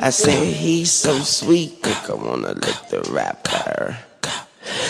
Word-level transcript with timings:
I 0.00 0.08
say 0.08 0.50
he's 0.52 0.90
so 0.90 1.18
sweet, 1.18 1.78
I 1.84 2.14
wanna 2.14 2.54
lick 2.54 2.88
the 2.88 3.02
rapper. 3.12 3.98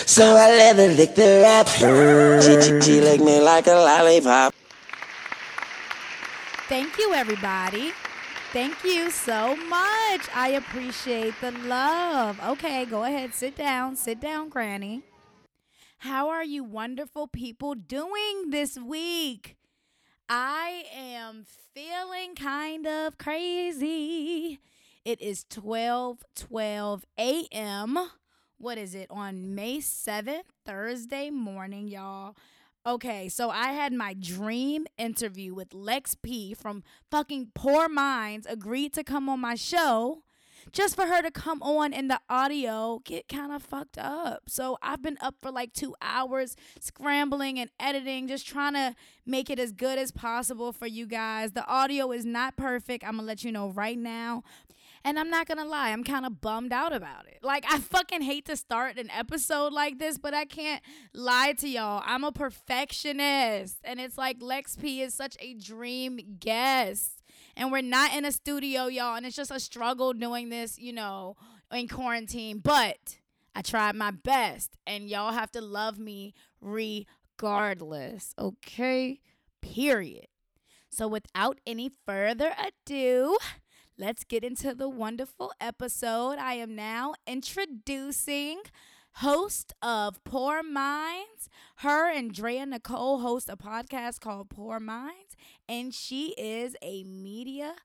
So 0.05 0.23
I 0.37 0.47
let 0.49 0.77
her 0.77 0.87
lick 0.87 1.13
the 1.15 1.41
rapper. 1.43 2.41
She, 2.41 2.61
she, 2.61 2.81
she 2.81 3.01
lick 3.01 3.19
me 3.19 3.41
like 3.41 3.67
a 3.67 3.73
lollipop. 3.73 4.53
Thank 6.69 6.97
you, 6.97 7.13
everybody. 7.13 7.91
Thank 8.53 8.83
you 8.85 9.11
so 9.11 9.57
much. 9.57 10.29
I 10.33 10.53
appreciate 10.55 11.33
the 11.41 11.51
love. 11.51 12.39
Okay, 12.41 12.85
go 12.85 13.03
ahead, 13.03 13.33
sit 13.33 13.57
down. 13.57 13.97
Sit 13.97 14.21
down, 14.21 14.47
Granny. 14.47 15.03
How 15.97 16.29
are 16.29 16.45
you 16.45 16.63
wonderful 16.63 17.27
people 17.27 17.75
doing 17.75 18.51
this 18.51 18.77
week? 18.77 19.57
I 20.29 20.85
am 20.95 21.45
feeling 21.73 22.35
kind 22.35 22.87
of 22.87 23.17
crazy. 23.17 24.59
It 25.05 25.19
is 25.19 25.43
12 25.49 26.23
12 26.33 27.05
a.m. 27.19 28.09
What 28.57 28.77
is 28.77 28.95
it 28.95 29.07
on 29.09 29.53
May 29.53 29.79
7th, 29.79 30.43
Thursday 30.65 31.29
morning, 31.29 31.89
y'all? 31.89 32.37
Okay, 32.85 33.27
so 33.27 33.49
I 33.49 33.73
had 33.73 33.91
my 33.91 34.13
dream 34.13 34.87
interview 34.97 35.53
with 35.53 35.73
Lex 35.73 36.15
P 36.15 36.53
from 36.53 36.83
fucking 37.11 37.51
Poor 37.53 37.89
Minds 37.89 38.47
agreed 38.49 38.93
to 38.93 39.03
come 39.03 39.27
on 39.27 39.41
my 39.41 39.55
show 39.55 40.23
just 40.71 40.95
for 40.95 41.05
her 41.05 41.21
to 41.21 41.31
come 41.31 41.61
on 41.61 41.93
and 41.93 42.09
the 42.09 42.21
audio 42.29 43.01
get 43.03 43.27
kind 43.27 43.51
of 43.51 43.61
fucked 43.61 43.97
up. 43.97 44.43
So 44.47 44.77
I've 44.81 45.01
been 45.01 45.17
up 45.19 45.35
for 45.41 45.51
like 45.51 45.73
two 45.73 45.95
hours 46.01 46.55
scrambling 46.79 47.59
and 47.59 47.69
editing, 47.79 48.27
just 48.27 48.47
trying 48.47 48.73
to 48.73 48.95
make 49.25 49.49
it 49.49 49.59
as 49.59 49.71
good 49.71 49.99
as 49.99 50.11
possible 50.11 50.71
for 50.71 50.87
you 50.87 51.05
guys. 51.05 51.51
The 51.51 51.65
audio 51.67 52.11
is 52.11 52.25
not 52.25 52.55
perfect. 52.55 53.03
I'm 53.03 53.17
gonna 53.17 53.27
let 53.27 53.43
you 53.43 53.51
know 53.51 53.69
right 53.69 53.97
now. 53.97 54.43
And 55.05 55.19
I'm 55.19 55.29
not 55.29 55.47
gonna 55.47 55.65
lie, 55.65 55.89
I'm 55.89 56.03
kind 56.03 56.25
of 56.25 56.39
bummed 56.39 56.71
out 56.71 56.93
about 56.93 57.27
it. 57.27 57.39
Like, 57.41 57.65
I 57.69 57.79
fucking 57.79 58.21
hate 58.21 58.45
to 58.45 58.55
start 58.55 58.97
an 58.97 59.09
episode 59.11 59.73
like 59.73 59.99
this, 59.99 60.17
but 60.17 60.33
I 60.33 60.45
can't 60.45 60.81
lie 61.13 61.53
to 61.59 61.67
y'all. 61.67 62.01
I'm 62.05 62.23
a 62.23 62.31
perfectionist. 62.31 63.77
And 63.83 63.99
it's 63.99 64.17
like 64.17 64.37
Lex 64.41 64.77
P 64.77 65.01
is 65.01 65.13
such 65.13 65.35
a 65.39 65.55
dream 65.55 66.37
guest 66.39 67.23
and 67.55 67.71
we're 67.71 67.81
not 67.81 68.15
in 68.15 68.25
a 68.25 68.31
studio, 68.31 68.87
y'all. 68.87 69.15
And 69.15 69.25
it's 69.25 69.35
just 69.35 69.51
a 69.51 69.59
struggle 69.59 70.13
doing 70.13 70.49
this, 70.49 70.79
you 70.79 70.93
know, 70.93 71.35
in 71.71 71.87
quarantine. 71.87 72.59
But 72.59 73.17
I 73.55 73.61
tried 73.61 73.95
my 73.95 74.11
best, 74.11 74.77
and 74.87 75.07
y'all 75.07 75.31
have 75.31 75.51
to 75.51 75.61
love 75.61 75.99
me 75.99 76.33
regardless, 76.59 78.33
okay? 78.37 79.19
Period. 79.61 80.27
So, 80.89 81.07
without 81.07 81.59
any 81.65 81.91
further 82.05 82.51
ado, 82.57 83.37
let's 83.97 84.23
get 84.23 84.43
into 84.43 84.73
the 84.73 84.89
wonderful 84.89 85.51
episode. 85.59 86.37
I 86.39 86.53
am 86.55 86.75
now 86.75 87.13
introducing 87.27 88.61
host 89.17 89.73
of 89.81 90.23
Poor 90.23 90.63
Minds. 90.63 91.49
Her 91.77 92.11
and 92.11 92.33
Drea 92.33 92.65
Nicole 92.65 93.19
host 93.19 93.49
a 93.49 93.57
podcast 93.57 94.19
called 94.19 94.49
Poor 94.49 94.79
Minds, 94.79 95.35
and 95.67 95.93
she 95.93 96.33
is 96.37 96.75
a 96.81 97.03
media 97.03 97.75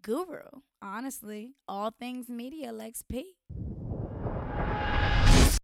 guru. 0.00 0.60
Honestly, 0.80 1.54
all 1.68 1.90
things 1.90 2.28
media, 2.28 2.72
Lex 2.72 3.02
P. 3.02 3.36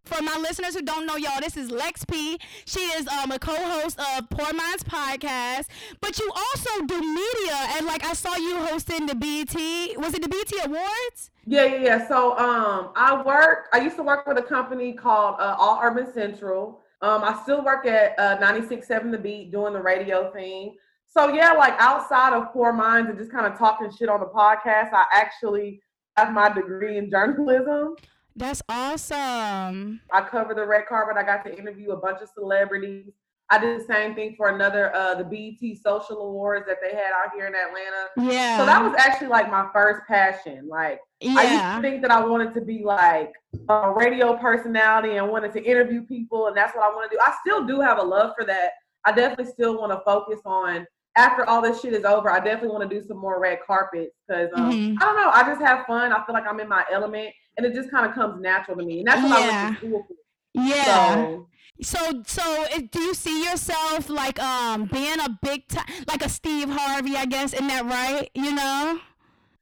For 0.09 0.23
my 0.23 0.37
listeners 0.37 0.73
who 0.73 0.81
don't 0.81 1.05
know 1.05 1.17
y'all, 1.17 1.39
this 1.39 1.55
is 1.55 1.69
Lex 1.69 2.03
P. 2.03 2.39
She 2.65 2.79
is 2.79 3.07
um, 3.07 3.31
a 3.31 3.37
co-host 3.37 3.99
of 3.99 4.27
Poor 4.31 4.51
Minds 4.53 4.83
podcast, 4.83 5.67
but 6.01 6.17
you 6.17 6.27
also 6.35 6.83
do 6.87 6.99
media. 6.99 7.55
And 7.77 7.85
like 7.85 8.03
I 8.03 8.13
saw 8.13 8.35
you 8.35 8.57
hosting 8.57 9.05
the 9.05 9.13
BET. 9.13 9.53
Was 9.99 10.15
it 10.15 10.23
the 10.23 10.27
BET 10.27 10.65
Awards? 10.65 11.29
Yeah, 11.45 11.65
yeah, 11.65 11.75
yeah. 11.75 12.07
So 12.07 12.35
um, 12.39 12.89
I 12.95 13.21
work. 13.21 13.67
I 13.71 13.81
used 13.81 13.97
to 13.97 14.03
work 14.03 14.25
with 14.25 14.39
a 14.39 14.41
company 14.41 14.93
called 14.93 15.35
uh, 15.39 15.55
All 15.59 15.79
Urban 15.79 16.11
Central. 16.11 16.81
Um, 17.03 17.23
I 17.23 17.39
still 17.43 17.63
work 17.63 17.85
at 17.85 18.17
uh, 18.17 18.39
96.7 18.39 19.11
The 19.11 19.17
Beat 19.19 19.51
doing 19.51 19.73
the 19.73 19.81
radio 19.81 20.31
thing. 20.31 20.75
So 21.05 21.31
yeah, 21.31 21.51
like 21.51 21.75
outside 21.77 22.33
of 22.33 22.51
Poor 22.51 22.73
Minds 22.73 23.11
and 23.11 23.19
just 23.19 23.31
kind 23.31 23.45
of 23.45 23.59
talking 23.59 23.91
shit 23.95 24.09
on 24.09 24.21
the 24.21 24.25
podcast, 24.25 24.91
I 24.91 25.05
actually 25.13 25.83
have 26.17 26.33
my 26.33 26.49
degree 26.49 26.97
in 26.97 27.11
journalism. 27.11 27.95
That's 28.35 28.61
awesome. 28.69 30.01
I 30.11 30.21
cover 30.21 30.53
the 30.53 30.65
red 30.65 30.85
carpet. 30.87 31.17
I 31.17 31.23
got 31.23 31.43
to 31.45 31.57
interview 31.57 31.91
a 31.91 31.97
bunch 31.97 32.21
of 32.21 32.29
celebrities. 32.29 33.11
I 33.51 33.57
did 33.57 33.79
the 33.79 33.83
same 33.85 34.13
thing 34.13 34.35
for 34.37 34.49
another 34.49 34.95
uh 34.95 35.15
the 35.15 35.23
BET 35.23 35.77
Social 35.83 36.21
Awards 36.21 36.67
that 36.67 36.77
they 36.83 36.95
had 36.95 37.11
out 37.11 37.33
here 37.33 37.47
in 37.47 37.55
Atlanta. 37.55 38.31
Yeah. 38.31 38.59
So 38.59 38.65
that 38.67 38.83
was 38.83 38.93
actually 38.97 39.29
like 39.29 39.49
my 39.49 39.67
first 39.73 40.01
passion. 40.07 40.67
Like 40.67 40.99
yeah. 41.19 41.35
I 41.35 41.43
used 41.51 41.75
to 41.75 41.81
think 41.81 42.01
that 42.03 42.11
I 42.11 42.23
wanted 42.23 42.53
to 42.53 42.61
be 42.61 42.83
like 42.83 43.33
a 43.69 43.91
radio 43.91 44.37
personality 44.37 45.17
and 45.17 45.27
wanted 45.29 45.51
to 45.53 45.63
interview 45.63 46.03
people 46.03 46.47
and 46.47 46.55
that's 46.55 46.75
what 46.75 46.83
I 46.83 46.95
want 46.95 47.09
to 47.09 47.17
do. 47.17 47.19
I 47.25 47.33
still 47.41 47.65
do 47.65 47.81
have 47.81 47.97
a 47.97 48.03
love 48.03 48.33
for 48.37 48.45
that. 48.45 48.73
I 49.03 49.13
definitely 49.13 49.51
still 49.51 49.79
want 49.79 49.93
to 49.93 50.01
focus 50.05 50.41
on 50.45 50.85
after 51.15 51.43
all 51.49 51.61
this 51.61 51.81
shit 51.81 51.93
is 51.93 52.05
over, 52.05 52.29
I 52.29 52.37
definitely 52.39 52.69
want 52.69 52.89
to 52.89 52.99
do 52.99 53.05
some 53.05 53.17
more 53.17 53.41
red 53.41 53.59
carpets 53.65 54.15
because 54.27 54.49
um, 54.55 54.71
Mhm. 54.71 54.97
I 55.01 55.05
don't 55.05 55.17
know. 55.17 55.29
I 55.29 55.43
just 55.43 55.59
have 55.61 55.85
fun. 55.85 56.13
I 56.13 56.23
feel 56.25 56.33
like 56.33 56.47
I'm 56.47 56.59
in 56.59 56.69
my 56.69 56.85
element, 56.91 57.33
and 57.59 57.65
it 57.67 57.73
just 57.75 57.91
kind 57.91 58.05
of 58.07 58.13
comes 58.15 58.41
natural 58.41 58.77
to 58.77 58.83
me, 58.85 58.99
and 58.99 59.07
that's 59.07 59.21
what 59.21 59.33
I 59.33 59.39
Yeah. 59.39 59.61
went 59.67 59.79
to 59.79 59.87
school 59.87 60.05
for. 60.07 60.15
Yeah. 60.53 61.15
So 61.15 61.47
So 61.81 62.23
so 62.25 62.65
do 62.91 62.99
you 62.99 63.13
see 63.13 63.43
yourself 63.43 64.09
like 64.09 64.39
um 64.41 64.85
being 64.85 65.19
a 65.19 65.29
big 65.41 65.67
time 65.67 65.85
like 66.07 66.23
a 66.25 66.29
Steve 66.29 66.69
Harvey, 66.69 67.15
I 67.15 67.25
guess, 67.25 67.53
isn't 67.53 67.67
that 67.67 67.85
right? 67.85 68.29
You 68.33 68.53
know? 68.55 68.99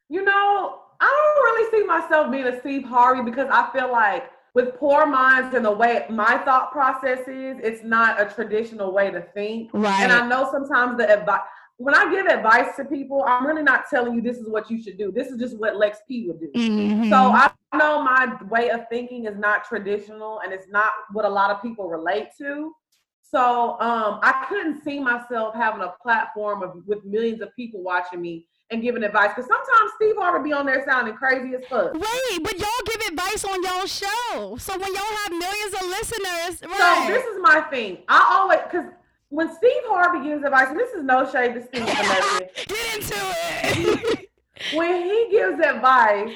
you 0.09 0.23
know, 0.23 0.79
I 1.01 1.05
don't 1.05 1.43
really 1.47 1.65
see 1.71 1.85
myself 1.85 2.31
being 2.31 2.47
a 2.47 2.59
Steve 2.61 2.83
Harvey 2.85 3.23
because 3.29 3.47
I 3.51 3.69
feel 3.73 3.91
like 3.91 4.31
with 4.53 4.75
poor 4.75 5.05
minds 5.05 5.53
and 5.55 5.65
the 5.65 5.71
way 5.71 6.05
my 6.09 6.37
thought 6.45 6.71
process 6.71 7.19
is, 7.27 7.57
it's 7.61 7.83
not 7.83 8.19
a 8.21 8.25
traditional 8.33 8.91
way 8.93 9.11
to 9.11 9.21
think. 9.21 9.69
Right. 9.73 10.01
And 10.03 10.11
I 10.11 10.25
know 10.27 10.49
sometimes 10.51 10.97
the 10.97 11.07
advice. 11.11 11.41
When 11.77 11.93
I 11.93 12.11
give 12.11 12.25
advice 12.25 12.75
to 12.77 12.85
people, 12.85 13.23
I'm 13.27 13.45
really 13.45 13.61
not 13.61 13.83
telling 13.89 14.15
you 14.15 14.21
this 14.21 14.37
is 14.37 14.49
what 14.49 14.69
you 14.71 14.81
should 14.81 14.97
do. 14.97 15.11
This 15.11 15.27
is 15.27 15.39
just 15.39 15.57
what 15.57 15.77
Lex 15.77 15.99
P 16.07 16.27
would 16.27 16.39
do. 16.39 16.51
Mhm. 16.55 17.09
So 17.09 17.15
I 17.15 17.51
know 17.77 18.01
my 18.01 18.35
way 18.49 18.69
of 18.69 18.87
thinking 18.89 19.25
is 19.25 19.37
not 19.37 19.63
traditional 19.63 20.39
and 20.39 20.51
it's 20.51 20.67
not 20.69 20.91
what 21.13 21.25
a 21.25 21.29
lot 21.29 21.51
of 21.51 21.61
people 21.61 21.87
relate 21.87 22.29
to. 22.39 22.73
So 23.21 23.71
um, 23.79 24.19
I 24.23 24.45
couldn't 24.47 24.83
see 24.83 24.99
myself 24.99 25.53
having 25.53 25.81
a 25.81 25.93
platform 26.01 26.63
of 26.63 26.81
with 26.87 27.03
millions 27.03 27.41
of 27.41 27.53
people 27.55 27.83
watching 27.83 28.21
me 28.21 28.47
and 28.69 28.81
giving 28.81 29.03
advice. 29.03 29.29
Because 29.35 29.47
sometimes 29.47 29.91
Steve 29.95 30.15
Harvey 30.17 30.49
be 30.49 30.53
on 30.53 30.65
there 30.65 30.83
sounding 30.85 31.15
crazy 31.15 31.53
as 31.55 31.65
fuck. 31.67 31.93
Wait, 31.93 32.43
but 32.43 32.57
y'all 32.57 32.67
give 32.85 33.01
advice 33.07 33.43
on 33.43 33.61
y'all 33.63 33.85
show. 33.85 34.57
So 34.57 34.77
when 34.77 34.93
y'all 34.93 35.03
have 35.03 35.31
millions 35.31 35.73
of 35.73 35.81
listeners, 35.87 36.59
So 36.59 37.07
this 37.07 37.25
is 37.25 37.39
my 37.41 37.61
thing. 37.69 37.99
I 38.07 38.25
always 38.39 38.59
because 38.63 38.85
when 39.29 39.53
Steve 39.55 39.81
Harvey 39.85 40.27
gives 40.27 40.43
advice, 40.43 40.67
and 40.69 40.79
this 40.79 40.91
is 40.93 41.03
no 41.03 41.29
shade 41.29 41.53
to 41.55 41.61
Steve, 41.67 41.85
Get 42.67 42.95
into 42.95 43.15
it. 43.17 44.29
when 44.73 45.03
he 45.03 45.27
gives 45.31 45.59
advice, 45.59 46.31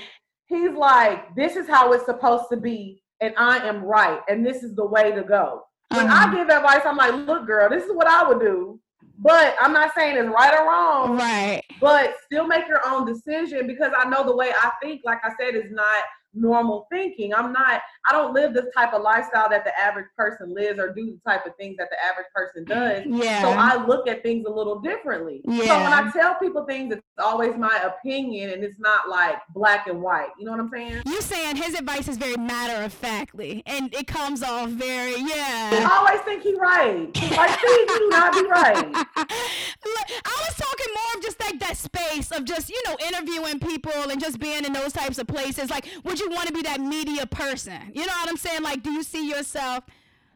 he's 0.47 0.71
like, 0.71 1.33
"This 1.35 1.55
is 1.55 1.67
how 1.67 1.91
it's 1.93 2.05
supposed 2.05 2.45
to 2.51 2.57
be, 2.57 3.01
and 3.21 3.33
I 3.37 3.57
am 3.67 3.83
right, 3.83 4.19
and 4.27 4.45
this 4.45 4.63
is 4.63 4.75
the 4.75 4.85
way 4.85 5.11
to 5.11 5.23
go." 5.23 5.63
When 5.89 6.07
Uh-huh. 6.07 6.29
I 6.29 6.35
give 6.35 6.49
advice, 6.49 6.81
I'm 6.85 6.97
like, 6.97 7.13
"Look, 7.27 7.45
girl, 7.47 7.69
this 7.69 7.83
is 7.85 7.91
what 7.93 8.07
I 8.07 8.27
would 8.27 8.39
do," 8.39 8.79
but 9.19 9.55
I'm 9.61 9.73
not 9.73 9.93
saying 9.95 10.17
it's 10.17 10.27
right 10.29 10.53
or 10.59 10.67
wrong. 10.67 11.17
right. 11.17 11.63
But 11.79 12.15
still 12.25 12.45
make 12.45 12.67
your 12.67 12.81
own 12.85 13.05
decision 13.05 13.67
because 13.67 13.91
I 13.97 14.07
know 14.09 14.23
the 14.23 14.35
way 14.35 14.51
I 14.51 14.71
think, 14.81 15.01
like 15.03 15.19
I 15.23 15.31
said, 15.39 15.55
is 15.55 15.71
not 15.71 16.03
normal 16.33 16.87
thinking. 16.91 17.33
I'm 17.33 17.51
not. 17.53 17.81
I 18.07 18.11
don't 18.11 18.33
live 18.33 18.53
this 18.53 18.65
type 18.75 18.93
of 18.93 19.01
lifestyle 19.01 19.49
that 19.49 19.63
the 19.63 19.77
average 19.79 20.07
person 20.17 20.53
lives 20.53 20.79
or 20.79 20.93
do 20.93 21.05
the 21.05 21.29
type 21.29 21.45
of 21.45 21.55
things 21.57 21.77
that 21.77 21.89
the 21.89 22.03
average 22.03 22.27
person 22.33 22.65
does. 22.65 23.05
Yeah. 23.05 23.41
So 23.41 23.49
I 23.49 23.85
look 23.85 24.07
at 24.07 24.23
things 24.23 24.45
a 24.47 24.51
little 24.51 24.79
differently. 24.79 25.41
Yeah. 25.45 25.65
So 25.65 25.77
when 25.77 25.93
I 25.93 26.11
tell 26.11 26.35
people 26.35 26.65
things, 26.65 26.93
it's 26.93 27.01
always 27.17 27.55
my 27.55 27.81
opinion 27.83 28.51
and 28.51 28.63
it's 28.63 28.79
not 28.79 29.09
like 29.09 29.35
black 29.53 29.87
and 29.87 30.01
white. 30.01 30.29
You 30.39 30.45
know 30.45 30.51
what 30.51 30.59
I'm 30.59 30.69
saying? 30.69 31.03
you 31.05 31.21
saying 31.21 31.55
his 31.55 31.77
advice 31.77 32.07
is 32.07 32.17
very 32.17 32.37
matter 32.37 32.83
of 32.83 32.93
factly 32.93 33.63
and 33.65 33.93
it 33.93 34.07
comes 34.07 34.43
off 34.43 34.69
very 34.69 35.15
yeah. 35.21 35.87
I 35.89 35.97
always 35.97 36.21
think 36.21 36.43
he 36.43 36.55
right. 36.55 37.09
Like, 37.31 37.61
you 37.61 37.85
do 37.87 38.09
not 38.09 38.33
be 38.33 38.45
right. 38.45 38.85
Look, 38.93 40.07
I 40.25 40.45
was 40.47 40.55
talking 40.57 40.93
more 40.93 41.17
of 41.17 41.23
just 41.23 41.39
like 41.39 41.59
that 41.59 41.77
space 41.77 42.31
of 42.31 42.45
just, 42.45 42.69
you 42.69 42.81
know, 42.85 42.97
interviewing 43.07 43.59
people 43.59 44.09
and 44.09 44.19
just 44.19 44.39
being 44.39 44.65
in 44.65 44.73
those 44.73 44.93
types 44.93 45.17
of 45.17 45.27
places. 45.27 45.69
Like, 45.69 45.87
would 46.03 46.19
you 46.21 46.29
want 46.29 46.47
to 46.47 46.53
be 46.53 46.61
that 46.63 46.79
media 46.79 47.25
person? 47.25 47.91
You 47.93 48.05
know 48.05 48.13
what 48.13 48.29
I'm 48.29 48.37
saying? 48.37 48.63
Like, 48.63 48.83
do 48.83 48.91
you 48.91 49.03
see 49.03 49.27
yourself? 49.29 49.83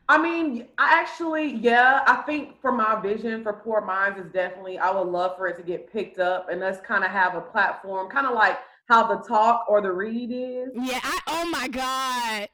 I 0.07 0.21
mean, 0.21 0.67
I 0.77 0.99
actually, 0.99 1.55
yeah, 1.55 2.03
I 2.05 2.17
think 2.17 2.61
for 2.61 2.71
my 2.71 2.99
vision 3.01 3.41
for 3.41 3.53
Poor 3.53 3.81
Minds 3.81 4.19
is 4.19 4.31
definitely, 4.31 4.77
I 4.77 4.91
would 4.91 5.07
love 5.07 5.35
for 5.35 5.47
it 5.47 5.57
to 5.57 5.63
get 5.63 5.91
picked 5.91 6.19
up 6.19 6.49
and 6.49 6.61
us 6.61 6.77
kind 6.85 7.03
of 7.03 7.09
have 7.09 7.33
a 7.33 7.41
platform, 7.41 8.09
kind 8.09 8.27
of 8.27 8.35
like 8.35 8.59
how 8.87 9.07
the 9.07 9.23
talk 9.27 9.65
or 9.67 9.81
the 9.81 9.91
read 9.91 10.29
is. 10.31 10.69
Yeah, 10.75 10.99
I, 11.01 11.19
oh 11.27 11.49
my 11.49 11.67
God. 11.67 12.49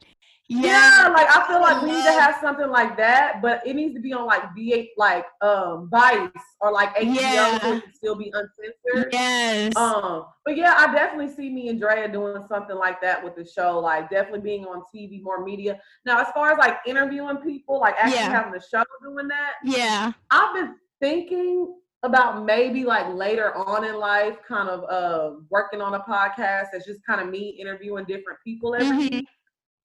Yeah. 0.51 1.03
yeah. 1.03 1.07
like 1.13 1.27
I 1.33 1.47
feel 1.47 1.61
like 1.61 1.81
we 1.81 1.91
need 1.91 2.03
to 2.03 2.11
have 2.11 2.35
something 2.41 2.67
like 2.67 2.97
that, 2.97 3.41
but 3.41 3.65
it 3.65 3.73
needs 3.73 3.95
to 3.95 4.01
be 4.01 4.11
on 4.11 4.25
like 4.25 4.43
V8, 4.53 4.89
like 4.97 5.25
um 5.41 5.87
Vice 5.89 6.29
or 6.59 6.73
like 6.73 6.93
HBO, 6.95 7.15
yeah. 7.15 7.59
so 7.59 7.73
it 7.73 7.83
can 7.83 7.93
still 7.93 8.15
be 8.15 8.33
uncensored. 8.33 9.13
Yes. 9.13 9.75
Um, 9.77 10.25
but 10.43 10.57
yeah, 10.57 10.75
I 10.77 10.93
definitely 10.93 11.33
see 11.33 11.49
me 11.49 11.69
and 11.69 11.79
Drea 11.79 12.11
doing 12.11 12.43
something 12.49 12.75
like 12.75 13.01
that 13.01 13.23
with 13.23 13.35
the 13.35 13.45
show, 13.45 13.79
like 13.79 14.09
definitely 14.09 14.41
being 14.41 14.65
on 14.65 14.83
TV, 14.93 15.23
more 15.23 15.43
media. 15.43 15.79
Now, 16.05 16.19
as 16.19 16.27
far 16.33 16.51
as 16.51 16.57
like 16.57 16.79
interviewing 16.85 17.37
people, 17.37 17.79
like 17.79 17.95
actually 17.97 18.15
yeah. 18.15 18.31
having 18.31 18.51
the 18.51 18.61
show 18.61 18.83
doing 19.01 19.29
that, 19.29 19.53
yeah, 19.63 20.11
I've 20.31 20.53
been 20.53 20.75
thinking 20.99 21.77
about 22.03 22.43
maybe 22.43 22.83
like 22.83 23.07
later 23.13 23.55
on 23.55 23.85
in 23.85 23.95
life, 23.95 24.35
kind 24.45 24.67
of 24.67 24.83
uh, 24.89 25.37
working 25.49 25.79
on 25.79 25.93
a 25.93 25.99
podcast 25.99 26.67
that's 26.73 26.85
just 26.85 26.99
kind 27.05 27.21
of 27.21 27.29
me 27.29 27.57
interviewing 27.61 28.03
different 28.03 28.39
people 28.43 28.75
every 28.75 28.87
mm-hmm. 28.87 29.15
week 29.15 29.27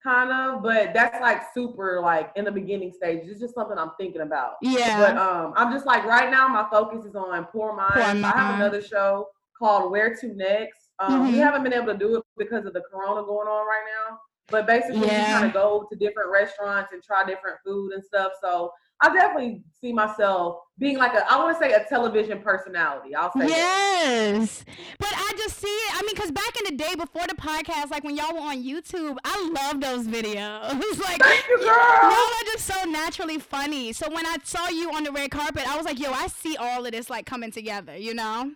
kind 0.07 0.31
of, 0.31 0.63
but 0.63 0.93
that's 0.93 1.19
like 1.19 1.41
super 1.53 1.99
like 2.01 2.31
in 2.35 2.45
the 2.45 2.51
beginning 2.51 2.93
stage. 2.93 3.21
It's 3.25 3.39
just 3.39 3.53
something 3.53 3.77
I'm 3.77 3.91
thinking 3.99 4.21
about. 4.21 4.53
Yeah. 4.61 4.99
But 4.99 5.17
um, 5.17 5.53
I'm 5.55 5.73
just 5.73 5.85
like 5.85 6.05
right 6.05 6.31
now, 6.31 6.47
my 6.47 6.67
focus 6.71 7.05
is 7.05 7.15
on 7.15 7.45
Poor 7.45 7.75
Minds. 7.75 7.93
Poor 7.95 8.13
Mind. 8.13 8.25
I 8.25 8.31
have 8.31 8.55
another 8.55 8.81
show 8.81 9.27
called 9.57 9.91
Where 9.91 10.15
to 10.15 10.27
Next. 10.33 10.89
Um, 10.99 11.23
mm-hmm. 11.23 11.33
We 11.33 11.37
haven't 11.39 11.63
been 11.63 11.73
able 11.73 11.87
to 11.87 11.97
do 11.97 12.15
it 12.17 12.23
because 12.37 12.65
of 12.65 12.73
the 12.73 12.81
Corona 12.89 13.25
going 13.25 13.47
on 13.47 13.67
right 13.67 13.85
now. 14.07 14.19
But 14.49 14.65
basically, 14.65 15.07
yeah. 15.07 15.27
we 15.27 15.33
kind 15.33 15.45
of 15.47 15.53
go 15.53 15.87
to 15.91 15.95
different 15.97 16.31
restaurants 16.31 16.93
and 16.93 17.03
try 17.03 17.25
different 17.25 17.57
food 17.65 17.93
and 17.93 18.03
stuff. 18.03 18.31
So 18.41 18.71
I 19.01 19.13
definitely 19.13 19.63
see 19.79 19.93
myself 19.93 20.57
being 20.79 20.97
like 20.97 21.13
a 21.13 21.29
I 21.31 21.37
want 21.37 21.57
to 21.57 21.63
say 21.63 21.73
a 21.73 21.83
television 21.83 22.39
personality. 22.41 23.13
I'll 23.13 23.31
say 23.31 23.47
yes, 23.47 24.59
that. 24.59 24.75
but 24.99 25.09
I 25.11 25.33
just 25.37 25.57
see 25.57 25.67
it. 25.67 25.95
I 25.95 26.01
mean, 26.01 26.15
because 26.15 26.31
back 26.31 26.55
in 26.57 26.75
the 26.75 26.83
day 26.83 26.95
before 26.95 27.27
the 27.27 27.35
podcast, 27.35 27.91
like 27.91 28.03
when 28.03 28.15
y'all 28.15 28.33
were 28.33 28.39
on 28.39 28.63
YouTube, 28.63 29.17
I 29.23 29.51
love 29.53 29.81
those 29.81 30.07
videos. 30.07 30.71
like 30.99 31.21
Thank 31.21 31.47
you, 31.47 31.57
girl. 31.59 31.67
y'all 31.67 32.11
are 32.11 32.45
just 32.45 32.65
so 32.65 32.83
naturally 32.85 33.39
funny. 33.39 33.93
So 33.93 34.09
when 34.09 34.25
I 34.25 34.37
saw 34.43 34.69
you 34.69 34.91
on 34.93 35.03
the 35.03 35.11
red 35.11 35.29
carpet, 35.29 35.67
I 35.67 35.77
was 35.77 35.85
like, 35.85 35.99
yo, 35.99 36.11
I 36.11 36.27
see 36.27 36.57
all 36.57 36.85
of 36.85 36.91
this 36.91 37.09
like 37.09 37.25
coming 37.25 37.51
together. 37.51 37.95
You 37.95 38.13
know? 38.13 38.51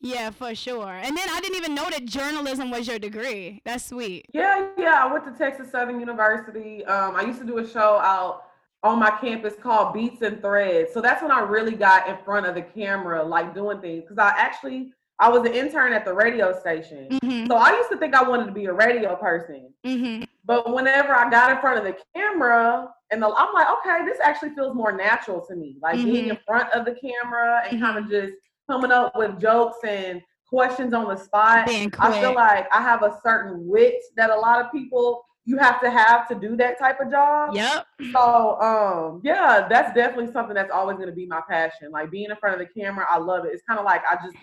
Yeah, 0.00 0.30
for 0.30 0.54
sure. 0.54 0.92
And 0.92 1.16
then 1.16 1.28
I 1.30 1.40
didn't 1.40 1.56
even 1.56 1.74
know 1.74 1.88
that 1.90 2.04
journalism 2.04 2.70
was 2.70 2.86
your 2.86 2.98
degree. 2.98 3.62
That's 3.64 3.86
sweet. 3.86 4.26
Yeah, 4.32 4.68
yeah. 4.76 5.04
I 5.04 5.12
went 5.12 5.24
to 5.24 5.32
Texas 5.32 5.70
Southern 5.70 6.00
University. 6.00 6.84
Um, 6.84 7.16
I 7.16 7.22
used 7.22 7.40
to 7.40 7.46
do 7.46 7.58
a 7.58 7.68
show 7.68 7.98
out 7.98 8.44
on 8.82 8.98
my 8.98 9.10
campus 9.20 9.54
called 9.60 9.94
Beats 9.94 10.22
and 10.22 10.40
Threads. 10.40 10.92
So 10.92 11.00
that's 11.00 11.22
when 11.22 11.30
I 11.30 11.40
really 11.40 11.74
got 11.74 12.08
in 12.08 12.16
front 12.24 12.46
of 12.46 12.54
the 12.54 12.62
camera, 12.62 13.24
like 13.24 13.54
doing 13.54 13.80
things. 13.80 14.02
Because 14.02 14.18
I 14.18 14.32
actually 14.36 14.92
I 15.18 15.30
was 15.30 15.46
an 15.48 15.54
intern 15.54 15.92
at 15.92 16.04
the 16.04 16.12
radio 16.12 16.58
station. 16.58 17.08
Mm-hmm. 17.10 17.46
So 17.46 17.56
I 17.56 17.70
used 17.72 17.88
to 17.90 17.96
think 17.96 18.14
I 18.14 18.22
wanted 18.22 18.46
to 18.46 18.52
be 18.52 18.66
a 18.66 18.72
radio 18.72 19.16
person. 19.16 19.72
Mm-hmm. 19.84 20.24
But 20.44 20.72
whenever 20.72 21.14
I 21.14 21.30
got 21.30 21.50
in 21.50 21.60
front 21.60 21.78
of 21.78 21.84
the 21.84 21.96
camera, 22.14 22.90
and 23.10 23.22
the, 23.22 23.26
I'm 23.26 23.54
like, 23.54 23.66
okay, 23.78 24.04
this 24.04 24.18
actually 24.22 24.50
feels 24.50 24.74
more 24.74 24.92
natural 24.92 25.44
to 25.46 25.56
me. 25.56 25.76
Like 25.80 25.96
mm-hmm. 25.96 26.12
being 26.12 26.28
in 26.28 26.38
front 26.46 26.70
of 26.72 26.84
the 26.84 26.94
camera 26.94 27.62
and 27.68 27.80
kind 27.80 27.96
of 27.96 28.04
mm-hmm. 28.04 28.12
just 28.12 28.34
coming 28.68 28.90
up 28.90 29.16
with 29.16 29.40
jokes 29.40 29.78
and 29.84 30.20
questions 30.48 30.94
on 30.94 31.08
the 31.08 31.16
spot. 31.16 31.68
I 31.68 32.20
feel 32.20 32.34
like 32.34 32.66
I 32.72 32.80
have 32.80 33.02
a 33.02 33.18
certain 33.22 33.66
wit 33.66 34.02
that 34.16 34.30
a 34.30 34.36
lot 34.36 34.64
of 34.64 34.70
people 34.72 35.24
you 35.46 35.56
have 35.58 35.80
to 35.80 35.90
have 35.90 36.28
to 36.28 36.34
do 36.34 36.56
that 36.56 36.76
type 36.78 37.00
of 37.00 37.10
job. 37.10 37.54
Yep. 37.54 37.86
So 38.12 38.60
um 38.60 39.20
yeah, 39.24 39.66
that's 39.70 39.94
definitely 39.94 40.32
something 40.32 40.54
that's 40.54 40.72
always 40.72 40.98
gonna 40.98 41.12
be 41.12 41.26
my 41.26 41.40
passion. 41.48 41.90
Like 41.92 42.10
being 42.10 42.30
in 42.30 42.36
front 42.36 42.60
of 42.60 42.66
the 42.66 42.80
camera, 42.80 43.06
I 43.08 43.18
love 43.18 43.44
it. 43.44 43.52
It's 43.52 43.62
kind 43.62 43.78
of 43.78 43.84
like 43.84 44.02
I 44.10 44.16
just 44.16 44.36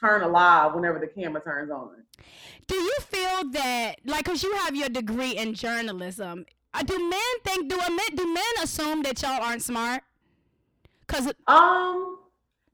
turn 0.00 0.22
alive 0.22 0.74
whenever 0.74 0.98
the 0.98 1.06
camera 1.06 1.42
turns 1.42 1.70
on. 1.70 1.90
Do 2.66 2.74
you 2.74 2.96
feel 3.00 3.50
that 3.52 3.96
like 4.04 4.24
cuz 4.24 4.42
you 4.42 4.54
have 4.56 4.74
your 4.74 4.88
degree 4.88 5.36
in 5.36 5.52
journalism, 5.54 6.46
uh, 6.72 6.82
do 6.82 6.98
men 6.98 7.40
think 7.44 7.68
do 7.68 7.76
men 7.76 8.14
do 8.14 8.26
men 8.32 8.54
assume 8.62 9.02
that 9.02 9.20
y'all 9.22 9.42
aren't 9.42 9.62
smart? 9.62 10.02
Cuz 11.06 11.32
um 11.46 12.15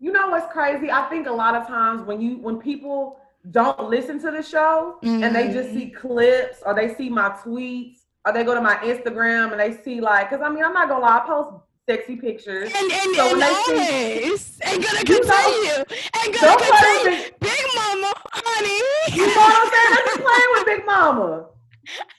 you 0.03 0.11
know 0.11 0.27
what's 0.31 0.53
crazy? 0.53 0.91
I 0.91 1.09
think 1.09 1.29
a 1.29 1.33
lot 1.33 1.55
of 1.55 1.69
times 1.69 2.05
when 2.05 2.21
you 2.21 2.39
when 2.39 2.59
people 2.59 3.21
don't 3.53 3.89
listen 3.89 4.21
to 4.23 4.33
the 4.33 4.43
show 4.43 4.99
mm-hmm. 5.01 5.23
and 5.23 5.35
they 5.35 5.53
just 5.53 5.71
see 5.71 5.87
mm-hmm. 5.87 6.09
clips 6.09 6.59
or 6.67 6.75
they 6.75 6.93
see 6.95 7.09
my 7.09 7.31
tweets 7.31 8.01
or 8.27 8.33
they 8.33 8.43
go 8.43 8.53
to 8.53 8.61
my 8.61 8.75
Instagram 8.79 9.53
and 9.53 9.61
they 9.61 9.81
see 9.85 10.01
like, 10.01 10.31
cause 10.31 10.41
I 10.43 10.49
mean, 10.49 10.65
I'm 10.65 10.73
not 10.73 10.89
gonna 10.89 11.05
lie, 11.05 11.19
I 11.19 11.27
post 11.27 11.51
sexy 11.89 12.17
pictures. 12.17 12.73
And, 12.75 12.91
and, 12.93 13.15
so 13.15 13.33
and 13.33 13.43
always, 13.45 14.59
and 14.63 14.83
gonna 14.83 15.05
continue, 15.05 15.85
and 16.19 16.35
gonna 16.35 16.57
continue. 16.59 17.23
Big, 17.23 17.39
big 17.39 17.65
Mama, 17.77 18.13
honey. 18.33 19.17
You 19.17 19.27
know 19.29 19.35
what 19.37 19.55
I'm 19.55 19.71
saying? 19.71 19.97
I'm 19.99 20.07
just 20.07 20.21
playing 20.21 20.51
with 20.53 20.67
Big 20.67 20.85
Mama. 20.85 21.47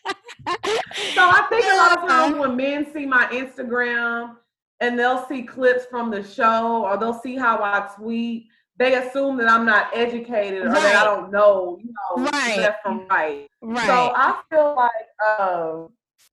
so 1.16 1.22
I 1.22 1.48
think 1.50 1.66
a 1.66 1.76
lot 1.76 1.98
of 1.98 2.08
times 2.08 2.38
when 2.38 2.56
men 2.56 2.88
see 2.94 3.06
my 3.06 3.26
Instagram 3.28 4.38
and 4.84 5.00
they'll 5.00 5.26
see 5.28 5.44
clips 5.44 5.86
from 5.90 6.12
the 6.12 6.24
show 6.24 6.84
or 6.86 6.98
they'll 6.98 7.20
see 7.22 7.36
how 7.36 7.62
I 7.64 7.90
tweet 7.96 8.50
they 8.78 8.96
assume 8.96 9.38
that 9.38 9.50
I'm 9.50 9.66
not 9.66 9.96
educated 9.96 10.64
or 10.64 10.70
right. 10.70 10.82
that 10.82 10.96
I 10.96 11.04
don't 11.04 11.32
know, 11.32 11.78
you 11.82 11.94
know, 11.94 12.26
right. 12.32 12.58
left 12.58 12.82
from 12.82 13.08
right. 13.08 13.48
Right. 13.62 13.86
So 13.86 14.12
I 14.16 14.42
feel 14.50 14.76
like 14.76 15.40
um, 15.40 15.90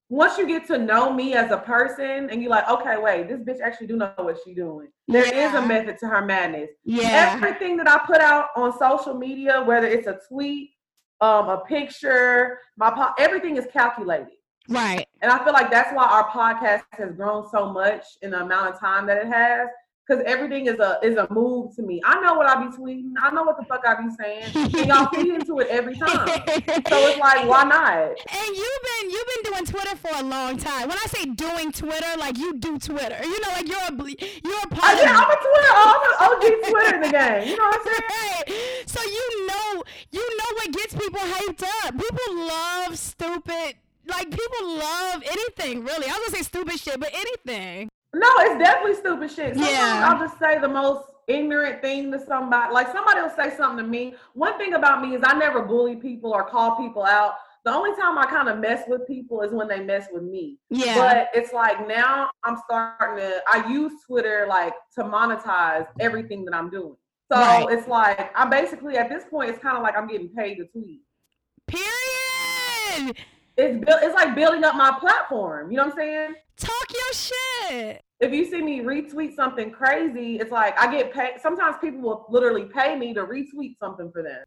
once 0.09 0.39
you 0.39 0.47
get 0.47 0.67
to 0.69 0.79
know 0.79 1.13
me 1.13 1.35
as 1.35 1.51
a 1.51 1.59
person 1.59 2.31
and 2.31 2.43
you're 2.43 2.51
like, 2.51 2.69
okay, 2.69 2.97
wait, 2.97 3.29
this 3.29 3.41
bitch 3.41 3.61
actually 3.61 3.89
do 3.89 3.97
know 3.97 4.13
what 4.17 4.39
she's 4.45 4.57
doing. 4.57 4.89
There 5.07 5.27
yeah. 5.27 5.49
is 5.49 5.55
a 5.55 5.67
method 5.67 5.99
to 5.99 6.09
her 6.09 6.25
madness. 6.25 6.71
Yeah. 6.85 7.35
Everything 7.35 7.77
that 7.77 7.89
I 7.89 7.99
put 8.07 8.21
out 8.21 8.49
on 8.57 8.77
social 8.79 9.15
media, 9.15 9.63
whether 9.63 9.87
it's 9.87 10.07
a 10.07 10.19
tweet, 10.29 10.71
um, 11.21 11.51
a 11.51 11.59
picture, 11.59 12.59
my 12.79 12.91
po- 12.91 13.13
everything 13.19 13.59
is 13.59 13.67
calculated. 13.71 14.29
Right. 14.69 15.07
And 15.21 15.33
I 15.33 15.43
feel 15.45 15.53
like 15.53 15.71
that's 15.71 15.95
why 15.95 16.05
our 16.05 16.29
podcast 16.29 16.83
has 16.93 17.13
grown 17.17 17.49
so 17.51 17.73
much 17.73 18.05
in 18.23 18.31
the 18.31 18.41
amount 18.41 18.75
of 18.75 18.81
time 18.81 19.07
that 19.07 19.17
it 19.17 19.27
has 19.27 19.69
because 20.11 20.25
everything 20.27 20.67
is 20.67 20.79
a 20.81 20.99
is 21.03 21.17
a 21.17 21.27
move 21.33 21.75
to 21.77 21.83
me. 21.83 22.01
I 22.05 22.21
know 22.21 22.35
what 22.35 22.47
I 22.47 22.57
be 22.65 22.77
tweeting. 22.77 23.13
I 23.21 23.31
know 23.31 23.45
what 23.45 23.57
the 23.59 23.65
fuck 23.65 23.87
I 23.87 23.95
be 23.95 24.11
saying, 24.19 24.51
and 24.55 24.87
y'all 24.87 25.07
feed 25.15 25.33
into 25.33 25.61
it 25.61 25.69
every 25.69 25.97
time. 25.97 26.27
So 26.27 26.97
it's 27.07 27.19
like, 27.19 27.47
why 27.47 27.65
not? 27.65 28.09
And 28.09 28.57
you've 28.57 28.83
been 28.83 29.11
you've 29.11 29.27
been 29.27 29.53
doing 29.53 29.65
Twitter 29.67 29.97
for 29.97 30.11
a 30.15 30.23
long 30.23 30.57
time. 30.57 30.89
When 30.89 30.99
I 30.99 31.07
say 31.07 31.27
doing 31.27 31.71
Twitter, 31.71 32.19
like 32.19 32.39
you 32.39 32.55
do 32.59 32.79
Twitter. 32.79 33.19
You 33.23 33.41
know, 33.41 33.49
like 33.49 33.69
you're 33.69 33.79
a 33.79 33.93
you're 34.45 34.63
a 34.65 34.69
part. 34.69 34.99
Yeah, 34.99 35.17
I'm 35.17 35.31
a 35.31 35.37
Twitter. 35.37 35.73
I'm 35.75 36.03
an 36.03 36.15
OG 36.21 36.71
Twitter 36.71 36.95
in 36.97 37.03
the 37.03 37.11
game. 37.11 37.49
You 37.49 37.57
know 37.57 37.65
what 37.65 37.81
I'm 37.81 37.87
saying? 37.87 38.09
Right. 38.11 38.83
So 38.87 39.01
you 39.03 39.47
know 39.47 39.83
you 40.11 40.39
know 40.39 40.45
what 40.55 40.73
gets 40.73 40.95
people 40.95 41.21
hyped 41.21 41.63
up. 41.85 41.97
People 41.97 42.47
love 42.47 42.99
stupid. 42.99 43.77
Like 44.11 44.31
people 44.31 44.77
love 44.77 45.23
anything 45.25 45.85
really. 45.85 46.07
I 46.07 46.11
was 46.11 46.31
gonna 46.31 46.37
say 46.37 46.43
stupid 46.43 46.81
shit, 46.81 46.99
but 46.99 47.11
anything. 47.13 47.89
No, 48.13 48.29
it's 48.39 48.59
definitely 48.59 48.97
stupid 48.97 49.31
shit. 49.31 49.55
Sometimes 49.55 49.71
yeah. 49.71 50.09
I'll 50.09 50.19
just 50.19 50.39
say 50.39 50.59
the 50.59 50.69
most 50.69 51.05
ignorant 51.29 51.81
thing 51.81 52.11
to 52.13 52.25
somebody. 52.27 52.73
Like 52.73 52.93
somebody 52.93 53.21
will 53.21 53.31
say 53.31 53.57
something 53.57 53.85
to 53.85 53.89
me. 53.89 54.15
One 54.35 54.59
thing 54.59 54.75
about 54.75 55.01
me 55.01 55.15
is 55.15 55.23
I 55.25 55.39
never 55.39 55.63
bully 55.63 55.97
people 55.97 56.33
or 56.33 56.45
call 56.45 56.77
people 56.77 57.05
out. 57.05 57.35
The 57.65 57.73
only 57.73 57.95
time 57.95 58.19
I 58.19 58.27
kind 58.27 58.49
of 58.49 58.59
mess 58.59 58.85
with 58.89 59.07
people 59.07 59.43
is 59.43 59.53
when 59.53 59.69
they 59.69 59.81
mess 59.81 60.07
with 60.13 60.23
me. 60.23 60.59
Yeah. 60.71 60.97
But 60.97 61.29
it's 61.35 61.53
like 61.53 61.87
now 61.87 62.31
I'm 62.43 62.57
starting 62.65 63.19
to 63.19 63.41
I 63.49 63.71
use 63.71 63.93
Twitter 64.07 64.47
like 64.49 64.75
to 64.97 65.05
monetize 65.05 65.87
everything 66.01 66.45
that 66.47 66.55
I'm 66.55 66.71
doing. 66.71 66.97
So 67.31 67.39
right. 67.39 67.67
it's 67.71 67.87
like 67.87 68.33
I'm 68.35 68.51
basically 68.51 68.97
at 68.97 69.09
this 69.09 69.25
point 69.31 69.51
it's 69.51 69.59
kind 69.59 69.77
of 69.77 69.83
like 69.83 69.97
I'm 69.97 70.09
getting 70.09 70.31
paid 70.31 70.57
to 70.57 70.65
tweet. 70.65 71.03
Period. 71.69 73.17
It's 73.61 73.85
built 73.85 74.01
it's 74.03 74.15
like 74.15 74.35
building 74.35 74.65
up 74.65 74.75
my 74.75 74.97
platform. 74.99 75.71
You 75.71 75.77
know 75.77 75.85
what 75.85 75.93
I'm 75.93 75.99
saying? 75.99 76.35
Talk 76.57 76.87
your 76.95 77.13
shit. 77.13 78.03
If 78.19 78.33
you 78.33 78.47
see 78.47 78.63
me 78.63 78.81
retweet 78.81 79.37
something 79.37 79.71
crazy, 79.71 80.37
it's 80.37 80.51
like 80.51 80.79
I 80.79 80.91
get 80.91 81.13
paid. 81.13 81.41
Sometimes 81.43 81.77
people 81.79 82.01
will 82.01 82.25
literally 82.31 82.65
pay 82.65 82.97
me 82.97 83.13
to 83.13 83.23
retweet 83.25 83.77
something 83.79 84.11
for 84.13 84.23
them. 84.23 84.45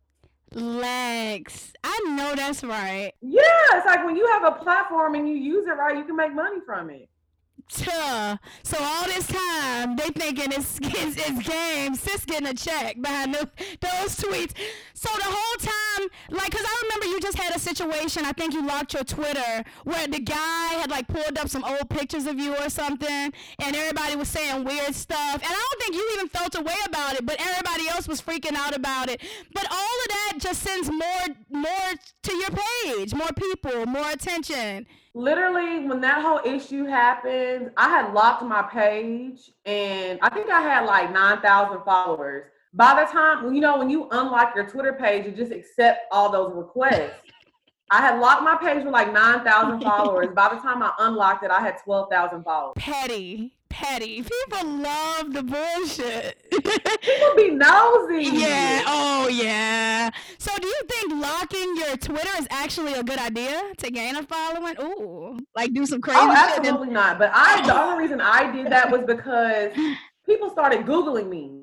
Lex, 0.55 1.74
I 1.84 2.00
know 2.08 2.34
that's 2.36 2.63
right. 2.63 3.12
Yeah, 3.22 3.41
it's 3.74 3.86
like 3.86 4.03
when 4.03 4.15
you 4.15 4.25
have 4.27 4.46
a 4.46 4.51
platform 4.51 5.13
and 5.13 5.27
you 5.27 5.36
use 5.36 5.67
it 5.67 5.72
right, 5.72 5.96
you 5.96 6.05
can 6.05 6.15
make 6.15 6.34
money 6.34 6.58
from 6.65 6.89
it. 6.89 7.08
Tuh. 7.70 8.38
So 8.63 8.77
all 8.79 9.05
this 9.05 9.27
time 9.27 9.96
they 9.96 10.10
thinking 10.10 10.51
it's 10.51 10.79
it's, 10.82 11.17
it's 11.17 11.48
game. 11.48 11.96
Sis 11.96 12.25
getting 12.25 12.48
a 12.48 12.53
check 12.53 13.01
behind 13.01 13.34
the, 13.34 13.50
those 13.82 14.15
tweets. 14.17 14.53
So 14.93 15.10
the 15.17 15.25
whole 15.25 15.58
time, 15.58 16.10
like, 16.29 16.51
cause 16.51 16.63
I 16.63 16.82
remember 16.84 17.08
you 17.08 17.20
just 17.20 17.38
had 17.38 17.55
a 17.55 17.60
situation. 17.60 18.25
I 18.25 18.32
think 18.32 18.53
you 18.53 18.65
locked 18.65 18.93
your 18.93 19.03
Twitter 19.03 19.63
where 19.84 20.08
the 20.08 20.20
guy 20.20 20.74
had 20.79 20.91
like 20.91 21.08
pulled 21.08 21.38
up 21.38 21.50
some 21.50 21.63
old 21.63 21.89
pictures 21.89 22.25
of 22.25 22.39
you 22.39 22.55
or 22.55 22.70
something, 22.70 23.34
and 23.60 23.75
everybody 23.75 24.15
was 24.15 24.27
saying 24.29 24.63
weird 24.63 24.93
stuff. 24.93 25.36
And 25.36 25.43
I 25.43 25.67
don't 25.70 25.82
think 25.82 25.96
you 25.96 26.12
even 26.15 26.29
felt 26.29 26.55
a 26.55 26.62
way 26.62 26.77
about 26.86 27.15
it, 27.15 27.25
but 27.25 27.38
everybody 27.39 27.88
else 27.89 28.08
was 28.08 28.22
freaking 28.22 28.55
out 28.55 28.75
about 28.75 29.10
it. 29.10 29.22
But 29.53 29.67
all 29.72 29.77
of 29.77 30.08
that 30.10 30.34
just 30.39 30.62
sends 30.62 30.89
more 30.89 31.36
more 31.50 31.93
to 32.24 32.36
your 32.36 32.50
page, 32.51 33.13
more 33.13 33.32
people, 33.36 33.86
more 33.86 34.10
attention 34.12 34.86
literally 35.13 35.88
when 35.88 36.01
that 36.01 36.22
whole 36.22 36.41
issue 36.43 36.86
happened, 36.86 37.72
I 37.77 37.89
had 37.89 38.13
locked 38.13 38.43
my 38.43 38.63
page 38.63 39.51
and 39.65 40.20
I 40.22 40.29
think 40.29 40.50
I 40.50 40.62
had 40.62 40.86
like 40.86 41.12
9,000 41.12 41.84
followers. 41.84 42.46
By 42.74 43.03
the 43.03 43.12
time, 43.12 43.53
you 43.53 43.62
know, 43.62 43.77
when 43.77 43.89
you 43.89 44.08
unlock 44.12 44.55
your 44.55 44.67
Twitter 44.67 44.93
page, 44.93 45.25
you 45.25 45.32
just 45.32 45.51
accept 45.51 46.05
all 46.12 46.32
those 46.32 46.53
requests. 46.55 47.12
I 47.91 48.01
had 48.01 48.20
locked 48.20 48.41
my 48.41 48.55
page 48.55 48.84
with 48.84 48.93
like 48.93 49.13
9,000 49.13 49.82
followers. 49.84 50.29
By 50.34 50.50
the 50.50 50.60
time 50.60 50.82
I 50.82 50.91
unlocked 51.00 51.43
it, 51.43 51.51
I 51.51 51.60
had 51.60 51.77
12,000 51.84 52.43
followers. 52.43 52.74
Petty. 52.77 53.53
Petty. 53.77 54.21
People 54.21 54.67
love 54.69 55.33
the 55.33 55.41
bullshit. 55.41 56.37
People 56.51 57.35
be 57.35 57.49
nosy. 57.49 58.29
Yeah. 58.37 58.83
Oh, 58.85 59.27
yeah. 59.27 60.11
So, 60.37 60.51
do 60.61 60.67
you 60.67 60.81
think 60.87 61.13
locking 61.15 61.75
your 61.77 61.97
Twitter 61.97 62.29
is 62.37 62.47
actually 62.51 62.93
a 62.93 63.03
good 63.03 63.17
idea 63.17 63.59
to 63.77 63.89
gain 63.89 64.15
a 64.15 64.21
following? 64.21 64.75
Ooh, 64.79 65.39
like 65.55 65.73
do 65.73 65.87
some 65.87 66.01
crazy 66.01 66.19
Oh, 66.21 66.29
and- 66.29 66.37
absolutely 66.37 66.91
not. 66.91 67.17
But 67.17 67.31
I, 67.33 67.65
the 67.65 67.81
only 67.81 68.03
reason 68.03 68.21
I 68.21 68.51
did 68.51 68.67
that 68.67 68.91
was 68.91 69.01
because 69.07 69.71
people 70.27 70.51
started 70.51 70.85
Googling 70.85 71.27
me. 71.27 71.59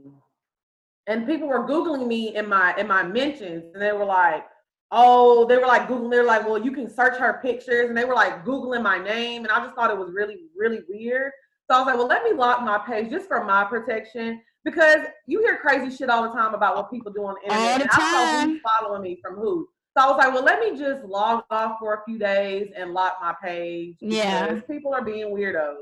And 1.07 1.27
people 1.29 1.47
were 1.47 1.65
Googling 1.67 2.09
me 2.09 2.35
in 2.35 2.49
my 2.49 2.75
in 2.77 2.89
my 2.89 3.05
mentions. 3.05 3.65
And 3.73 3.81
they 3.81 3.93
were 3.93 4.05
like, 4.05 4.45
oh, 4.91 5.47
they 5.47 5.59
were 5.59 5.67
like 5.67 5.87
Googling, 5.89 6.11
They're 6.11 6.25
like, 6.25 6.45
well, 6.45 6.59
you 6.61 6.73
can 6.73 6.91
search 6.91 7.17
her 7.19 7.39
pictures. 7.41 7.89
And 7.89 7.97
they 7.97 8.05
were 8.05 8.15
like 8.15 8.45
Googling 8.45 8.83
my 8.83 8.99
name. 8.99 9.45
And 9.45 9.53
I 9.53 9.61
just 9.65 9.77
thought 9.77 9.93
it 9.93 9.97
was 9.97 10.11
really, 10.13 10.39
really 10.57 10.81
weird. 10.89 11.31
So 11.71 11.77
I 11.77 11.79
was 11.79 11.87
like, 11.87 11.97
well, 11.99 12.09
let 12.09 12.25
me 12.25 12.33
lock 12.33 12.63
my 12.65 12.79
page 12.79 13.11
just 13.11 13.29
for 13.29 13.45
my 13.45 13.63
protection. 13.63 14.43
Because 14.65 15.07
you 15.27 15.39
hear 15.41 15.57
crazy 15.57 15.95
shit 15.97 16.11
all 16.11 16.25
the 16.25 16.31
time 16.31 16.53
about 16.53 16.75
what 16.75 16.91
people 16.91 17.13
do 17.13 17.25
on 17.25 17.37
the 17.37 17.43
internet. 17.55 17.71
All 17.73 17.79
the 17.79 17.83
and 17.85 17.91
I 17.93 17.97
don't 17.97 18.13
know 18.13 18.41
time. 18.41 18.51
who's 18.51 18.61
following 18.81 19.03
me 19.03 19.19
from 19.23 19.37
who. 19.37 19.69
So 19.97 20.05
I 20.05 20.09
was 20.09 20.17
like, 20.19 20.35
well, 20.35 20.43
let 20.43 20.59
me 20.59 20.77
just 20.77 21.05
log 21.05 21.45
off 21.51 21.77
for 21.79 21.95
a 21.95 22.03
few 22.05 22.19
days 22.19 22.73
and 22.77 22.93
lock 22.93 23.19
my 23.23 23.35
page. 23.41 23.97
Yeah. 24.01 24.49
because 24.49 24.65
People 24.69 24.93
are 24.93 25.05
being 25.05 25.27
weirdos. 25.29 25.77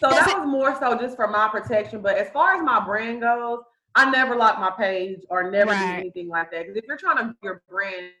So 0.00 0.08
Does 0.08 0.18
that 0.20 0.30
it- 0.30 0.38
was 0.38 0.48
more 0.48 0.74
so 0.80 0.96
just 0.98 1.14
for 1.14 1.26
my 1.28 1.48
protection. 1.48 2.00
But 2.00 2.16
as 2.16 2.30
far 2.30 2.54
as 2.54 2.62
my 2.62 2.82
brand 2.82 3.20
goes, 3.20 3.60
I 3.94 4.10
never 4.10 4.36
lock 4.36 4.58
my 4.58 4.70
page 4.70 5.20
or 5.28 5.50
never 5.50 5.72
Right. 5.72 5.96
do 5.96 6.00
anything 6.00 6.28
like 6.28 6.50
that. 6.52 6.62
Because 6.62 6.76
if 6.76 6.84
you're 6.88 6.96
trying 6.96 7.18
to 7.18 7.24
do 7.24 7.34
your 7.42 7.62
brand, 7.68 8.12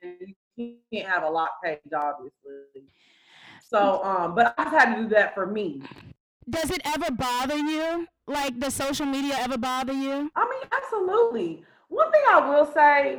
you 0.56 0.76
can't 0.92 1.08
have 1.08 1.22
a 1.22 1.30
locked 1.30 1.64
page, 1.64 1.80
obviously. 1.96 2.84
So, 3.62 4.04
um, 4.04 4.34
but 4.34 4.54
I 4.58 4.64
just 4.64 4.76
had 4.76 4.94
to 4.94 5.02
do 5.02 5.08
that 5.08 5.34
for 5.34 5.46
me. 5.46 5.82
Does 6.48 6.70
it 6.70 6.82
ever 6.84 7.10
bother 7.10 7.56
you? 7.56 8.06
Like, 8.26 8.58
does 8.58 8.74
social 8.74 9.06
media 9.06 9.34
ever 9.38 9.58
bother 9.58 9.92
you? 9.92 10.30
I 10.34 10.44
mean, 10.44 10.70
absolutely. 10.76 11.64
One 11.88 12.10
thing 12.10 12.22
I 12.28 12.48
will 12.48 12.66
say, 12.72 13.18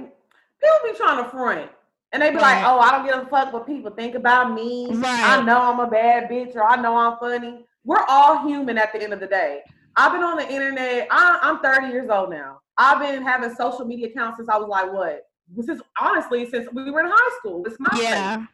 people 0.62 0.91
be 0.91 0.98
trying 0.98 1.24
to 1.24 1.29
front. 1.29 1.70
And 2.12 2.22
they 2.22 2.29
be 2.32 2.38
like, 2.38 2.63
oh, 2.65 2.79
I 2.79 2.91
don't 2.91 3.05
give 3.05 3.27
a 3.27 3.29
fuck 3.29 3.51
what 3.51 3.67
people 3.67 3.91
think 3.91 4.15
about 4.15 4.53
me. 4.53 4.88
Right. 4.91 5.24
I 5.24 5.44
know 5.44 5.60
I'm 5.60 5.79
a 5.79 5.89
bad 5.89 6.29
bitch 6.29 6.55
or 6.55 6.63
I 6.63 6.77
know 6.77 6.96
I'm 6.96 7.17
funny. 7.20 7.65
We're 7.84 8.03
all 8.08 8.48
human 8.48 8.77
at 8.77 8.94
the 8.94 9.03
end 9.03 9.12
of 9.12 9.20
the 9.20 9.27
day. 9.27 9.62
I've 9.98 10.12
been 10.13 10.24
on 10.24 10.38
the 10.38 10.50
internet. 10.50 11.08
I, 11.12 11.39
I'm 11.41 11.60
30 11.60 11.88
years 11.88 12.10
old 12.10 12.29
now. 12.29 12.60
I've 12.77 13.00
been 13.00 13.22
having 13.22 13.53
social 13.55 13.86
media 13.86 14.08
accounts 14.08 14.38
since 14.38 14.50
I 14.50 14.58
was 14.58 14.70
like, 14.70 14.91
what? 14.91 15.24
Since 15.62 15.82
honestly, 16.00 16.50
since 16.50 16.67
we 16.74 16.89
were 16.89 17.01
in 17.01 17.08
high 17.08 17.38
school. 17.39 17.63
It's 17.65 17.77
my 17.79 17.89
Yeah. 18.01 18.46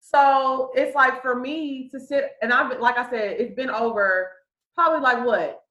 So 0.00 0.70
it's 0.74 0.94
like 0.94 1.22
for 1.22 1.34
me 1.38 1.88
to 1.90 2.00
sit, 2.00 2.32
and 2.42 2.52
I've 2.52 2.70
been, 2.70 2.80
like 2.80 2.98
I 2.98 3.08
said, 3.10 3.40
it's 3.40 3.54
been 3.54 3.70
over 3.70 4.30
probably 4.74 5.00
like 5.00 5.24
what, 5.24 5.62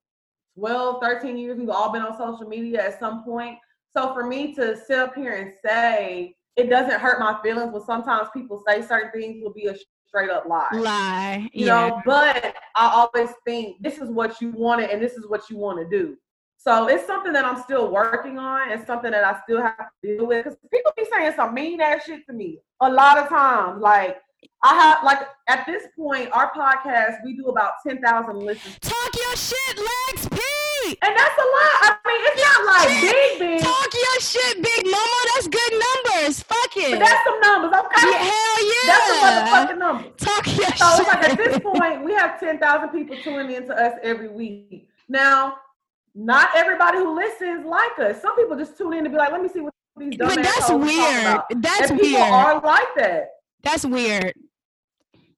12, 0.57 1.01
13 1.01 1.38
years. 1.38 1.57
We've 1.57 1.69
all 1.69 1.91
been 1.91 2.01
on 2.01 2.17
social 2.17 2.48
media 2.48 2.86
at 2.86 3.00
some 3.00 3.24
point. 3.24 3.57
So 3.96 4.13
for 4.13 4.25
me 4.27 4.53
to 4.55 4.77
sit 4.77 5.00
up 5.00 5.15
here 5.15 5.36
and 5.36 5.53
say 5.65 6.36
it 6.55 6.69
doesn't 6.69 7.00
hurt 7.00 7.19
my 7.19 7.39
feelings 7.41 7.72
when 7.72 7.84
sometimes 7.84 8.29
people 8.34 8.62
say 8.67 8.81
certain 8.81 9.12
things 9.12 9.41
will 9.41 9.53
be 9.53 9.67
a 9.67 9.75
straight 10.07 10.29
up 10.29 10.46
lie. 10.48 10.69
Lie. 10.74 11.50
You 11.53 11.67
yeah. 11.67 11.88
know, 11.88 12.01
but 12.05 12.55
I 12.75 13.07
always 13.15 13.34
think 13.46 13.81
this 13.81 14.00
is 14.00 14.10
what 14.10 14.41
you 14.41 14.51
wanted 14.51 14.89
and 14.89 15.01
this 15.01 15.13
is 15.13 15.27
what 15.27 15.50
you 15.50 15.57
want 15.57 15.79
to 15.79 15.98
do. 15.98 16.17
So 16.58 16.88
it's 16.88 17.06
something 17.06 17.32
that 17.34 17.46
I'm 17.46 17.62
still 17.62 17.90
working 17.92 18.38
on. 18.40 18.72
It's 18.72 18.86
something 18.88 19.12
that 19.12 19.24
I 19.24 19.40
still 19.44 19.62
have 19.62 19.78
to 19.78 20.18
deal 20.18 20.26
with 20.28 20.44
because 20.44 20.58
people 20.72 20.92
be 20.98 21.06
saying 21.12 21.34
some 21.36 21.54
mean 21.54 21.80
ass 21.82 22.06
shit 22.06 22.26
to 22.28 22.34
me 22.34 22.60
a 22.82 22.90
lot 22.92 23.18
of 23.18 23.30
times. 23.30 23.82
Like 23.82 24.18
I 24.64 24.74
have, 24.76 25.04
like 25.04 25.20
at 25.48 25.66
this 25.66 25.84
point, 25.98 26.30
our 26.34 26.52
podcast 26.52 27.24
we 27.24 27.36
do 27.38 27.46
about 27.46 27.74
ten 27.86 28.02
thousand 28.02 28.40
listens, 28.40 28.78
Talk 28.80 29.16
your 29.16 29.36
shit, 29.36 29.78
Lex 29.78 30.28
P. 30.30 30.98
and 31.02 31.16
that's 31.16 31.38
a 31.38 31.48
lot. 31.56 31.74
I 31.84 31.96
mean, 32.06 32.22
it's 32.26 32.42
not 32.42 32.66
like 32.66 33.02
big, 33.02 33.40
big, 33.40 33.62
Talk 33.62 33.94
your 33.94 34.20
shit, 34.20 34.56
Big 34.62 34.86
Mama. 34.86 35.20
That's 35.36 35.48
good 35.48 35.74
numbers. 35.74 36.44
Fuck 36.44 36.78
it. 36.78 36.92
but 36.92 37.00
that's 37.06 37.24
some 37.24 37.40
numbers, 37.40 37.80
okay? 37.80 38.10
yeah, 38.10 38.18
hell 38.18 38.60
yeah. 38.66 38.88
That's 38.88 39.08
some 39.08 39.22
motherfucking 39.24 39.78
numbers. 39.78 40.12
Talk 40.18 40.46
your 40.48 40.76
So 40.76 40.98
shit. 40.98 41.00
it's 41.00 41.08
like 41.08 41.30
at 41.30 41.38
this 41.38 41.60
point, 41.60 42.04
we 42.04 42.14
have 42.14 42.40
10,000 42.40 42.90
people 42.90 43.16
tuning 43.24 43.56
into 43.56 43.74
us 43.76 43.94
every 44.04 44.28
week. 44.30 44.90
Now, 45.08 45.58
not 46.17 46.50
everybody 46.55 46.97
who 46.97 47.15
listens 47.15 47.63
like 47.65 47.97
us. 48.00 48.21
Some 48.21 48.36
people 48.36 48.57
just 48.57 48.75
tune 48.77 48.93
in 48.93 49.03
to 49.03 49.09
be 49.09 49.15
like, 49.17 49.31
let 49.31 49.41
me 49.41 49.47
see 49.50 49.59
what 49.62 49.74
these 49.97 50.15
dumb 50.17 50.29
but 50.29 50.43
that's 50.43 50.69
weird. 50.69 51.41
That's 51.62 51.91
and 51.91 52.00
people 52.00 52.19
weird. 52.19 52.31
are 52.33 52.62
like 52.62 52.88
that. 52.97 53.29
That's 53.63 53.86
weird. 53.86 54.33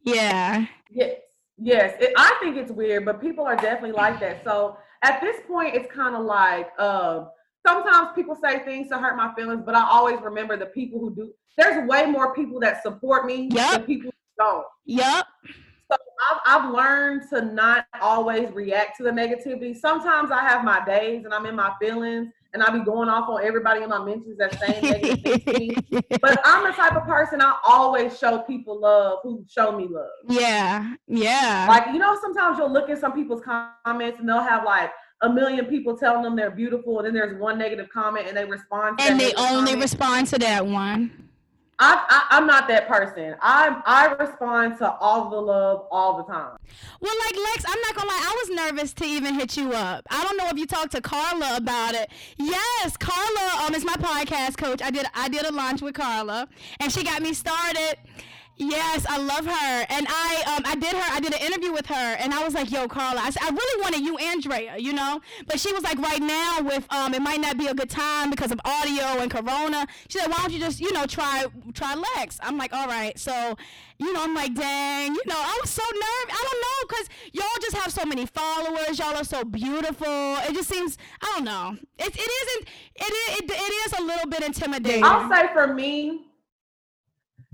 Yeah. 0.03 0.65
Yes, 0.89 1.15
yes. 1.57 1.95
It, 1.99 2.13
I 2.17 2.37
think 2.41 2.57
it's 2.57 2.71
weird, 2.71 3.05
but 3.05 3.21
people 3.21 3.45
are 3.45 3.55
definitely 3.55 3.91
like 3.91 4.19
that. 4.21 4.43
So 4.43 4.77
at 5.03 5.21
this 5.21 5.37
point, 5.47 5.75
it's 5.75 5.91
kind 5.93 6.15
of 6.15 6.25
like 6.25 6.69
uh, 6.77 7.25
sometimes 7.65 8.09
people 8.15 8.35
say 8.41 8.59
things 8.63 8.89
to 8.89 8.97
hurt 8.97 9.15
my 9.17 9.33
feelings, 9.35 9.63
but 9.65 9.75
I 9.75 9.85
always 9.89 10.19
remember 10.21 10.57
the 10.57 10.67
people 10.67 10.99
who 10.99 11.13
do. 11.13 11.31
There's 11.57 11.87
way 11.89 12.05
more 12.05 12.33
people 12.33 12.59
that 12.61 12.81
support 12.83 13.25
me 13.25 13.49
Yep. 13.51 13.71
than 13.71 13.83
people 13.83 14.11
who 14.11 14.43
don't. 14.45 14.65
Yup. 14.85 15.27
So 15.91 15.97
I've, 16.29 16.39
I've 16.45 16.73
learned 16.73 17.23
to 17.31 17.41
not 17.41 17.87
always 18.01 18.51
react 18.51 18.97
to 18.97 19.03
the 19.03 19.09
negativity. 19.09 19.75
Sometimes 19.75 20.29
I 20.31 20.41
have 20.41 20.63
my 20.63 20.83
days 20.85 21.25
and 21.25 21.33
I'm 21.33 21.45
in 21.45 21.55
my 21.55 21.73
feelings 21.81 22.31
and 22.53 22.63
I'll 22.63 22.77
be 22.77 22.83
going 22.83 23.09
off 23.09 23.29
on 23.29 23.43
everybody 23.43 23.83
in 23.83 23.89
my 23.89 24.03
mentions 24.03 24.37
that 24.37 24.59
saying 24.59 24.83
negative 24.83 25.43
things 25.43 25.43
to 25.45 25.59
me. 25.59 25.75
But 26.21 26.41
I'm 26.43 26.63
the 26.63 26.73
type 26.73 26.95
of 26.95 27.05
person 27.05 27.41
I 27.41 27.55
always 27.67 28.17
show 28.17 28.39
people 28.39 28.79
love 28.81 29.19
who 29.23 29.43
show 29.47 29.71
me 29.77 29.87
love. 29.89 30.09
yeah. 30.27 30.95
Yeah. 31.07 31.65
Like, 31.69 31.87
you 31.87 31.99
know, 31.99 32.17
sometimes 32.21 32.57
you'll 32.57 32.71
look 32.71 32.89
at 32.89 32.99
some 32.99 33.13
people's 33.13 33.41
comments 33.41 34.19
and 34.19 34.27
they'll 34.27 34.41
have 34.41 34.65
like 34.65 34.91
a 35.21 35.29
million 35.29 35.65
people 35.65 35.97
telling 35.97 36.23
them 36.23 36.35
they're 36.35 36.51
beautiful, 36.51 36.99
and 36.99 37.07
then 37.07 37.13
there's 37.13 37.39
one 37.39 37.57
negative 37.57 37.89
comment 37.93 38.27
and 38.27 38.37
they 38.37 38.45
respond 38.45 38.97
to 38.99 39.03
and 39.03 39.19
they 39.19 39.33
only 39.33 39.71
comment. 39.71 39.81
respond 39.81 40.27
to 40.27 40.39
that 40.39 40.65
one. 40.65 41.28
I, 41.81 42.05
I, 42.09 42.37
I'm 42.37 42.45
not 42.45 42.67
that 42.67 42.87
person. 42.89 43.35
I 43.41 43.81
I 43.85 44.13
respond 44.21 44.77
to 44.79 44.91
all 44.95 45.29
the 45.29 45.37
love 45.41 45.87
all 45.91 46.17
the 46.17 46.23
time. 46.23 46.57
Well, 46.99 47.15
like 47.25 47.35
Lex, 47.35 47.63
I'm 47.67 47.79
not 47.81 47.95
gonna 47.95 48.09
lie, 48.09 48.21
I 48.21 48.43
was 48.43 48.57
nervous 48.57 48.93
to 48.95 49.05
even 49.05 49.33
hit 49.33 49.55
you 49.55 49.71
up. 49.71 50.05
I 50.09 50.23
don't 50.23 50.37
know 50.37 50.49
if 50.49 50.57
you 50.57 50.65
talked 50.65 50.91
to 50.91 51.01
Carla 51.01 51.55
about 51.55 51.95
it. 51.95 52.11
Yes, 52.37 52.97
Carla 52.97 53.65
um 53.65 53.73
is 53.73 53.85
my 53.85 53.95
podcast 53.95 54.57
coach. 54.57 54.81
I 54.81 54.91
did 54.91 55.05
I 55.13 55.29
did 55.29 55.45
a 55.45 55.51
launch 55.53 55.81
with 55.81 55.95
Carla, 55.95 56.49
and 56.81 56.91
she 56.91 57.03
got 57.03 57.21
me 57.21 57.33
started. 57.33 57.95
Yes, 58.59 59.05
I 59.09 59.19
love 59.19 59.45
her, 59.45 59.87
and 59.89 60.07
I 60.09 60.43
um 60.57 60.63
I 60.65 60.75
did 60.75 60.93
her 60.93 61.03
I 61.13 61.21
did 61.21 61.33
an 61.33 61.41
interview 61.41 61.73
with 61.73 61.87
her, 61.87 61.95
and 62.19 62.33
I 62.33 62.43
was 62.43 62.55
like, 62.55 62.71
Yo, 62.71 62.89
Carla, 62.89 63.21
I 63.21 63.29
said 63.31 63.43
I 63.43 63.51
really 63.51 63.81
wanted 63.83 64.01
you, 64.01 64.17
Andrea, 64.17 64.77
you 64.77 64.93
know, 64.93 65.21
but 65.47 65.59
she 65.61 65.73
was 65.73 65.83
like, 65.83 65.99
right 65.99 66.21
now 66.21 66.61
with 66.63 66.85
um 66.93 67.13
it 67.13 67.21
might 67.21 67.41
not 67.41 67.57
be 67.57 67.67
a 67.67 67.75
good 67.75 67.89
time 67.89 68.31
because 68.31 68.51
of 68.51 68.61
audio 68.65 69.21
and 69.21 69.31
Corona. 69.31 69.87
She 70.09 70.19
said, 70.19 70.29
Why 70.29 70.37
don't 70.39 70.53
you 70.53 70.59
just 70.59 70.81
you 70.81 70.93
know 70.93 71.05
try 71.05 71.47
try 71.73 71.95
Lex? 72.17 72.39
I'm 72.43 72.57
like, 72.57 72.73
all 72.73 72.87
right, 72.87 73.17
so 73.19 73.57
you 73.99 74.13
know, 74.13 74.23
I'm 74.23 74.35
like, 74.35 74.55
dang, 74.55 75.13
you 75.15 75.21
know, 75.27 75.35
I 75.37 75.59
was 75.61 75.69
so 75.69 75.83
nervous. 75.83 76.35
I 76.39 76.49
don't 76.51 76.61
know, 76.61 76.97
cause 76.97 77.09
y'all 77.33 77.61
just 77.61 77.77
have 77.77 77.93
so 77.93 78.05
many 78.05 78.25
followers. 78.25 78.99
Y'all 78.99 79.15
are 79.17 79.25
so 79.25 79.43
beautiful. 79.45 80.07
It 80.07 80.53
just 80.53 80.69
seems, 80.69 80.97
I 81.21 81.33
don't 81.35 81.45
know. 81.45 81.77
It, 81.97 82.07
it 82.15 82.31
isn't. 82.41 82.67
It 82.95 83.13
is. 83.13 83.39
It, 83.39 83.51
it 83.51 83.93
is 83.93 83.99
a 83.99 84.03
little 84.03 84.27
bit 84.29 84.43
intimidating. 84.43 85.03
I'll 85.03 85.29
say 85.29 85.49
for 85.53 85.73
me, 85.73 86.27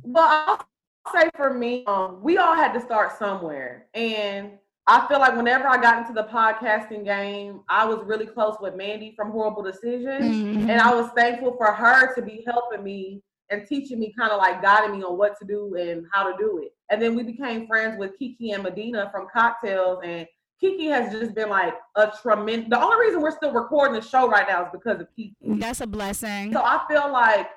well, 0.03 0.27
I'll 0.47 0.67
say 1.13 1.29
for 1.35 1.53
me, 1.53 1.83
um, 1.85 2.19
we 2.21 2.37
all 2.37 2.55
had 2.55 2.73
to 2.73 2.81
start 2.81 3.17
somewhere. 3.17 3.87
And 3.93 4.51
I 4.87 5.07
feel 5.07 5.19
like 5.19 5.35
whenever 5.35 5.67
I 5.67 5.81
got 5.81 5.99
into 5.99 6.13
the 6.13 6.27
podcasting 6.27 7.05
game, 7.05 7.61
I 7.69 7.85
was 7.85 8.03
really 8.05 8.27
close 8.27 8.55
with 8.61 8.75
Mandy 8.75 9.13
from 9.15 9.31
Horrible 9.31 9.63
Decisions. 9.63 10.25
Mhm. 10.25 10.69
And 10.69 10.79
I 10.79 10.93
was 10.93 11.09
thankful 11.15 11.55
for 11.57 11.71
her 11.71 12.13
to 12.13 12.21
be 12.21 12.43
helping 12.45 12.83
me 12.83 13.23
and 13.49 13.65
teaching 13.67 13.99
me, 13.99 14.13
kind 14.17 14.31
of 14.31 14.37
like 14.37 14.61
guiding 14.61 14.97
me 14.97 15.03
on 15.03 15.17
what 15.17 15.37
to 15.39 15.45
do 15.45 15.75
and 15.75 16.05
how 16.11 16.29
to 16.31 16.37
do 16.37 16.59
it. 16.63 16.73
And 16.89 17.01
then 17.01 17.15
we 17.15 17.23
became 17.23 17.67
friends 17.67 17.97
with 17.97 18.17
Kiki 18.17 18.51
and 18.51 18.63
Medina 18.63 19.09
from 19.11 19.27
Cocktails. 19.31 19.99
And 20.03 20.27
Kiki 20.59 20.85
has 20.87 21.11
just 21.11 21.33
been 21.33 21.49
like 21.49 21.75
a 21.95 22.11
tremendous. 22.21 22.69
The 22.69 22.81
only 22.81 23.05
reason 23.05 23.21
we're 23.21 23.35
still 23.35 23.51
recording 23.51 23.95
the 23.95 24.01
show 24.01 24.27
right 24.29 24.47
now 24.47 24.63
is 24.65 24.69
because 24.71 24.99
of 25.01 25.07
Kiki. 25.15 25.35
That's 25.41 25.81
a 25.81 25.87
blessing. 25.87 26.53
So 26.53 26.61
I 26.63 26.81
feel 26.87 27.11
like 27.11 27.49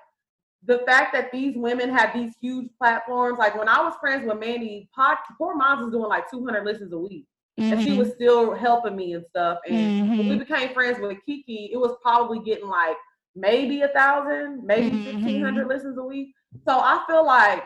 the 0.65 0.79
fact 0.87 1.12
that 1.15 1.31
these 1.33 1.57
women 1.57 1.88
have 1.91 2.12
these 2.12 2.35
huge 2.41 2.69
platforms, 2.79 3.38
like 3.38 3.57
when 3.57 3.69
I 3.69 3.81
was 3.81 3.95
friends 4.00 4.27
with 4.27 4.38
Mandy, 4.38 4.88
pod, 4.95 5.19
poor 5.37 5.55
moms 5.55 5.83
was 5.85 5.93
doing 5.93 6.09
like 6.09 6.31
200 6.31 6.65
listens 6.65 6.93
a 6.93 6.99
week, 6.99 7.27
and 7.59 7.81
she 7.81 7.93
Mhm. 7.93 7.99
was 7.99 8.12
still 8.12 8.55
helping 8.55 8.97
me 8.97 9.12
and 9.15 9.25
stuff. 9.27 9.59
And 9.67 9.77
when 10.17 10.29
we 10.29 10.37
Mhm. 10.37 10.38
became 10.41 10.75
friends 10.75 10.99
with 11.00 11.25
Kiki, 11.25 11.71
it 11.73 11.77
was 11.77 11.97
probably 12.03 12.41
getting 12.41 12.69
like 12.69 12.97
maybe 13.37 13.83
a 13.83 13.88
thousand, 13.88 14.65
maybe 14.65 14.97
Mhm. 14.97 15.05
1500 15.05 15.69
listens 15.69 15.97
a 15.97 16.03
week. 16.03 16.35
So 16.67 16.79
I 16.81 17.05
feel 17.07 17.25
like 17.25 17.65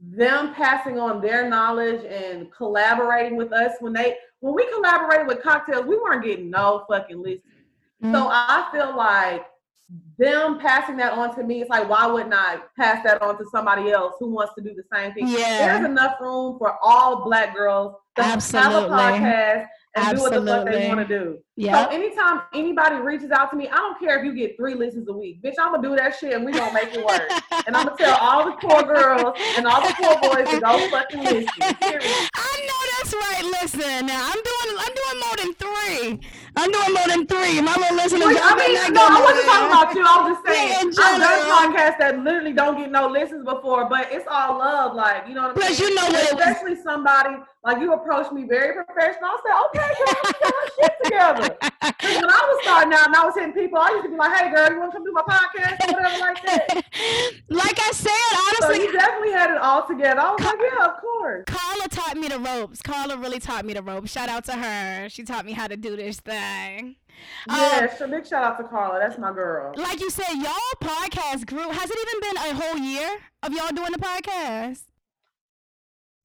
them 0.00 0.54
passing 0.54 1.00
on 1.00 1.20
their 1.20 1.48
knowledge 1.48 2.04
and 2.04 2.52
collaborating 2.52 3.36
with 3.36 3.52
us 3.52 3.72
when 3.80 3.92
they 3.92 4.16
when 4.40 4.54
we 4.54 4.64
collaborated 4.72 5.26
with 5.26 5.42
cocktails, 5.42 5.84
we 5.84 5.98
weren't 5.98 6.22
getting 6.22 6.48
no 6.48 6.84
fucking 6.88 7.20
listens. 7.20 7.42
So 8.04 8.28
Mhm. 8.28 8.30
I 8.30 8.68
feel 8.70 8.96
like 8.96 9.44
them 10.18 10.58
passing 10.58 10.96
that 10.98 11.12
on 11.12 11.34
to 11.36 11.44
me, 11.44 11.60
it's 11.60 11.70
like, 11.70 11.88
why 11.88 12.06
wouldn't 12.06 12.34
I 12.34 12.58
pass 12.76 13.02
that 13.04 13.22
on 13.22 13.38
to 13.38 13.44
somebody 13.50 13.90
else 13.90 14.14
who 14.18 14.30
wants 14.30 14.52
to 14.56 14.62
do 14.62 14.74
the 14.74 14.82
same 14.92 15.14
thing? 15.14 15.28
Yeah. 15.28 15.78
There's 15.78 15.86
enough 15.86 16.20
room 16.20 16.58
for 16.58 16.76
all 16.82 17.24
black 17.24 17.54
girls 17.54 17.94
to 18.16 18.22
Absolutely. 18.22 18.72
have 18.72 18.84
a 18.84 18.88
podcast 18.88 19.66
and 19.96 20.16
do 20.16 20.22
what 20.22 20.32
the 20.32 20.44
fuck 20.44 20.66
they 20.66 20.88
want 20.88 21.06
to 21.06 21.18
do. 21.18 21.38
Yeah. 21.56 21.84
So 21.84 21.90
anytime 21.90 22.42
anybody 22.54 22.96
reaches 22.96 23.30
out 23.30 23.50
to 23.50 23.56
me, 23.56 23.68
I 23.68 23.76
don't 23.76 23.98
care 23.98 24.18
if 24.18 24.24
you 24.24 24.34
get 24.34 24.56
three 24.56 24.74
listens 24.74 25.08
a 25.08 25.12
week. 25.12 25.42
Bitch, 25.42 25.54
I'm 25.58 25.72
gonna 25.72 25.88
do 25.88 25.96
that 25.96 26.16
shit 26.16 26.34
and 26.34 26.44
we 26.44 26.52
gonna 26.52 26.72
make 26.72 26.94
it 26.94 27.04
work. 27.04 27.30
and 27.66 27.76
I'm 27.76 27.86
gonna 27.86 27.96
tell 27.96 28.16
all 28.18 28.44
the 28.44 28.56
poor 28.56 28.82
girls 28.82 29.38
and 29.56 29.66
all 29.66 29.80
the 29.80 29.94
poor 29.94 30.16
boys 30.20 30.48
to 30.50 30.60
go 30.60 30.90
fucking 30.90 31.22
listen. 31.22 31.48
I 31.60 32.66
know 32.66 32.80
that's 32.98 33.14
right. 33.14 33.44
Listen, 33.62 34.06
now 34.06 34.30
I'm 34.30 34.42
doing 34.42 34.76
I'm 34.78 34.94
doing 34.94 35.20
more 35.20 35.36
than 35.36 35.54
three. 35.54 36.20
I'm 36.58 36.70
doing 36.72 36.92
more 36.92 37.06
than 37.06 37.22
three. 37.26 37.60
My 37.62 37.74
little 37.78 37.96
listeners. 37.96 38.34
Well, 38.34 38.38
I 38.42 38.56
mean, 38.58 38.74
not 38.74 38.92
no, 38.92 39.02
I 39.06 39.20
wasn't 39.22 39.46
talking 39.46 39.70
about 39.70 39.94
you. 39.94 40.02
I 40.02 40.16
was 40.18 40.34
just 40.34 40.42
saying, 40.46 40.90
Yeah, 40.90 41.04
I've 41.06 41.20
done 41.22 41.40
podcasts 41.54 41.98
that 42.02 42.18
literally 42.18 42.52
don't 42.52 42.76
get 42.76 42.90
no 42.90 43.06
listens 43.06 43.44
before, 43.44 43.88
but 43.88 44.08
it's 44.10 44.26
all 44.28 44.58
love, 44.58 44.94
like 44.96 45.28
you 45.28 45.34
know 45.34 45.42
what 45.42 45.50
I'm 45.50 45.54
Plus, 45.56 45.78
saying. 45.78 45.90
you 45.90 45.94
know 45.94 46.02
what 46.06 46.14
it 46.18 46.34
was- 46.34 46.42
Especially 46.42 46.76
somebody 46.82 47.36
like 47.64 47.78
you 47.80 47.92
approached 47.92 48.32
me 48.32 48.44
very 48.44 48.74
professional. 48.74 49.30
I 49.30 49.38
said, 49.44 49.54
okay, 49.66 49.90
girl, 49.98 50.14
let's 50.24 50.38
get 50.38 50.50
our 50.50 50.66
shit 50.82 50.94
together. 51.04 51.56
'Cause 51.98 52.14
when 52.22 52.30
I 52.30 52.42
was 52.50 52.58
starting 52.62 52.92
out 52.92 53.06
and 53.06 53.16
I 53.16 53.24
was 53.24 53.34
hitting 53.34 53.52
people, 53.52 53.78
I 53.78 53.90
used 53.90 54.04
to 54.04 54.10
be 54.10 54.16
like, 54.16 54.34
hey, 54.36 54.50
girl, 54.54 54.70
you 54.72 54.78
want 54.80 54.90
to 54.92 54.96
come 54.98 55.04
do 55.04 55.12
my 55.12 55.22
podcast 55.22 55.78
or 55.86 55.92
whatever 55.94 56.18
like 57.50 57.78
I 57.78 57.90
said, 57.92 58.10
So 58.10 58.66
honestly, 58.66 58.84
you 58.86 58.92
definitely 58.92 59.32
had 59.32 59.50
it 59.50 59.57
all 59.68 59.86
together. 59.86 60.20
I 60.20 60.32
was 60.32 60.44
like, 60.44 60.58
yeah, 60.60 60.86
of 60.86 61.00
course. 61.00 61.44
Carla 61.46 61.88
taught 61.88 62.16
me 62.16 62.28
the 62.28 62.38
ropes. 62.38 62.80
Carla 62.82 63.16
really 63.18 63.38
taught 63.38 63.64
me 63.64 63.74
the 63.74 63.82
ropes. 63.82 64.10
Shout 64.10 64.28
out 64.28 64.44
to 64.46 64.52
her. 64.52 65.08
She 65.10 65.22
taught 65.24 65.44
me 65.44 65.52
how 65.52 65.66
to 65.66 65.76
do 65.76 65.96
this 65.96 66.20
thing. 66.20 66.96
Um, 67.48 67.88
so 67.98 68.08
big 68.08 68.26
shout 68.26 68.44
out 68.44 68.58
to 68.58 68.64
Carla. 68.64 68.98
That's 69.00 69.18
my 69.18 69.32
girl. 69.32 69.74
like 69.76 70.00
you 70.00 70.08
said, 70.10 70.32
y'all 70.34 70.52
podcast 70.80 71.46
grew. 71.46 71.68
Has 71.70 71.90
it 71.90 71.98
even 71.98 72.20
been 72.20 72.36
a 72.36 72.54
whole 72.54 72.78
year 72.78 73.18
of 73.42 73.52
y'all 73.52 73.68
doing 73.74 73.92
the 73.92 73.98
podcast? 73.98 74.82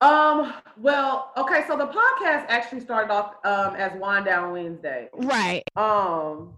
Um, 0.01 0.53
well, 0.77 1.31
okay, 1.37 1.63
so 1.67 1.77
the 1.77 1.87
podcast 1.87 2.45
actually 2.49 2.81
started 2.81 3.11
off 3.11 3.35
um 3.45 3.75
as 3.75 3.93
Wind 3.99 4.25
Down 4.25 4.51
Wednesday. 4.51 5.09
Right. 5.13 5.63
Um, 5.75 6.55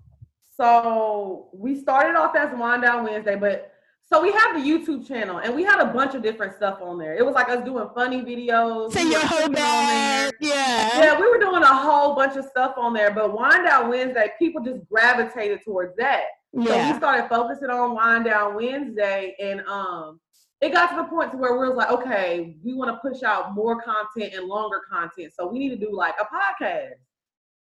so 0.58 1.50
we 1.54 1.80
started 1.80 2.18
off 2.18 2.36
as 2.36 2.50
Wind 2.58 2.82
Down 2.84 3.04
Wednesday, 3.04 3.36
but 3.36 3.75
so 4.06 4.22
we 4.22 4.32
have 4.32 4.56
the 4.56 4.62
YouTube 4.62 5.08
channel 5.08 5.40
and 5.40 5.56
we 5.56 5.64
had 5.64 5.80
a 5.80 5.92
bunch 5.92 6.14
of 6.14 6.22
different 6.22 6.56
stuff 6.56 6.80
on 6.82 6.98
there. 6.98 7.16
It 7.16 7.26
was 7.26 7.34
like 7.34 7.50
us 7.50 7.64
doing 7.66 7.88
funny 7.96 8.22
videos. 8.22 8.94
So 8.94 9.04
we 9.04 9.12
your 9.12 9.26
whole 9.26 9.50
bag. 9.50 10.34
Yeah. 10.40 11.00
Yeah, 11.00 11.20
we 11.20 11.28
were 11.28 11.40
doing 11.40 11.64
a 11.64 11.76
whole 11.76 12.16
bunch 12.16 12.36
of 12.38 12.46
stuff 12.46 12.76
on 12.78 12.94
there, 12.94 13.12
but 13.12 13.34
Wind 13.34 13.66
Down 13.66 13.90
Wednesday, 13.90 14.32
people 14.38 14.64
just 14.64 14.88
gravitated 14.90 15.62
towards 15.64 15.96
that. 15.98 16.26
So 16.54 16.62
we 16.62 16.98
started 16.98 17.28
focusing 17.28 17.70
on 17.70 17.96
Wind 17.96 18.26
Down 18.26 18.56
Wednesday, 18.56 19.36
and 19.42 19.60
um, 19.68 20.22
it 20.62 20.72
got 20.72 20.90
to 20.92 20.96
the 20.96 21.04
point 21.04 21.32
to 21.32 21.38
where 21.38 21.58
we 21.58 21.68
was 21.68 21.76
like, 21.76 21.92
okay, 21.92 22.56
we 22.64 22.74
want 22.74 22.92
to 22.92 23.10
push 23.10 23.24
out 23.24 23.54
more 23.54 23.82
content 23.82 24.34
and 24.34 24.48
longer 24.48 24.82
content, 24.90 25.34
so 25.38 25.48
we 25.48 25.60
need 25.60 25.70
to 25.70 25.76
do 25.76 25.94
like 25.94 26.16
a 26.20 26.24
podcast. 26.24 26.94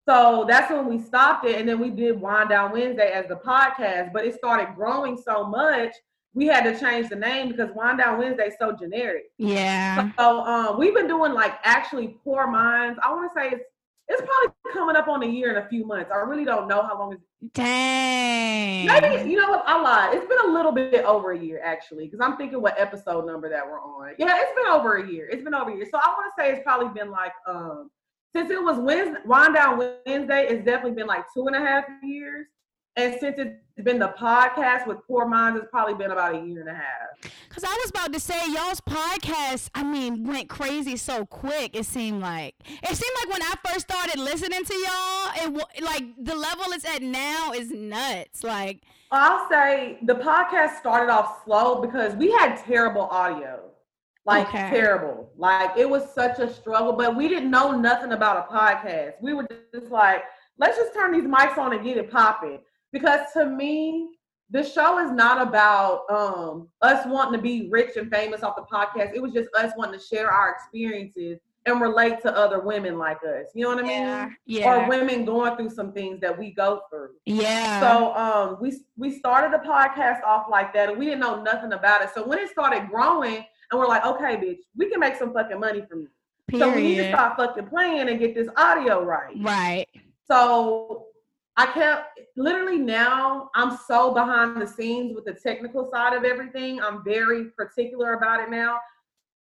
So 0.09 0.45
that's 0.49 0.73
when 0.73 0.87
we 0.87 0.99
stopped 0.99 1.45
it, 1.45 1.61
and 1.61 1.69
then 1.69 1.79
we 1.79 1.91
did 1.91 2.21
Wind 2.21 2.49
Down 2.49 2.73
Wednesday 2.73 3.13
as 3.13 3.29
the 3.29 3.37
podcast. 3.37 4.13
But 4.13 4.25
it 4.25 4.35
started 4.35 4.75
growing 4.75 5.17
so 5.17 5.47
much, 5.47 5.93
we 6.35 6.47
had 6.47 6.63
to 6.63 6.79
change 6.79 7.09
the 7.09 7.17
name 7.17 7.49
because 7.49 7.71
Wind 7.75 7.99
Down 7.99 8.19
Wednesday 8.19 8.49
is 8.49 8.55
so 8.59 8.73
generic. 8.73 9.25
Yeah. 9.39 10.11
So 10.19 10.41
um, 10.41 10.79
we've 10.79 10.95
been 10.95 11.09
doing 11.09 11.33
like 11.33 11.55
actually 11.65 12.17
Poor 12.23 12.47
Minds. 12.47 12.99
I 13.03 13.13
want 13.13 13.31
to 13.33 13.41
say 13.41 13.49
it's 13.49 13.65
it's 14.09 14.23
probably 14.23 14.55
coming 14.73 14.97
up 14.97 15.07
on 15.07 15.23
a 15.23 15.27
year 15.27 15.57
in 15.57 15.65
a 15.65 15.69
few 15.69 15.87
months. 15.87 16.11
I 16.13 16.19
really 16.19 16.45
don't 16.45 16.67
know 16.67 16.83
how 16.83 16.99
long 16.99 17.13
it's 17.13 17.23
Dang. 17.55 18.87
Maybe 18.87 19.31
you 19.31 19.41
know 19.41 19.49
what? 19.49 19.65
I 19.67 19.81
lied. 19.81 20.15
It's 20.15 20.27
been 20.27 20.51
a 20.51 20.53
little 20.53 20.73
bit 20.73 21.05
over 21.05 21.33
a 21.33 21.39
year 21.39 21.61
actually, 21.65 22.05
because 22.05 22.21
I'm 22.21 22.37
thinking 22.37 22.61
what 22.61 22.79
episode 22.79 23.25
number 23.27 23.49
that 23.49 23.67
we're 23.67 23.81
on. 23.81 24.15
Yeah, 24.19 24.37
it's 24.37 24.53
been 24.55 24.67
over 24.67 24.97
a 24.97 25.11
year. 25.11 25.29
It's 25.31 25.43
been 25.43 25.55
over 25.55 25.71
a 25.71 25.77
year. 25.77 25.87
So 25.91 25.99
I 25.99 26.09
want 26.09 26.31
to 26.37 26.43
say 26.43 26.53
it's 26.53 26.63
probably 26.63 26.93
been 26.93 27.11
like 27.11 27.33
um 27.47 27.91
since 28.35 28.51
it 28.51 28.63
was 28.63 28.79
Wednesday, 28.79 29.21
Wind 29.25 29.55
Down 29.55 29.79
Wednesday, 29.79 30.47
it's 30.49 30.65
definitely 30.65 30.93
been 30.93 31.07
like 31.07 31.25
two 31.35 31.47
and 31.47 31.57
a 31.57 31.61
half 31.61 31.85
years. 32.03 32.47
And 32.97 33.19
since 33.21 33.37
it's 33.39 33.57
been 33.85 33.99
the 33.99 34.13
podcast 34.19 34.87
with 34.87 34.99
Poor 35.07 35.27
Minds, 35.27 35.59
it's 35.61 35.71
probably 35.71 35.95
been 35.95 36.11
about 36.11 36.35
a 36.35 36.45
year 36.45 36.61
and 36.61 36.69
a 36.69 36.75
half. 36.75 37.33
Cause 37.49 37.65
I 37.65 37.73
was 37.83 37.91
about 37.91 38.13
to 38.13 38.21
say 38.21 38.39
y'all's 38.53 38.81
podcast, 38.81 39.71
I 39.75 39.83
mean, 39.83 40.25
went 40.27 40.49
crazy 40.49 40.97
so 40.97 41.25
quick. 41.25 41.75
It 41.75 41.87
seemed 41.87 42.21
like 42.21 42.55
it 42.69 42.97
seemed 42.97 43.17
like 43.21 43.33
when 43.33 43.43
I 43.43 43.55
first 43.67 43.89
started 43.89 44.19
listening 44.19 44.65
to 44.65 44.75
y'all, 44.75 45.31
it 45.37 45.83
like 45.83 46.05
the 46.19 46.35
level 46.35 46.65
it's 46.73 46.85
at 46.85 47.03
now 47.03 47.53
is 47.53 47.71
nuts. 47.71 48.45
Like, 48.45 48.83
I'll 49.13 49.49
say 49.49 49.99
the 50.03 50.15
podcast 50.15 50.79
started 50.79 51.11
off 51.13 51.45
slow 51.45 51.81
because 51.81 52.15
we 52.17 52.31
had 52.33 52.57
terrible 52.57 53.03
audio. 53.03 53.61
Like 54.27 54.49
Okay. 54.49 54.69
terrible. 54.71 55.31
Like 55.37 55.77
it 55.79 55.89
was 55.89 56.13
such 56.15 56.39
a 56.39 56.53
struggle, 56.53 56.93
but 56.93 57.17
we 57.17 57.29
didn't 57.29 57.51
know 57.51 57.73
nothing 57.77 58.13
about 58.13 58.49
a 58.49 58.53
podcast. 58.55 59.15
We 59.23 59.33
were 59.33 59.47
just 59.75 59.91
like, 59.91 60.23
let's 60.59 60.77
just 60.77 60.93
turn 60.93 61.13
these 61.13 61.25
mics 61.25 61.57
on 61.57 61.73
and 61.73 61.83
get 61.85 61.97
it 61.97 62.11
popping. 62.11 62.59
Because 62.93 63.21
to 63.35 63.47
me, 63.47 64.09
the 64.51 64.63
show 64.65 64.99
is 64.99 65.13
not 65.13 65.47
about 65.47 66.11
um 66.11 66.69
us 66.83 67.07
wanting 67.07 67.35
to 67.35 67.43
be 67.43 67.69
rich 67.71 67.97
and 67.97 68.11
famous 68.11 68.43
off 68.43 68.57
the 68.57 68.63
podcast. 68.63 69.15
It 69.15 69.23
was 69.23 69.33
just 69.33 69.49
us 69.57 69.73
wanting 69.77 69.99
to 70.01 70.05
share 70.05 70.31
our 70.31 70.51
experiences 70.51 71.39
and 71.67 71.81
relate 71.81 72.21
to 72.23 72.35
other 72.35 72.61
women 72.61 72.99
like 72.99 73.19
us. 73.23 73.47
You 73.55 73.65
know 73.65 73.75
what 73.75 73.85
I 73.85 73.87
mean? 74.27 74.37
yeah, 74.47 74.67
Or 74.85 74.89
women 74.89 75.25
going 75.27 75.57
through 75.57 75.71
some 75.71 75.93
things 75.93 76.19
that 76.21 76.37
we 76.37 76.53
go 76.53 76.81
through. 76.91 77.11
yeah. 77.27 77.81
So 77.81 78.15
um, 78.17 78.57
we 78.61 78.77
we 78.97 79.11
started 79.17 79.53
the 79.53 79.65
podcast 79.65 80.23
off 80.25 80.47
like 80.51 80.73
that, 80.75 80.89
and 80.89 80.99
we 80.99 81.05
didn't 81.05 81.21
know 81.21 81.43
nothing 81.43 81.73
about 81.75 82.03
it. 82.03 82.11
So 82.15 82.27
when 82.27 82.39
it 82.39 82.49
started 82.51 82.89
growing, 82.91 83.45
and 83.71 83.79
we're 83.79 83.87
like, 83.87 84.05
okay, 84.05 84.37
bitch, 84.37 84.61
we 84.77 84.91
can 84.91 84.99
make 84.99 85.17
some 85.17 85.33
fucking 85.33 85.61
money 85.61 85.85
from 85.89 86.01
this. 86.05 86.59
So 86.59 86.75
we 86.75 86.83
need 86.83 86.97
to 86.97 87.09
start 87.11 87.37
fucking 87.37 87.67
playing 87.69 88.09
and 88.09 88.19
get 88.19 88.35
this 88.35 88.49
audio 88.57 89.05
right. 89.05 89.37
Right. 89.39 89.87
So 90.27 91.07
I 91.61 91.67
kept 91.75 92.19
literally 92.39 92.79
now 92.79 93.51
I'm 93.55 93.77
so 93.87 94.15
behind 94.15 94.63
the 94.63 94.67
scenes 94.67 95.15
with 95.15 95.27
the 95.27 95.35
technical 95.35 95.91
side 95.91 96.17
of 96.17 96.25
everything. 96.25 96.81
I'm 96.81 97.05
very 97.05 97.51
particular 97.51 98.15
about 98.15 98.41
it 98.41 98.49
now. 98.49 98.79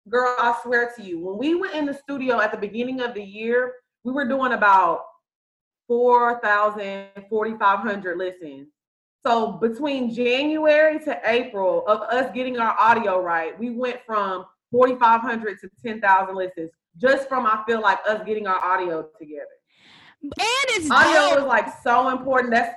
Girl, 0.06 0.36
I 0.38 0.54
swear 0.62 0.92
to 0.96 1.02
you, 1.02 1.18
when 1.18 1.38
we 1.38 1.54
went 1.54 1.74
in 1.74 1.86
the 1.86 1.94
studio 1.94 2.38
at 2.38 2.52
the 2.52 2.58
beginning 2.58 3.00
of 3.00 3.14
the 3.14 3.22
year, 3.22 3.72
we 4.04 4.12
were 4.12 4.28
doing 4.28 4.52
about 4.52 5.06
4,000, 5.88 7.06
4,500 7.30 8.18
listens. 8.18 8.68
So 9.26 9.52
between 9.52 10.12
January 10.12 10.98
to 11.04 11.18
April 11.24 11.86
of 11.86 12.02
us 12.02 12.30
getting 12.34 12.58
our 12.58 12.78
audio 12.78 13.22
right, 13.22 13.58
we 13.58 13.70
went 13.70 14.00
from 14.04 14.44
4,500 14.72 15.58
to 15.60 15.70
10,000 15.82 16.36
listens 16.36 16.70
just 16.98 17.30
from 17.30 17.46
I 17.46 17.62
feel 17.66 17.80
like 17.80 18.00
us 18.06 18.20
getting 18.26 18.46
our 18.46 18.62
audio 18.62 19.08
together. 19.18 19.59
And 20.22 20.32
it's 20.70 20.90
Audio 20.90 21.30
dope. 21.30 21.38
is 21.40 21.44
like 21.44 21.66
so 21.82 22.08
important. 22.10 22.52
That's 22.52 22.74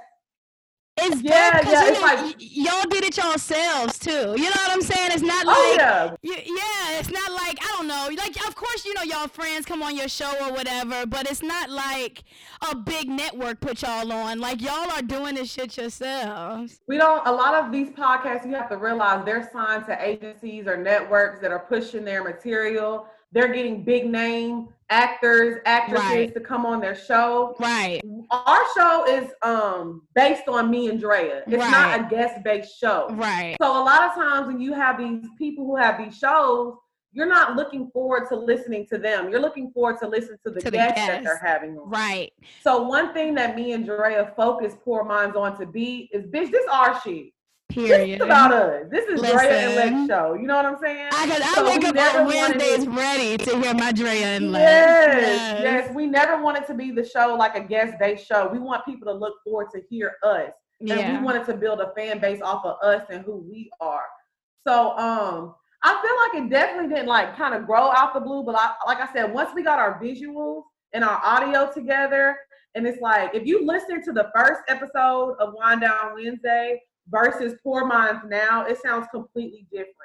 It's 0.95 1.21
Yeah, 1.23 1.59
yeah, 1.67 1.87
it's 1.89 1.99
know, 1.99 2.05
like- 2.05 2.19
y- 2.19 2.33
y'all 2.39 2.87
did 2.89 3.03
it 3.03 3.17
yourselves 3.17 3.97
too. 3.97 4.11
You 4.37 4.43
know 4.43 4.61
what 4.63 4.71
I'm 4.71 4.81
saying? 4.81 5.09
It's 5.11 5.23
not 5.23 5.43
oh 5.47 5.49
like 5.49 5.79
yeah, 5.79 6.11
Y- 6.23 6.43
yeah, 6.45 6.99
it's 6.99 7.09
not 7.09 7.31
like 7.31 7.57
I 7.61 7.67
don't 7.75 7.87
know. 7.87 8.09
Like, 8.15 8.35
of 8.47 8.55
course, 8.55 8.85
you 8.85 8.93
know 8.93 9.01
y'all 9.01 9.27
friends 9.27 9.65
come 9.65 9.81
on 9.81 9.97
your 9.97 10.07
show 10.07 10.31
or 10.45 10.53
whatever, 10.53 11.05
but 11.07 11.29
it's 11.29 11.41
not 11.41 11.69
like 11.71 12.23
a 12.71 12.75
big 12.75 13.09
network 13.09 13.59
put 13.59 13.81
y'all 13.81 14.11
on. 14.13 14.39
Like 14.39 14.61
y'all 14.61 14.89
are 14.91 15.01
doing 15.01 15.33
this 15.35 15.51
shit 15.51 15.75
yourselves. 15.77 16.79
we 16.87 16.97
don't. 16.97 17.25
A 17.27 17.31
lot 17.31 17.55
of 17.55 17.71
these 17.71 17.89
podcasts, 17.89 18.45
you 18.45 18.53
have 18.53 18.69
to 18.69 18.77
realize 18.77 19.25
they're 19.25 19.49
signed 19.51 19.85
to 19.87 19.97
agencies 19.99 20.67
or 20.67 20.77
networks 20.77 21.39
that 21.41 21.51
are 21.51 21.59
pushing 21.67 22.05
their 22.05 22.23
material. 22.23 23.07
They're 23.31 23.51
getting 23.51 23.83
big 23.83 24.05
name 24.09 24.69
actors, 24.93 25.59
actresses 25.65 26.09
Right. 26.09 26.33
to 26.33 26.39
come 26.39 26.65
on 26.65 26.79
their 26.79 26.95
show. 26.95 27.55
Right. 27.59 28.01
Our 28.29 28.61
show 28.75 29.05
is 29.07 29.31
um 29.41 30.03
based 30.13 30.47
on 30.47 30.69
me 30.69 30.89
and 30.89 30.99
Drea. 30.99 31.43
It's 31.47 31.71
not 31.71 31.99
a 31.99 32.03
guest 32.09 32.43
based 32.43 32.77
show. 32.79 33.07
Right. 33.11 33.55
So 33.61 33.67
a 33.71 33.83
lot 33.83 34.03
of 34.03 34.13
times 34.13 34.47
when 34.47 34.59
you 34.61 34.73
have 34.73 34.97
these 34.97 35.25
people 35.37 35.65
who 35.65 35.75
have 35.75 35.97
these 35.97 36.15
shows, 36.17 36.75
you're 37.11 37.27
not 37.27 37.55
looking 37.55 37.89
forward 37.91 38.27
to 38.29 38.35
listening 38.35 38.85
to 38.87 38.97
them. 38.97 39.29
You're 39.29 39.41
looking 39.41 39.71
forward 39.71 39.97
to 39.99 40.07
listen 40.07 40.37
to 40.45 40.51
the, 40.51 40.59
To 40.61 40.71
the 40.71 40.77
guests, 40.77 40.95
that 41.07 41.23
they're 41.23 41.41
having 41.43 41.77
on. 41.77 41.89
Right. 41.89 42.31
So 42.63 42.81
one 42.83 43.13
thing 43.13 43.33
that 43.35 43.55
me 43.55 43.73
and 43.73 43.85
Drea 43.85 44.31
focus 44.35 44.75
Poor 44.83 45.03
Minds 45.03 45.35
on 45.35 45.57
to 45.59 45.65
be 45.65 46.09
is 46.13 46.25
bitch, 46.25 46.51
this 46.51 46.65
our 46.71 46.99
shit. 47.01 47.27
This 47.69 47.87
Period. 47.87 48.15
is 48.19 48.21
about 48.21 48.53
us. 48.53 48.83
This 48.91 49.05
is 49.07 49.19
Drea 49.19 49.31
and 49.31 49.75
Listen. 49.75 50.07
Lex 50.07 50.07
show. 50.09 50.33
You 50.35 50.45
know 50.45 50.55
what 50.57 50.65
I'm 50.65 50.77
saying? 50.79 51.09
I, 51.11 51.25
could, 51.27 51.41
I 51.41 51.53
So 51.55 51.65
wake 51.65 51.81
we 51.81 51.87
up 51.99 52.15
on 52.15 52.27
it- 52.61 52.87
ready 52.95 53.37
to 53.37 53.59
hear 53.61 53.73
my 53.73 53.91
Drea 53.91 54.25
and 54.37 54.51
Lex. 54.51 54.63
Yes, 54.63 55.61
yes. 55.63 55.95
We 55.95 56.05
never 56.05 56.41
wanted 56.41 56.67
to 56.67 56.75
be 56.75 56.91
the 56.91 57.03
show 57.03 57.33
like 57.35 57.55
a 57.55 57.61
guest 57.61 57.95
based 57.99 58.27
show. 58.27 58.47
We 58.51 58.59
want 58.59 58.85
people 58.85 59.11
to 59.11 59.17
look 59.17 59.35
forward 59.43 59.67
to 59.73 59.81
hear 59.89 60.13
us. 60.23 60.51
and 60.81 60.89
Yeah. 60.89 61.17
we 61.17 61.23
wanted 61.25 61.45
to 61.45 61.53
build 61.55 61.79
a 61.79 61.91
fan 61.95 62.19
base 62.19 62.41
off 62.41 62.63
of 62.65 62.75
us 62.83 63.05
and 63.09 63.23
who 63.23 63.37
we 63.49 63.71
are. 63.79 64.03
So 64.67 64.91
um 64.97 65.55
I 65.81 65.99
feel 66.01 66.41
like 66.41 66.45
it 66.45 66.49
definitely 66.51 66.89
didn't 66.93 67.07
like 67.07 67.35
kind 67.35 67.53
of 67.55 67.65
grow 67.65 67.91
out 67.91 68.13
the 68.13 68.19
blue, 68.19 68.43
but 68.43 68.55
I, 68.55 68.73
like 68.85 68.99
I 69.01 69.11
said, 69.13 69.33
once 69.33 69.49
we 69.55 69.63
got 69.63 69.79
our 69.79 69.99
visuals 70.01 70.63
and 70.93 71.03
our 71.03 71.19
audio 71.23 71.71
together, 71.73 72.37
and 72.75 72.85
it's 72.87 73.01
like 73.01 73.33
if 73.33 73.45
you 73.45 73.65
listen 73.65 74.01
to 74.03 74.11
the 74.13 74.29
first 74.35 74.61
episode 74.69 75.35
of 75.39 75.53
Wind 75.57 75.81
Down 75.81 76.13
Wednesday 76.15 76.81
versus 77.07 77.53
Poor 77.63 77.85
Minds 77.85 78.21
now, 78.27 78.65
it 78.65 78.77
sounds 78.81 79.07
completely 79.11 79.67
different. 79.71 79.97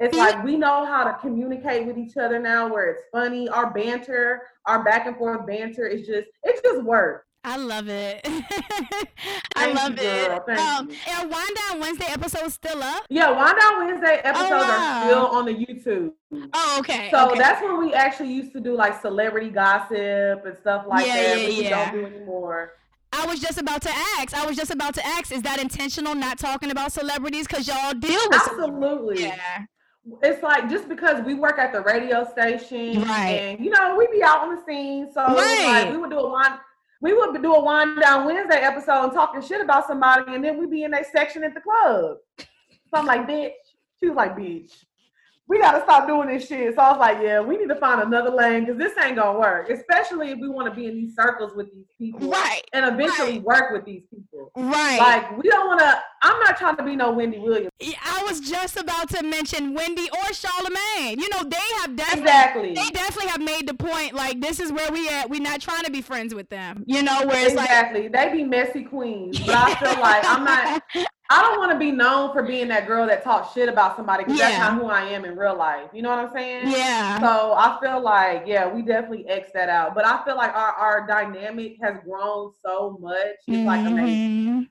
It's 0.00 0.16
like 0.16 0.42
we 0.42 0.56
know 0.56 0.86
how 0.86 1.04
to 1.04 1.12
communicate 1.20 1.86
with 1.86 1.98
each 1.98 2.16
other 2.16 2.38
now 2.38 2.72
where 2.72 2.90
it's 2.90 3.02
funny. 3.12 3.50
Our 3.50 3.70
banter, 3.70 4.42
our 4.64 4.82
back 4.82 5.06
and 5.06 5.14
forth 5.16 5.46
banter 5.46 5.86
is 5.86 6.06
just 6.06 6.28
it 6.42 6.60
just 6.64 6.82
works. 6.82 7.26
I 7.44 7.56
love 7.56 7.88
it. 7.88 8.20
I 9.56 9.72
love 9.72 9.92
you, 9.92 10.08
it. 10.08 10.42
Thank 10.46 10.60
Um, 10.60 10.90
are 11.08 11.26
Wind 11.26 11.56
Down 11.56 11.80
Wednesday 11.80 12.06
episodes 12.08 12.54
still 12.54 12.82
up? 12.82 13.04
Yeah, 13.08 13.30
Wind 13.30 13.58
Down 13.58 13.86
Wednesday 13.86 14.20
episodes 14.24 14.50
wow. 14.50 15.02
are 15.02 15.04
still 15.06 15.26
on 15.26 15.44
the 15.46 15.54
YouTube. 15.54 16.12
Oh, 16.52 16.76
okay. 16.80 17.08
So 17.10 17.30
okay. 17.30 17.38
that's 17.38 17.62
when 17.62 17.78
we 17.78 17.94
actually 17.94 18.32
used 18.32 18.52
to 18.52 18.60
do 18.60 18.74
like 18.74 19.00
celebrity 19.00 19.48
gossip 19.48 20.44
and 20.44 20.56
stuff 20.60 20.84
like 20.86 21.06
Yeah, 21.06 21.16
that, 21.16 21.38
yeah, 21.40 21.46
which 21.46 21.56
we 21.56 21.64
yeah. 21.64 21.90
don't 21.90 22.00
do 22.00 22.06
anymore. 22.14 22.72
I 23.20 23.26
was 23.26 23.38
just 23.40 23.58
about 23.58 23.82
to 23.82 23.90
ask. 24.18 24.34
I 24.34 24.46
was 24.46 24.56
just 24.56 24.70
about 24.70 24.94
to 24.94 25.06
ask. 25.06 25.30
Is 25.32 25.42
that 25.42 25.60
intentional? 25.60 26.14
Not 26.14 26.38
talking 26.38 26.70
about 26.70 26.92
celebrities 26.92 27.46
because 27.46 27.68
y'all 27.68 27.92
deal 27.92 28.20
with. 28.30 28.40
Absolutely. 28.48 29.22
Yeah. 29.24 29.64
It's 30.22 30.42
like 30.42 30.70
just 30.70 30.88
because 30.88 31.22
we 31.24 31.34
work 31.34 31.58
at 31.58 31.72
the 31.72 31.82
radio 31.82 32.24
station 32.30 33.02
Right. 33.02 33.28
and 33.32 33.64
you 33.64 33.70
know, 33.70 33.94
we 33.96 34.06
be 34.10 34.22
out 34.22 34.40
on 34.40 34.54
the 34.56 34.62
scene. 34.66 35.10
So 35.12 35.20
Right. 35.22 35.64
like 35.84 35.90
we 35.92 35.98
would 35.98 36.10
do 36.10 36.18
a 36.18 36.30
wind 36.30 36.54
we 37.02 37.14
would 37.14 37.40
do 37.42 37.54
a 37.54 37.60
wind 37.64 37.98
down 38.00 38.26
Wednesday 38.26 38.60
episode 38.60 39.04
and 39.04 39.12
talking 39.12 39.40
shit 39.40 39.60
about 39.62 39.86
somebody 39.86 40.34
and 40.34 40.44
then 40.44 40.58
we'd 40.58 40.70
be 40.70 40.82
in 40.84 40.90
that 40.90 41.06
section 41.12 41.42
at 41.44 41.54
the 41.54 41.60
club. 41.60 42.16
So 42.38 42.46
I'm 42.94 43.06
like, 43.06 43.26
bitch. 43.26 43.52
She 44.00 44.08
was 44.08 44.16
like, 44.16 44.36
bitch. 44.36 44.72
We 45.50 45.58
gotta 45.58 45.82
stop 45.82 46.06
doing 46.06 46.28
this 46.28 46.46
shit. 46.46 46.76
So 46.76 46.80
I 46.80 46.90
was 46.92 47.00
like, 47.00 47.18
yeah, 47.20 47.40
we 47.40 47.56
need 47.56 47.66
to 47.70 47.74
find 47.74 48.00
another 48.00 48.30
lane 48.30 48.66
because 48.66 48.78
this 48.78 48.92
ain't 49.04 49.16
gonna 49.16 49.36
work. 49.36 49.68
Especially 49.68 50.30
if 50.30 50.38
we 50.38 50.48
want 50.48 50.72
to 50.72 50.80
be 50.80 50.86
in 50.86 50.94
these 50.94 51.16
circles 51.16 51.56
with 51.56 51.66
these 51.74 51.86
people 51.98 52.30
Right. 52.30 52.62
and 52.72 52.86
eventually 52.86 53.40
work 53.40 53.72
with 53.72 53.84
these 53.84 54.04
people. 54.14 54.52
Right. 54.56 54.98
Like 55.00 55.36
we 55.36 55.50
don't 55.50 55.66
want 55.66 55.80
to. 55.80 55.98
I'm 56.22 56.38
not 56.38 56.56
trying 56.56 56.76
to 56.76 56.84
be 56.84 56.94
no 56.94 57.10
Wendy 57.10 57.40
Williams. 57.40 57.70
Yeah, 57.80 57.96
I 58.04 58.22
was 58.28 58.38
just 58.38 58.76
about 58.76 59.08
to 59.10 59.24
mention 59.24 59.74
Wendy 59.74 60.08
or 60.12 60.32
Charlemagne. 60.32 61.18
You 61.18 61.28
know, 61.30 61.42
they 61.42 61.56
have 61.80 61.96
definitely 61.96 62.20
Exactly. 62.22 62.74
they 62.74 62.90
definitely 62.90 63.30
have 63.30 63.40
made 63.40 63.66
the 63.66 63.74
point 63.74 64.14
like 64.14 64.40
this 64.40 64.60
is 64.60 64.70
where 64.70 64.92
we 64.92 65.08
at. 65.08 65.28
We're 65.28 65.40
not 65.42 65.60
trying 65.60 65.82
to 65.84 65.90
be 65.90 66.00
friends 66.00 66.32
with 66.32 66.48
them. 66.48 66.84
You 66.86 67.02
know, 67.02 67.26
where 67.26 67.44
it's 67.44 67.54
exactly. 67.54 68.06
they 68.06 68.30
be 68.30 68.44
messy 68.44 68.84
queens, 68.84 69.40
but 69.40 69.56
I 69.56 69.74
feel 69.74 70.00
like 70.00 70.24
I'm 70.24 70.44
not. 70.44 70.82
I 71.30 71.42
don't 71.42 71.58
want 71.58 71.70
to 71.70 71.78
be 71.78 71.92
known 71.92 72.32
for 72.32 72.42
being 72.42 72.66
that 72.68 72.88
girl 72.88 73.06
that 73.06 73.22
talks 73.22 73.54
shit 73.54 73.68
about 73.68 73.96
somebody 73.96 74.24
because 74.24 74.40
that's 74.40 74.58
not 74.58 74.74
who 74.74 74.86
I 74.86 75.02
am 75.10 75.24
in 75.24 75.36
real 75.36 75.56
life. 75.56 75.88
You 75.94 76.02
know 76.02 76.10
what 76.10 76.18
I'm 76.18 76.32
saying? 76.32 76.70
yeah. 76.70 77.20
So 77.20 77.54
I 77.56 77.78
feel 77.80 78.02
like, 78.02 78.42
yeah, 78.46 78.68
we 78.68 78.82
definitely 78.82 79.28
X 79.28 79.50
that 79.54 79.68
out. 79.68 79.94
But 79.94 80.04
I 80.04 80.24
feel 80.24 80.36
like 80.36 80.52
our, 80.52 80.72
our 80.72 81.06
dynamic 81.06 81.76
has 81.80 81.98
grown 82.04 82.50
so 82.60 82.98
much. 83.00 83.36
It's 83.46 83.64
like 83.64 83.80
mm-hmm. 83.80 83.98
amazing. 83.98 84.68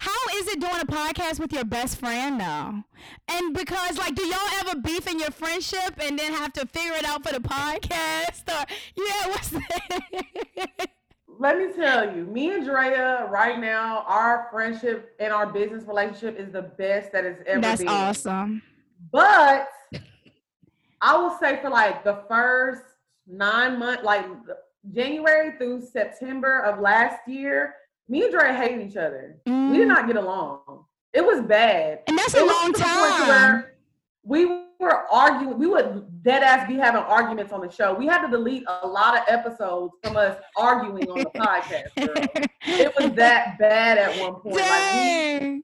How 0.00 0.38
is 0.38 0.48
it 0.48 0.60
doing 0.60 0.80
a 0.80 0.86
podcast 0.86 1.38
with 1.38 1.52
your 1.52 1.64
best 1.64 1.98
friend 1.98 2.40
though? 2.40 2.82
And 3.28 3.54
because 3.54 3.96
like, 3.96 4.16
do 4.16 4.24
y'all 4.24 4.38
ever 4.60 4.80
beef 4.80 5.06
in 5.06 5.20
your 5.20 5.30
friendship 5.30 5.94
and 6.00 6.18
then 6.18 6.32
have 6.32 6.52
to 6.54 6.66
figure 6.66 6.94
it 6.94 7.04
out 7.04 7.24
for 7.24 7.32
the 7.32 7.40
podcast? 7.40 8.48
Or 8.48 8.66
yeah, 8.96 9.28
what's 9.28 9.50
that? 9.50 10.90
Let 11.40 11.56
me 11.56 11.72
tell 11.72 12.14
you, 12.14 12.26
me 12.26 12.52
and 12.52 12.66
Drea 12.66 13.26
right 13.30 13.58
now, 13.58 14.04
our 14.06 14.48
friendship 14.52 15.16
and 15.18 15.32
our 15.32 15.46
business 15.46 15.84
relationship 15.84 16.38
is 16.38 16.52
the 16.52 16.60
best 16.60 17.12
that 17.12 17.24
it's 17.24 17.42
ever 17.46 17.62
That's 17.62 17.78
been. 17.78 17.86
That's 17.86 18.26
awesome. 18.26 18.60
But 19.10 19.66
I 21.00 21.16
will 21.16 21.34
say 21.40 21.58
for 21.62 21.70
like 21.70 22.04
the 22.04 22.24
first 22.28 22.82
nine 23.26 23.78
months, 23.78 24.04
like 24.04 24.26
January 24.92 25.56
through 25.56 25.80
September 25.90 26.60
of 26.60 26.78
last 26.80 27.26
year, 27.26 27.74
me 28.06 28.24
and 28.24 28.32
Dre 28.32 28.52
hated 28.52 28.86
each 28.86 28.98
other. 28.98 29.38
We 29.46 29.52
Mm. 29.52 29.74
did 29.76 29.88
not 29.88 30.06
get 30.08 30.16
along. 30.16 30.84
It 31.14 31.24
was 31.24 31.40
bad. 31.40 32.02
And 32.06 32.18
that's 32.18 32.34
It 32.34 32.42
a 32.42 32.44
long 32.44 32.66
to 32.74 32.78
the 32.78 32.84
point 32.84 33.16
to 33.16 33.32
time. 33.32 33.64
We 34.24 34.44
were 34.78 35.06
arguing. 35.10 35.58
We 35.58 35.68
would 35.68 36.06
dead 36.22 36.42
ass 36.42 36.66
be 36.68 36.76
having 36.76 37.02
arguments 37.02 37.52
on 37.52 37.60
the 37.60 37.70
show. 37.70 37.94
We 37.94 38.06
had 38.06 38.24
to 38.24 38.30
delete 38.30 38.64
a 38.82 38.86
lot 38.86 39.16
of 39.16 39.24
episodes 39.28 39.94
from 40.02 40.16
us 40.16 40.36
arguing 40.56 41.08
on 41.10 41.18
the 41.18 41.24
podcast. 41.34 41.94
Girl. 41.96 42.44
It 42.66 42.92
was 42.98 43.12
that 43.16 43.58
bad 43.58 43.98
at 43.98 44.20
one 44.20 44.34
point. 44.40 44.56
Like 44.56 45.40
we, 45.42 45.62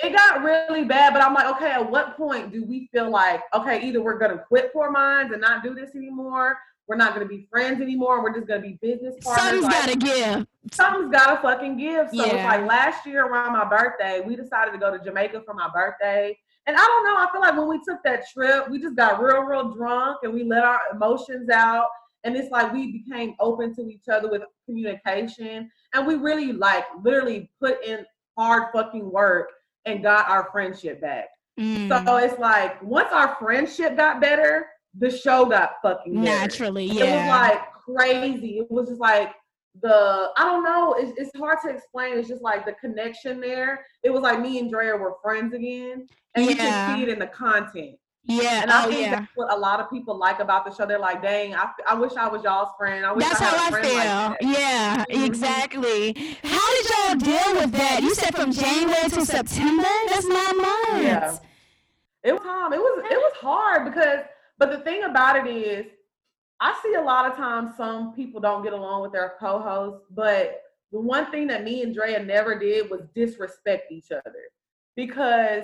it 0.00 0.12
got 0.14 0.42
really 0.42 0.84
bad, 0.84 1.12
but 1.12 1.22
I'm 1.22 1.34
like, 1.34 1.46
okay, 1.56 1.72
at 1.72 1.90
what 1.90 2.16
point 2.16 2.52
do 2.52 2.64
we 2.64 2.88
feel 2.92 3.10
like, 3.10 3.40
okay, 3.54 3.82
either 3.86 4.00
we're 4.02 4.18
gonna 4.18 4.38
quit 4.38 4.72
Poor 4.72 4.90
Minds 4.90 5.32
and 5.32 5.40
not 5.40 5.62
do 5.64 5.74
this 5.74 5.94
anymore, 5.96 6.56
we're 6.86 6.96
not 6.96 7.12
gonna 7.14 7.26
be 7.26 7.46
friends 7.50 7.80
anymore, 7.82 8.22
we're 8.22 8.32
just 8.34 8.46
gonna 8.46 8.60
be 8.62 8.78
business 8.80 9.16
partners. 9.22 9.44
Something's 9.44 9.64
Like, 9.64 9.72
gotta 9.86 9.96
give. 9.96 10.46
something's 10.72 11.10
gotta 11.12 11.42
fucking 11.42 11.76
give. 11.76 12.08
So 12.14 12.24
it's 12.24 12.32
like 12.34 12.64
last 12.66 13.04
year 13.06 13.26
around 13.26 13.52
my 13.52 13.64
birthday, 13.68 14.20
we 14.24 14.36
decided 14.36 14.70
to 14.72 14.78
go 14.78 14.96
to 14.96 15.02
Jamaica 15.02 15.42
for 15.44 15.52
my 15.54 15.68
birthday. 15.74 16.38
And 16.68 16.76
I 16.76 16.80
don't 16.80 17.04
know, 17.04 17.16
I 17.16 17.26
feel 17.32 17.40
like 17.40 17.56
when 17.56 17.66
we 17.66 17.80
took 17.82 18.02
that 18.04 18.28
trip, 18.28 18.68
we 18.68 18.78
just 18.78 18.94
got 18.94 19.22
real, 19.22 19.40
real 19.40 19.72
drunk 19.72 20.18
and 20.22 20.34
we 20.34 20.44
let 20.44 20.64
our 20.64 20.78
emotions 20.92 21.48
out. 21.48 21.86
And 22.24 22.36
it's 22.36 22.50
like 22.50 22.74
we 22.74 22.92
became 22.92 23.34
open 23.40 23.74
to 23.76 23.82
each 23.88 24.06
other 24.12 24.30
with 24.30 24.42
communication. 24.66 25.70
And 25.94 26.06
we 26.06 26.16
really 26.16 26.52
like 26.52 26.84
literally 27.02 27.50
put 27.58 27.82
in 27.86 28.04
hard 28.36 28.64
fucking 28.74 29.10
work 29.10 29.48
and 29.86 30.02
got 30.02 30.28
our 30.28 30.50
friendship 30.52 31.00
back. 31.00 31.28
Mm, 31.58 31.88
So 31.88 32.16
it's 32.18 32.38
like 32.38 32.82
once 32.82 33.08
our 33.12 33.34
friendship 33.40 33.96
got 33.96 34.20
better, 34.20 34.66
the 34.98 35.10
show 35.10 35.46
got 35.46 35.76
fucking 35.82 36.22
better. 36.22 36.38
naturally, 36.38 36.86
It 36.86 37.00
was 37.00 37.28
like 37.30 37.62
crazy. 37.72 38.58
It 38.58 38.70
was 38.70 38.90
just 38.90 39.00
like 39.00 39.32
the 39.80 40.30
I 40.36 40.44
don't 40.44 40.64
know. 40.64 40.94
It's, 40.98 41.12
it's 41.18 41.30
hard 41.38 41.58
to 41.64 41.70
explain. 41.70 42.18
It's 42.18 42.28
just 42.28 42.42
like 42.42 42.66
the 42.66 42.72
connection 42.72 43.40
there. 43.40 43.86
It 44.02 44.10
was 44.10 44.22
like 44.22 44.40
me 44.40 44.58
and 44.58 44.70
Drea 44.70 44.96
were 44.96 45.14
friends 45.22 45.54
again, 45.54 46.06
and 46.38 46.50
you 46.50 46.56
Yeah. 46.56 46.86
can 46.86 46.96
see 46.96 47.02
it 47.04 47.08
in 47.08 47.18
the 47.18 47.26
content. 47.26 47.98
yeah. 48.24 48.62
And 48.62 48.70
I 48.70 48.84
oh 48.84 48.88
think 48.88 49.00
yeah. 49.02 49.20
that's 49.20 49.32
what 49.36 49.52
a 49.52 49.56
lot 49.56 49.80
of 49.80 49.88
people 49.90 50.16
like 50.16 50.38
about 50.40 50.64
the 50.66 50.72
show. 50.74 50.84
They're 50.86 50.98
like, 50.98 51.22
"Dang, 51.22 51.54
I, 51.54 51.70
I 51.88 51.94
wish 51.94 52.12
I 52.16 52.28
was 52.28 52.42
y'all's 52.42 52.68
friend. 52.78 53.06
I 53.06 53.12
wish 53.12 53.24
That's 53.24 53.40
I 53.40 53.44
how 53.44 53.66
I 53.66 53.82
feel. 53.82 53.94
like 53.94 54.04
that." 54.04 54.36
yeah, 54.42 55.04
Mhm. 55.08 55.26
exactly. 55.26 56.12
How 56.44 56.68
did 56.74 56.84
y'all 56.90 57.14
deal 57.16 57.60
with 57.60 57.72
that? 57.72 58.00
You 58.02 58.14
said 58.14 58.34
from 58.36 58.52
January 58.52 59.08
to 59.10 59.24
September? 59.24 59.88
That's 60.08 60.26
nine 60.26 60.56
months. 60.58 61.02
Yeah. 61.02 61.38
It 62.24 62.32
was 62.32 62.42
time. 62.42 62.72
It 62.72 62.78
was 62.80 63.04
it 63.10 63.16
was 63.16 63.32
hard 63.40 63.84
because 63.86 64.20
but 64.58 64.70
the 64.70 64.78
thing 64.78 65.04
about 65.04 65.36
it 65.36 65.46
is 65.50 65.86
I 66.60 66.78
see 66.82 66.94
a 66.94 67.00
lot 67.00 67.30
of 67.30 67.36
times 67.36 67.76
some 67.76 68.12
people 68.14 68.40
don't 68.40 68.62
get 68.64 68.72
along 68.72 69.02
with 69.02 69.12
their 69.12 69.34
co-hosts, 69.38 70.04
but 70.10 70.62
the 70.90 70.98
one 71.00 71.30
thing 71.30 71.46
that 71.46 71.62
me 71.62 71.82
and 71.84 71.94
Drea 71.94 72.18
never 72.22 72.58
did 72.58 72.90
was 72.90 73.02
disrespect 73.14 73.92
each 73.92 74.10
other. 74.10 74.42
Because 74.96 75.62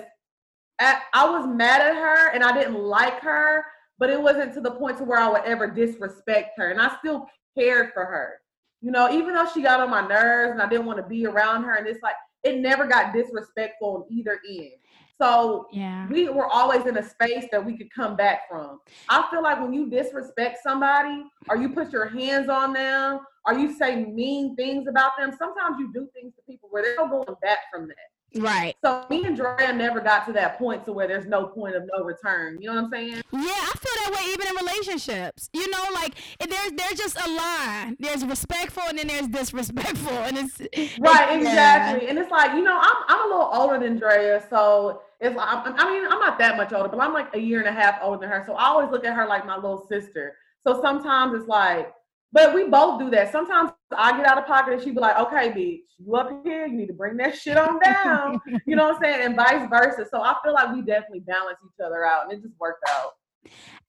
at, 0.79 1.03
I 1.13 1.29
was 1.29 1.47
mad 1.47 1.81
at 1.81 1.95
her 1.95 2.31
and 2.33 2.43
I 2.43 2.57
didn't 2.57 2.81
like 2.81 3.19
her, 3.21 3.65
but 3.97 4.09
it 4.09 4.21
wasn't 4.21 4.53
to 4.55 4.61
the 4.61 4.71
point 4.71 4.97
to 4.97 5.03
where 5.03 5.19
I 5.19 5.29
would 5.29 5.43
ever 5.45 5.67
disrespect 5.67 6.51
her. 6.57 6.69
And 6.71 6.81
I 6.81 6.95
still 6.99 7.27
cared 7.57 7.93
for 7.93 8.05
her. 8.05 8.39
You 8.81 8.91
know, 8.91 9.09
even 9.11 9.33
though 9.33 9.47
she 9.53 9.61
got 9.61 9.79
on 9.79 9.89
my 9.89 10.05
nerves 10.05 10.51
and 10.51 10.61
I 10.61 10.69
didn't 10.69 10.85
want 10.85 10.97
to 10.97 11.07
be 11.07 11.25
around 11.25 11.63
her, 11.63 11.75
and 11.75 11.87
it's 11.87 12.03
like 12.03 12.15
it 12.43 12.59
never 12.59 12.85
got 12.85 13.13
disrespectful 13.13 13.95
on 13.95 14.15
either 14.15 14.39
end. 14.47 14.73
So 15.19 15.67
Yeah. 15.71 16.07
we 16.09 16.29
were 16.29 16.45
always 16.45 16.85
in 16.85 16.97
a 16.97 17.03
space 17.03 17.45
that 17.51 17.65
we 17.65 17.77
could 17.77 17.89
come 17.91 18.15
back 18.15 18.47
from. 18.49 18.81
I 19.09 19.25
feel 19.31 19.41
like 19.41 19.59
when 19.61 19.73
you 19.73 19.89
disrespect 19.89 20.59
somebody 20.61 21.23
or 21.49 21.55
you 21.57 21.69
put 21.69 21.91
your 21.91 22.07
hands 22.07 22.49
on 22.49 22.73
them 22.73 23.21
or 23.47 23.53
you 23.57 23.73
say 23.73 24.05
mean 24.05 24.55
things 24.55 24.87
about 24.87 25.13
them, 25.17 25.33
sometimes 25.37 25.77
you 25.79 25.91
do 25.93 26.07
things 26.13 26.35
to 26.35 26.41
people 26.47 26.67
where 26.69 26.83
they're 26.83 27.07
going 27.07 27.25
back 27.41 27.59
from 27.71 27.87
that. 27.87 27.95
Right. 28.37 28.75
So 28.83 29.05
me 29.09 29.23
and 29.25 29.35
Drea 29.35 29.71
never 29.73 30.01
got 30.01 30.25
to 30.27 30.33
that 30.33 30.57
point 30.57 30.83
to 30.85 30.91
where 30.91 31.07
there's 31.07 31.25
no 31.25 31.47
point 31.47 31.75
of 31.75 31.89
no 31.95 32.03
return. 32.03 32.57
You 32.59 32.69
know 32.69 32.75
what 32.75 32.85
I'm 32.85 32.91
saying? 32.91 33.21
Yeah, 33.31 33.39
I 33.39 33.73
feel 33.77 34.03
that 34.03 34.11
way 34.13 34.33
even 34.33 34.47
in 34.47 34.65
relationships. 34.65 35.49
You 35.53 35.69
know, 35.69 35.83
like 35.93 36.15
there's 36.39 36.71
there's 36.73 36.97
just 36.97 37.17
a 37.17 37.29
line. 37.29 37.95
There's 37.99 38.25
respectful 38.25 38.83
and 38.89 38.97
then 38.97 39.07
there's 39.07 39.27
disrespectful, 39.27 40.17
and 40.17 40.37
it's 40.37 40.59
Right, 40.99 41.29
yeah. 41.31 41.37
exactly. 41.37 42.07
And 42.09 42.19
it's 42.19 42.31
like, 42.31 42.53
you 42.53 42.63
know, 42.63 42.77
I'm 42.79 42.95
I'm 43.07 43.31
a 43.31 43.33
little 43.33 43.49
older 43.53 43.79
than 43.79 43.97
Drea, 43.97 44.43
so 44.49 45.01
it's 45.21 45.35
like 45.35 45.47
I'm, 45.49 45.75
I 45.77 45.91
mean, 45.91 46.03
I'm 46.11 46.19
not 46.19 46.37
that 46.39 46.57
much 46.57 46.73
older, 46.73 46.89
but 46.89 46.99
I'm 46.99 47.13
like 47.13 47.33
a 47.35 47.39
year 47.39 47.59
and 47.59 47.69
a 47.69 47.71
half 47.71 47.99
older 48.01 48.19
than 48.19 48.29
her. 48.29 48.43
So 48.45 48.53
I 48.55 48.65
always 48.65 48.89
look 48.91 49.05
at 49.05 49.15
her 49.15 49.25
like 49.25 49.45
my 49.45 49.55
little 49.55 49.85
sister. 49.87 50.35
So 50.65 50.81
sometimes 50.81 51.33
it's 51.39 51.47
like, 51.47 51.93
but 52.35 52.53
we 52.53 52.65
both 52.65 52.99
do 52.99 53.09
that. 53.11 53.31
Sometimes 53.31 53.71
I 53.95 54.17
get 54.17 54.25
out 54.25 54.37
of 54.37 54.45
pocket 54.45 54.73
and 54.73 54.83
she 54.83 54.91
be 54.91 54.99
like, 54.99 55.17
okay, 55.17 55.53
bitch, 55.53 55.79
you 56.05 56.15
up 56.17 56.43
here, 56.43 56.67
you 56.67 56.75
need 56.75 56.87
to 56.87 56.93
bring 56.93 57.15
that 57.15 57.37
shit 57.37 57.55
on 57.55 57.79
down. 57.79 58.41
you 58.67 58.75
know 58.75 58.89
what 58.89 58.97
I'm 58.97 59.01
saying? 59.01 59.25
And 59.25 59.35
vice 59.37 59.69
versa. 59.69 60.05
So 60.11 60.21
I 60.21 60.35
feel 60.43 60.53
like 60.53 60.75
we 60.75 60.81
definitely 60.81 61.21
balance 61.21 61.59
each 61.65 61.81
other 61.83 62.05
out 62.05 62.25
and 62.25 62.33
it 62.33 62.43
just 62.43 62.53
worked 62.59 62.83
out. 62.89 63.13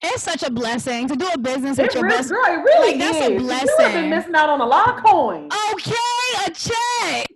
It's 0.03 0.23
such 0.23 0.43
a 0.43 0.51
blessing 0.51 1.09
to 1.09 1.17
do 1.17 1.27
a 1.33 1.39
business 1.39 1.79
with 1.79 1.89
It 1.89 1.95
your 1.95 2.05
really, 2.05 2.17
best. 2.17 2.29
girl, 2.29 2.45
it 2.45 2.63
really 2.63 2.99
like, 2.99 2.99
that's 2.99 3.27
a 3.27 3.35
is. 3.35 3.43
You 3.43 3.85
have 3.85 3.93
been 3.95 4.11
missing 4.11 4.35
out 4.35 4.51
on 4.51 4.61
a 4.61 4.67
lot 4.67 4.97
of 4.97 5.03
coins. 5.03 5.53
Okay, 5.73 6.47
a 6.47 6.51
check. 6.51 7.27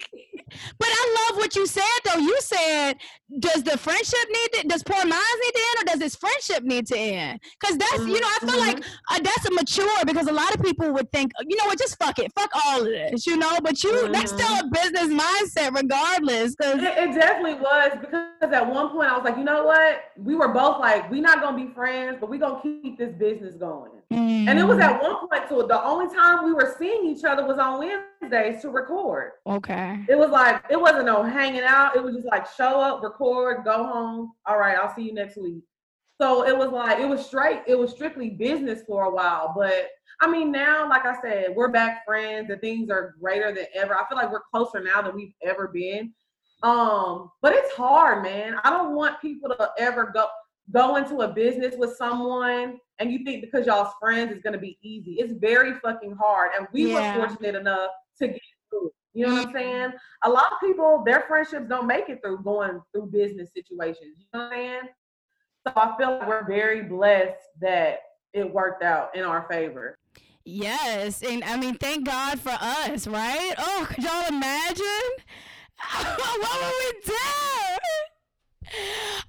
But 0.79 0.89
I 0.91 1.29
love 1.29 1.39
what 1.39 1.55
you 1.57 1.67
said 1.67 1.85
though. 2.05 2.21
You 2.21 2.37
said 2.41 2.97
does 3.39 3.63
the 3.63 3.79
friendship 3.79 4.19
need 4.29 4.61
to, 4.61 4.69
does 4.69 4.83
poor 4.83 4.99
minds 4.99 5.41
need 5.43 5.53
to 5.53 5.61
end 5.61 5.83
or 5.83 5.85
does 5.93 5.99
this 6.01 6.17
friendship 6.17 6.65
need 6.65 6.87
to 6.89 6.99
end? 6.99 7.41
Because 7.61 7.79
that's, 7.79 7.99
mm-hmm. 7.99 8.09
you 8.09 8.21
know, 8.21 8.27
I 8.27 8.39
feel 8.47 8.59
like 8.59 8.77
mm-hmm. 8.81 9.15
uh, 9.15 9.21
that's 9.23 9.47
a 9.47 9.53
mature 9.53 10.05
because 10.05 10.27
a 10.27 10.33
lot 10.33 10.55
of 10.55 10.63
people 10.63 10.93
would 10.93 11.11
think, 11.13 11.33
you 11.47 11.57
know 11.57 11.67
what, 11.67 11.79
just 11.79 11.97
fuck 11.99 12.19
it, 12.19 12.33
fuck 12.35 12.51
all 12.67 12.81
of 12.81 12.87
this, 12.87 13.27
you 13.27 13.37
know, 13.37 13.59
but 13.63 13.83
you, 13.85 13.93
mm-hmm. 13.93 14.13
that's 14.13 14.33
still 14.33 14.53
a 14.55 14.63
mm-hmm. 14.63 14.71
business 14.71 15.23
mindset 15.23 15.75
regardless. 15.75 16.57
Cause 16.57 16.77
it, 16.77 16.83
it, 16.83 17.15
definitely 17.15 17.61
was 17.61 17.93
because 18.01 18.53
at 18.53 18.67
one 18.67 18.89
point 18.91 19.11
I 19.11 19.17
was 19.17 19.25
like, 19.25 19.37
you 19.37 19.45
know 19.45 19.65
what, 19.65 20.05
we 20.17 20.35
were 20.35 20.49
both 20.49 20.81
like, 20.81 21.09
we 21.11 21.21
not 21.21 21.41
going 21.41 21.57
to 21.57 21.69
be 21.69 21.73
friends, 21.73 22.19
but 22.21 22.29
we 22.29 22.39
going 22.39 22.50
to 22.57 22.63
keep 22.63 22.99
this 22.99 23.13
business 23.15 23.55
going. 23.57 23.93
Mm-hmm. 24.13 24.49
And 24.49 24.59
it 24.59 24.65
was 24.65 24.79
at 24.79 25.01
one 25.03 25.29
point, 25.29 25.45
so 25.49 25.67
the 25.67 25.83
only 25.83 26.13
time 26.15 26.45
we 26.45 26.53
were 26.53 26.75
seeing 26.79 27.07
each 27.07 27.25
other 27.25 27.47
was 27.47 27.59
on 27.59 27.79
Wednesdays 27.79 28.63
to 28.63 28.71
record. 28.71 29.33
Okay. 29.47 30.01
It 30.09 30.19
was 30.19 30.31
like, 30.31 30.65
it 30.71 30.81
wasn't 30.81 31.07
no 31.07 31.23
hanging 31.23 31.63
out. 31.63 31.97
It 31.97 32.03
was 32.03 32.15
just 32.15 32.27
like 32.27 32.47
show 32.57 32.81
up, 32.81 33.03
record, 33.03 33.65
go 33.65 33.85
home. 33.85 34.33
All 34.47 34.59
right, 34.59 34.77
I'll 34.77 34.95
see 34.95 35.03
you 35.03 35.15
next 35.15 35.37
week. 35.37 35.63
So 36.21 36.47
it 36.47 36.57
was 36.57 36.71
like, 36.71 36.99
it 36.99 37.09
was 37.09 37.25
straight, 37.25 37.63
it 37.67 37.79
was 37.79 37.93
strictly 37.93 38.31
business 38.31 38.83
for 38.87 39.05
a 39.05 39.11
while. 39.11 39.55
But 39.57 39.89
I 40.21 40.31
mean, 40.31 40.53
now, 40.53 40.89
like 40.89 41.07
I 41.07 41.19
said, 41.23 41.55
we're 41.55 41.71
back 41.71 42.05
friends 42.05 42.51
and 42.51 42.61
things 42.61 42.91
are 42.91 43.15
greater 43.21 43.55
than 43.55 43.67
ever. 43.75 43.95
I 43.95 44.07
feel 44.07 44.19
like 44.19 44.31
we're 44.31 44.43
closer 44.53 44.83
now 44.83 45.01
than 45.01 45.15
we've 45.15 45.33
ever 45.43 45.69
been. 45.69 46.13
Um, 46.63 47.31
but 47.41 47.55
it's 47.55 47.73
hard, 47.75 48.23
man. 48.23 48.57
I 48.65 48.71
don't 48.71 48.95
want 48.95 49.21
people 49.23 49.49
to 49.49 49.71
ever 49.79 50.11
go 50.13 50.27
go 50.73 50.97
into 50.97 51.21
a 51.21 51.29
business 51.29 51.75
with 51.77 51.97
someone 51.97 52.79
and 52.99 53.11
you 53.11 53.25
think 53.25 53.43
because 53.43 53.67
y'all's 53.67 53.93
friends 54.01 54.33
is 54.33 54.43
going 54.43 54.53
to 54.53 54.59
be 54.59 54.79
easy. 54.83 55.13
It's 55.15 55.33
very 55.33 55.75
fucking 55.81 56.17
hard. 56.21 56.51
And 56.59 56.69
we 56.73 56.93
yeah. 56.93 57.17
were 57.17 57.27
fortunate 57.27 57.55
enough 57.55 57.91
to 58.19 58.29
get 58.29 58.41
through. 58.71 58.91
You 59.15 59.27
know 59.27 59.35
what 59.35 59.49
I'm 59.49 59.55
mm-hmm. 59.55 59.59
saying? 59.59 59.93
A 60.25 60.31
lot 60.31 60.53
of 60.53 60.61
people, 60.61 61.03
their 61.05 61.25
friendships 61.27 61.67
don't 61.69 61.87
make 61.87 62.09
it 62.09 62.21
through 62.23 62.43
going 62.43 62.81
through 62.93 63.07
business 63.07 63.51
situations. 63.55 64.17
You 64.19 64.27
know 64.35 64.41
what 64.41 64.53
I'm 64.53 64.59
saying? 64.59 64.81
So 65.67 65.73
I 65.77 65.95
feel 65.99 66.19
like 66.19 66.29
we're 66.29 66.47
very 66.47 66.83
blessed 66.83 67.37
that 67.61 68.01
it 68.33 68.53
worked 68.53 68.83
out 68.83 69.15
in 69.17 69.25
our 69.25 69.47
favor. 69.51 69.99
Yes. 70.45 71.23
And 71.23 71.43
I 71.45 71.57
mean, 71.57 71.75
thank 71.75 72.07
God 72.07 72.41
for 72.41 72.57
us, 72.61 73.07
right? 73.07 73.55
Oh, 73.59 73.87
could 73.89 74.05
y'all 74.05 74.29
imagine? 74.29 75.11
what 76.01 76.63
would 76.63 76.73
we 76.79 77.01
do? 77.05 78.10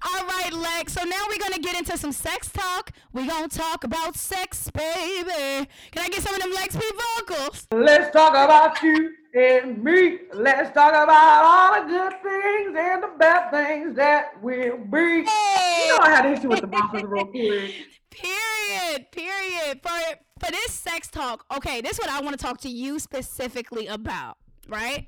All 0.03 0.25
right, 0.25 0.53
Lex. 0.53 0.93
So 0.93 1.03
now 1.03 1.23
we're 1.29 1.39
gonna 1.39 1.59
get 1.59 1.77
into 1.77 1.97
some 1.97 2.11
sex 2.11 2.51
talk. 2.51 2.91
We're 3.13 3.27
gonna 3.27 3.47
talk 3.47 3.83
about 3.83 4.15
sex, 4.15 4.69
baby. 4.71 5.67
Can 5.91 6.03
I 6.03 6.09
get 6.09 6.21
some 6.21 6.35
of 6.35 6.41
them 6.41 6.51
Lex 6.51 6.75
P 6.75 6.83
vocals? 7.17 7.67
Let's 7.71 8.11
talk 8.11 8.31
about 8.31 8.81
you 8.81 9.11
and 9.33 9.83
me. 9.83 10.19
Let's 10.33 10.73
talk 10.73 10.93
about 10.93 11.43
all 11.43 11.81
the 11.81 11.87
good 11.87 12.13
things 12.21 12.77
and 12.77 13.03
the 13.03 13.11
bad 13.17 13.51
things 13.51 13.95
that 13.95 14.41
will 14.41 14.77
be. 14.77 15.23
Hey. 15.23 15.85
You 15.85 15.97
know 15.97 15.99
I 16.01 16.09
had 16.09 16.25
hit 16.25 16.43
you 16.43 16.49
with 16.49 16.61
the 16.61 16.67
vocals 16.67 17.03
real 17.03 17.25
quick. 17.25 17.73
Period. 18.09 19.11
Period. 19.11 19.79
For 19.81 19.99
for 20.39 20.51
this 20.51 20.73
sex 20.73 21.07
talk, 21.09 21.45
okay, 21.55 21.81
this 21.81 21.93
is 21.93 21.99
what 21.99 22.09
I 22.09 22.21
want 22.21 22.37
to 22.37 22.43
talk 22.43 22.59
to 22.61 22.69
you 22.69 22.99
specifically 22.99 23.87
about, 23.87 24.37
right? 24.67 25.07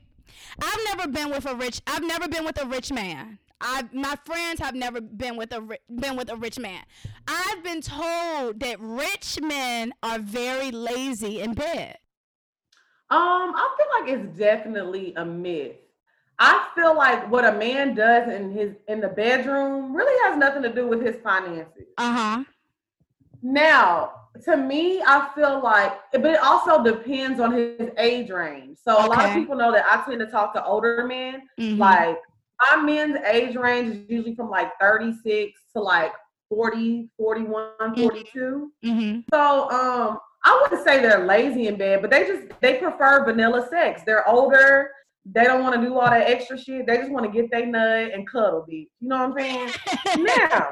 I've 0.62 0.80
never 0.86 1.10
been 1.10 1.30
with 1.30 1.46
a 1.46 1.56
rich. 1.56 1.82
I've 1.88 2.04
never 2.04 2.28
been 2.28 2.46
with 2.46 2.62
a 2.62 2.66
rich 2.66 2.92
man. 2.92 3.40
I 3.64 3.88
my 3.94 4.16
friends 4.26 4.60
have 4.60 4.76
never 4.76 5.00
been 5.00 5.38
with 5.38 5.54
a 5.54 5.78
been 5.96 6.18
with 6.18 6.30
a 6.30 6.36
rich 6.36 6.60
man. 6.60 6.84
I've 7.28 7.64
been 7.64 7.82
told 7.82 8.60
that 8.60 8.78
rich 8.80 9.40
men 9.42 9.94
are 10.04 10.20
very 10.20 10.70
lazy 10.70 11.40
in 11.40 11.54
bed. 11.54 11.98
Um, 13.10 13.54
I 13.56 13.76
feel 13.78 14.02
like 14.02 14.20
it's 14.20 14.38
definitely 14.38 15.14
a 15.16 15.24
myth. 15.24 15.78
I 16.40 16.68
feel 16.76 16.96
like 16.96 17.32
what 17.32 17.46
a 17.46 17.54
man 17.54 17.96
does 17.96 18.32
in 18.32 18.52
his 18.52 18.76
in 18.90 19.00
the 19.00 19.08
bedroom 19.08 19.96
really 19.96 20.20
has 20.28 20.38
nothing 20.38 20.64
to 20.64 20.74
do 20.74 20.88
with 20.88 21.02
his 21.02 21.16
finances. 21.24 21.86
Uh-huh. 21.98 22.44
Now, 23.42 24.12
to 24.44 24.58
me, 24.58 25.02
I 25.06 25.30
feel 25.36 25.62
like 25.64 25.94
but 26.12 26.26
it 26.26 26.44
also 26.44 26.84
depends 26.84 27.40
on 27.40 27.54
his 27.54 27.92
age 27.98 28.30
range. 28.30 28.78
So 28.84 28.98
okay. 28.98 29.06
a 29.06 29.10
lot 29.10 29.26
of 29.26 29.34
people 29.36 29.56
know 29.56 29.72
that 29.72 29.86
I 29.90 30.04
tend 30.04 30.20
to 30.20 30.26
talk 30.26 30.54
to 30.56 30.66
older 30.66 31.06
men. 31.08 31.44
Mm-hmm. 31.58 31.80
Like 31.80 32.18
my 32.72 32.82
men's 32.82 33.18
age 33.26 33.56
range 33.56 33.96
is 33.96 34.10
usually 34.10 34.36
from 34.36 34.50
like 34.50 34.72
36 34.80 35.60
to 35.76 35.82
like 35.82 36.12
40, 36.50 37.10
41, 37.18 37.70
mm-hmm. 37.82 38.02
42. 38.02 38.72
Mm-hmm. 38.86 39.20
So 39.34 39.70
um 39.72 40.20
I 40.46 40.60
wouldn't 40.62 40.86
say 40.86 41.02
they're 41.02 41.26
lazy 41.26 41.68
in 41.68 41.78
bed, 41.78 42.02
but 42.02 42.12
they 42.12 42.28
just 42.28 42.48
they 42.62 42.78
prefer 42.78 43.24
vanilla 43.24 43.68
sex. 43.70 44.02
They're 44.06 44.28
older. 44.28 44.92
They 45.26 45.46
don't 45.46 45.64
want 45.64 45.76
to 45.76 45.82
do 45.82 45.98
all 45.98 46.10
that 46.10 46.30
extra 46.30 46.58
shit. 46.58 46.86
They 46.86 46.98
just 46.98 47.12
want 47.12 47.26
to 47.26 47.32
get 47.32 47.50
their 47.50 47.66
nut 47.66 48.12
and 48.14 48.30
cuddle 48.30 48.66
deep. 48.70 48.92
You 49.00 49.08
know 49.08 49.26
what 49.30 49.42
I'm 49.42 49.72
saying? 50.18 50.28
now, 50.38 50.72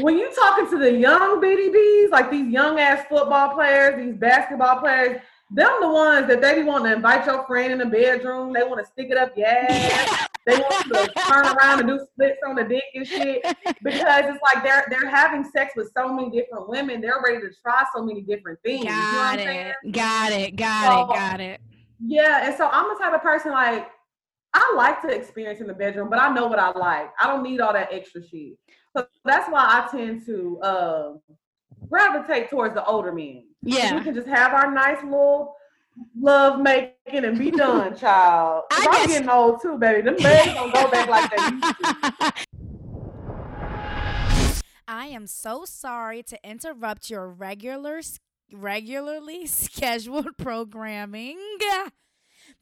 when 0.00 0.16
you 0.16 0.34
talking 0.34 0.70
to 0.70 0.78
the 0.78 0.92
young 0.92 1.42
BDBs, 1.42 2.10
like 2.10 2.30
these 2.30 2.50
young 2.50 2.80
ass 2.80 3.04
football 3.06 3.50
players, 3.50 4.02
these 4.02 4.16
basketball 4.16 4.78
players, 4.78 5.20
them 5.54 5.72
the 5.80 5.88
ones 5.88 6.26
that 6.28 6.40
they 6.40 6.54
be 6.56 6.62
wanting 6.64 6.90
to 6.90 6.96
invite 6.96 7.26
your 7.26 7.46
friend 7.46 7.72
in 7.72 7.78
the 7.78 7.86
bedroom. 7.86 8.52
They 8.52 8.64
want 8.64 8.84
to 8.84 8.90
stick 8.90 9.08
it 9.10 9.16
up 9.16 9.36
your 9.36 9.46
ass. 9.46 10.28
they 10.46 10.58
want 10.58 10.92
to 10.92 11.12
turn 11.28 11.46
around 11.46 11.80
and 11.80 11.88
do 11.88 11.98
splits 12.12 12.38
on 12.46 12.56
the 12.56 12.64
dick 12.64 12.84
and 12.94 13.06
shit 13.06 13.42
because 13.82 14.24
it's 14.26 14.42
like 14.42 14.64
they're 14.64 14.86
they're 14.90 15.08
having 15.08 15.44
sex 15.44 15.72
with 15.76 15.90
so 15.96 16.12
many 16.12 16.30
different 16.30 16.68
women. 16.68 17.00
They're 17.00 17.22
ready 17.24 17.40
to 17.40 17.50
try 17.62 17.84
so 17.94 18.04
many 18.04 18.22
different 18.22 18.58
things. 18.64 18.84
Got 18.84 19.38
you 19.38 19.44
know 19.44 19.52
it. 19.52 19.92
Got 19.92 20.32
it. 20.32 20.56
Got 20.56 20.92
so, 20.92 21.12
it. 21.12 21.16
Got 21.16 21.40
it. 21.40 21.60
Yeah, 22.04 22.46
and 22.46 22.56
so 22.56 22.68
I'm 22.70 22.88
the 22.88 23.02
type 23.02 23.14
of 23.14 23.22
person 23.22 23.52
like 23.52 23.88
I 24.52 24.74
like 24.76 25.02
to 25.02 25.08
experience 25.08 25.60
in 25.60 25.66
the 25.66 25.74
bedroom, 25.74 26.10
but 26.10 26.20
I 26.20 26.32
know 26.32 26.46
what 26.46 26.58
I 26.58 26.70
like. 26.78 27.10
I 27.20 27.26
don't 27.26 27.42
need 27.42 27.60
all 27.60 27.72
that 27.72 27.92
extra 27.92 28.22
shit. 28.26 28.54
So 28.96 29.06
that's 29.24 29.50
why 29.50 29.62
I 29.62 29.88
tend 29.90 30.24
to 30.26 30.60
uh, 30.60 31.12
gravitate 31.88 32.50
towards 32.50 32.74
the 32.74 32.84
older 32.84 33.12
men. 33.12 33.44
Yeah. 33.62 33.96
We 33.96 34.02
can 34.02 34.14
just 34.14 34.28
have 34.28 34.52
our 34.52 34.70
nice 34.70 35.02
little 35.02 35.54
love 36.18 36.60
making 36.60 37.24
and 37.24 37.38
be 37.38 37.50
done, 37.50 37.96
child. 37.98 38.64
I 38.70 38.98
am 39.00 39.08
getting 39.08 39.28
old 39.28 39.62
too, 39.62 39.78
baby. 39.78 40.02
Them 40.02 40.16
legs 40.16 40.54
don't 40.54 40.72
go 40.72 40.90
back 40.90 41.08
like 41.08 41.30
that. 41.30 42.44
I 44.86 45.06
am 45.06 45.26
so 45.26 45.64
sorry 45.64 46.22
to 46.24 46.38
interrupt 46.48 47.08
your 47.08 47.28
regular 47.28 48.00
regularly 48.52 49.46
scheduled 49.46 50.36
programming, 50.36 51.38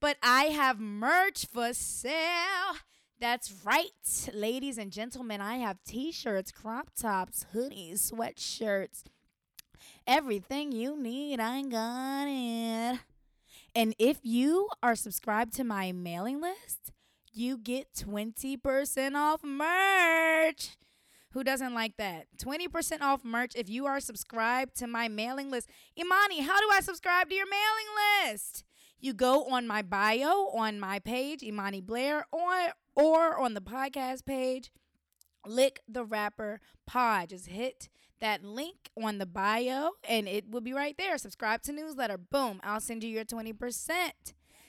but 0.01 0.17
I 0.23 0.45
have 0.45 0.79
merch 0.79 1.47
for 1.53 1.73
sale. 1.73 2.77
That's 3.23 3.55
right, 3.65 4.31
ladies 4.35 4.79
and 4.79 4.91
gentlemen. 4.91 5.41
I 5.41 5.59
have 5.59 5.79
t 5.87 6.11
shirts, 6.11 6.51
crop 6.51 6.89
tops, 6.93 7.47
hoodies, 7.55 8.11
sweatshirts, 8.11 9.05
everything 10.09 10.73
you 10.73 11.01
need. 11.01 11.39
I 11.39 11.63
got 11.63 12.25
it. 12.27 12.99
And 13.77 13.95
if 13.97 14.19
you 14.25 14.71
are 14.83 14.97
subscribed 14.97 15.55
to 15.55 15.63
my 15.63 15.93
mailing 15.93 16.41
list, 16.41 16.91
you 17.33 17.59
get 17.59 17.95
20% 17.95 19.15
off 19.15 19.45
merch. 19.45 20.77
Who 21.31 21.45
doesn't 21.45 21.75
like 21.75 21.97
that? 21.99 22.27
20% 22.39 23.03
off 23.03 23.25
merch 23.25 23.53
if 23.55 23.71
you 23.71 23.87
are 23.87 24.01
subscribed 24.01 24.75
to 24.79 24.89
my 24.89 25.07
mailing 25.07 25.49
list. 25.49 25.69
Imani, 25.97 26.41
how 26.41 26.59
do 26.59 26.67
I 26.73 26.81
subscribe 26.81 27.29
to 27.29 27.37
your 27.37 27.47
mailing 27.49 28.33
list? 28.33 28.65
You 28.99 29.13
go 29.13 29.45
on 29.45 29.69
my 29.69 29.83
bio 29.83 30.49
on 30.55 30.81
my 30.81 30.99
page, 30.99 31.43
Imani 31.43 31.81
Blair, 31.81 32.25
or 32.33 32.73
or 32.95 33.39
on 33.39 33.55
the 33.55 33.61
podcast 33.61 34.25
page, 34.25 34.71
Lick 35.47 35.81
the 35.89 36.05
Rapper 36.05 36.61
Pod. 36.87 37.31
Just 37.31 37.49
hit 37.49 37.89
that 38.21 38.45
link 38.45 38.91
on 39.03 39.19
the 39.19 39.27
bio 39.27 39.91
and 40.09 40.29
it 40.29 40.49
will 40.49 40.61
be 40.61 40.73
right 40.73 40.97
there. 40.97 41.19
Subscribe 41.19 41.63
to 41.63 41.73
newsletter. 41.73 42.17
Boom. 42.17 42.61
I'll 42.63 42.81
send 42.81 43.03
you 43.03 43.11
your 43.11 43.25
20%. 43.25 44.11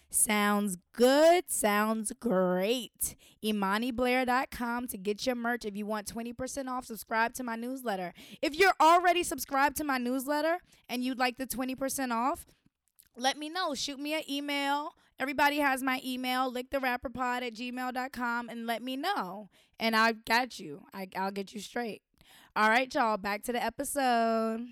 Sounds 0.10 0.78
good. 0.96 1.50
Sounds 1.50 2.12
great. 2.20 3.16
ImaniBlair.com 3.44 4.88
to 4.88 4.98
get 4.98 5.26
your 5.26 5.36
merch. 5.36 5.66
If 5.66 5.76
you 5.76 5.86
want 5.86 6.14
20% 6.14 6.68
off, 6.68 6.86
subscribe 6.86 7.34
to 7.36 7.44
my 7.44 7.56
newsletter. 7.56 8.14
If 8.42 8.56
you're 8.56 8.76
already 8.80 9.24
subscribed 9.24 9.78
to 9.78 9.84
my 9.84 9.98
newsletter 9.98 10.60
and 10.88 11.04
you'd 11.04 11.18
like 11.18 11.38
the 11.38 11.48
20% 11.48 12.12
off, 12.12 12.46
let 13.18 13.38
me 13.38 13.50
know. 13.50 13.74
Shoot 13.74 14.00
me 14.00 14.14
an 14.14 14.22
email 14.30 14.94
Everybody 15.20 15.60
has 15.60 15.84
my 15.84 16.02
email, 16.04 16.52
licktherapperpod 16.52 17.44
at 17.44 17.54
gmail.com, 17.54 18.50
and 18.50 18.66
let 18.66 18.82
me 18.82 18.98
know. 18.98 19.50
And 19.80 19.96
I 19.96 20.14
got 20.14 20.60
you. 20.60 20.84
I, 20.94 21.08
I'll 21.16 21.32
get 21.32 21.54
you 21.54 21.60
straight. 21.60 22.02
All 22.56 22.70
right, 22.70 22.94
y'all, 22.94 23.18
back 23.18 23.44
to 23.44 23.54
the 23.54 23.64
episode. 23.64 24.68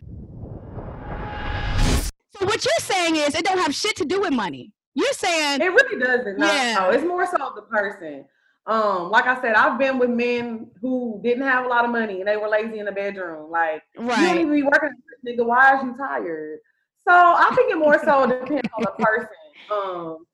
So 2.29 2.45
what 2.45 2.65
you're 2.65 2.73
saying 2.79 3.15
is 3.17 3.35
it 3.35 3.45
don't 3.45 3.59
have 3.59 3.73
shit 3.73 3.95
to 3.97 4.05
do 4.05 4.21
with 4.21 4.33
money. 4.33 4.73
You're 4.93 5.13
saying 5.13 5.61
it 5.61 5.65
really 5.65 5.99
doesn't. 5.99 6.37
No, 6.37 6.45
yeah. 6.45 6.73
no, 6.75 6.89
it's 6.89 7.03
more 7.05 7.25
so 7.25 7.53
the 7.55 7.61
person. 7.63 8.25
Um, 8.67 9.09
like 9.09 9.25
I 9.25 9.41
said, 9.41 9.55
I've 9.55 9.79
been 9.79 9.97
with 9.99 10.09
men 10.09 10.67
who 10.81 11.19
didn't 11.23 11.43
have 11.43 11.65
a 11.65 11.67
lot 11.67 11.85
of 11.85 11.91
money 11.91 12.19
and 12.19 12.27
they 12.27 12.37
were 12.37 12.47
lazy 12.47 12.79
in 12.79 12.85
the 12.85 12.91
bedroom. 12.91 13.49
Like, 13.49 13.83
right. 13.97 14.19
you 14.19 14.27
don't 14.27 14.37
even 14.37 14.53
be 14.53 14.63
working, 14.63 14.91
nigga. 15.27 15.45
Why 15.45 15.77
is 15.77 15.83
you 15.83 15.95
tired? 15.97 16.59
So 17.07 17.13
I 17.13 17.51
think 17.55 17.71
it 17.71 17.77
more 17.77 17.99
so 18.03 18.27
depends 18.27 18.69
on 18.77 18.83
the 18.83 19.03
person. 19.03 19.27
Um, 19.71 20.25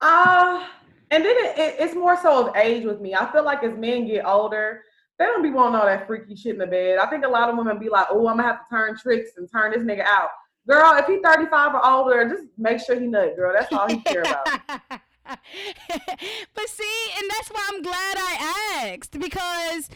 uh, 0.00 0.66
And 1.10 1.24
then 1.24 1.34
it, 1.36 1.58
it, 1.58 1.76
it's 1.80 1.94
more 1.94 2.16
so 2.20 2.46
of 2.46 2.56
age 2.56 2.84
with 2.84 3.00
me. 3.00 3.14
I 3.14 3.30
feel 3.32 3.44
like 3.44 3.64
as 3.64 3.76
men 3.76 4.06
get 4.06 4.24
older, 4.24 4.82
they 5.18 5.24
don't 5.26 5.42
be 5.42 5.50
wanting 5.50 5.78
all 5.80 5.86
that 5.86 6.06
freaky 6.06 6.36
shit 6.36 6.52
in 6.52 6.58
the 6.58 6.66
bed. 6.66 6.98
I 6.98 7.06
think 7.06 7.24
a 7.24 7.28
lot 7.28 7.50
of 7.50 7.56
women 7.58 7.78
be 7.78 7.88
like, 7.88 8.06
oh, 8.10 8.28
I'm 8.28 8.36
gonna 8.36 8.44
have 8.44 8.64
to 8.64 8.70
turn 8.70 8.96
tricks 8.96 9.32
and 9.36 9.50
turn 9.50 9.72
this 9.72 9.82
nigga 9.82 10.04
out. 10.04 10.28
Girl, 10.68 10.94
if 10.96 11.06
he's 11.06 11.20
35 11.22 11.74
or 11.74 11.86
older, 11.86 12.28
just 12.28 12.44
make 12.56 12.80
sure 12.80 12.98
he 12.98 13.06
nut, 13.06 13.34
girl. 13.36 13.52
That's 13.52 13.72
all 13.72 13.88
he 13.88 14.00
care 14.00 14.20
about. 14.22 14.46
but 15.26 16.68
see, 16.68 17.10
and 17.18 17.30
that's 17.30 17.48
why 17.48 17.68
I'm 17.72 17.82
glad 17.82 18.16
I 18.18 18.92
asked 18.92 19.18
because 19.18 19.90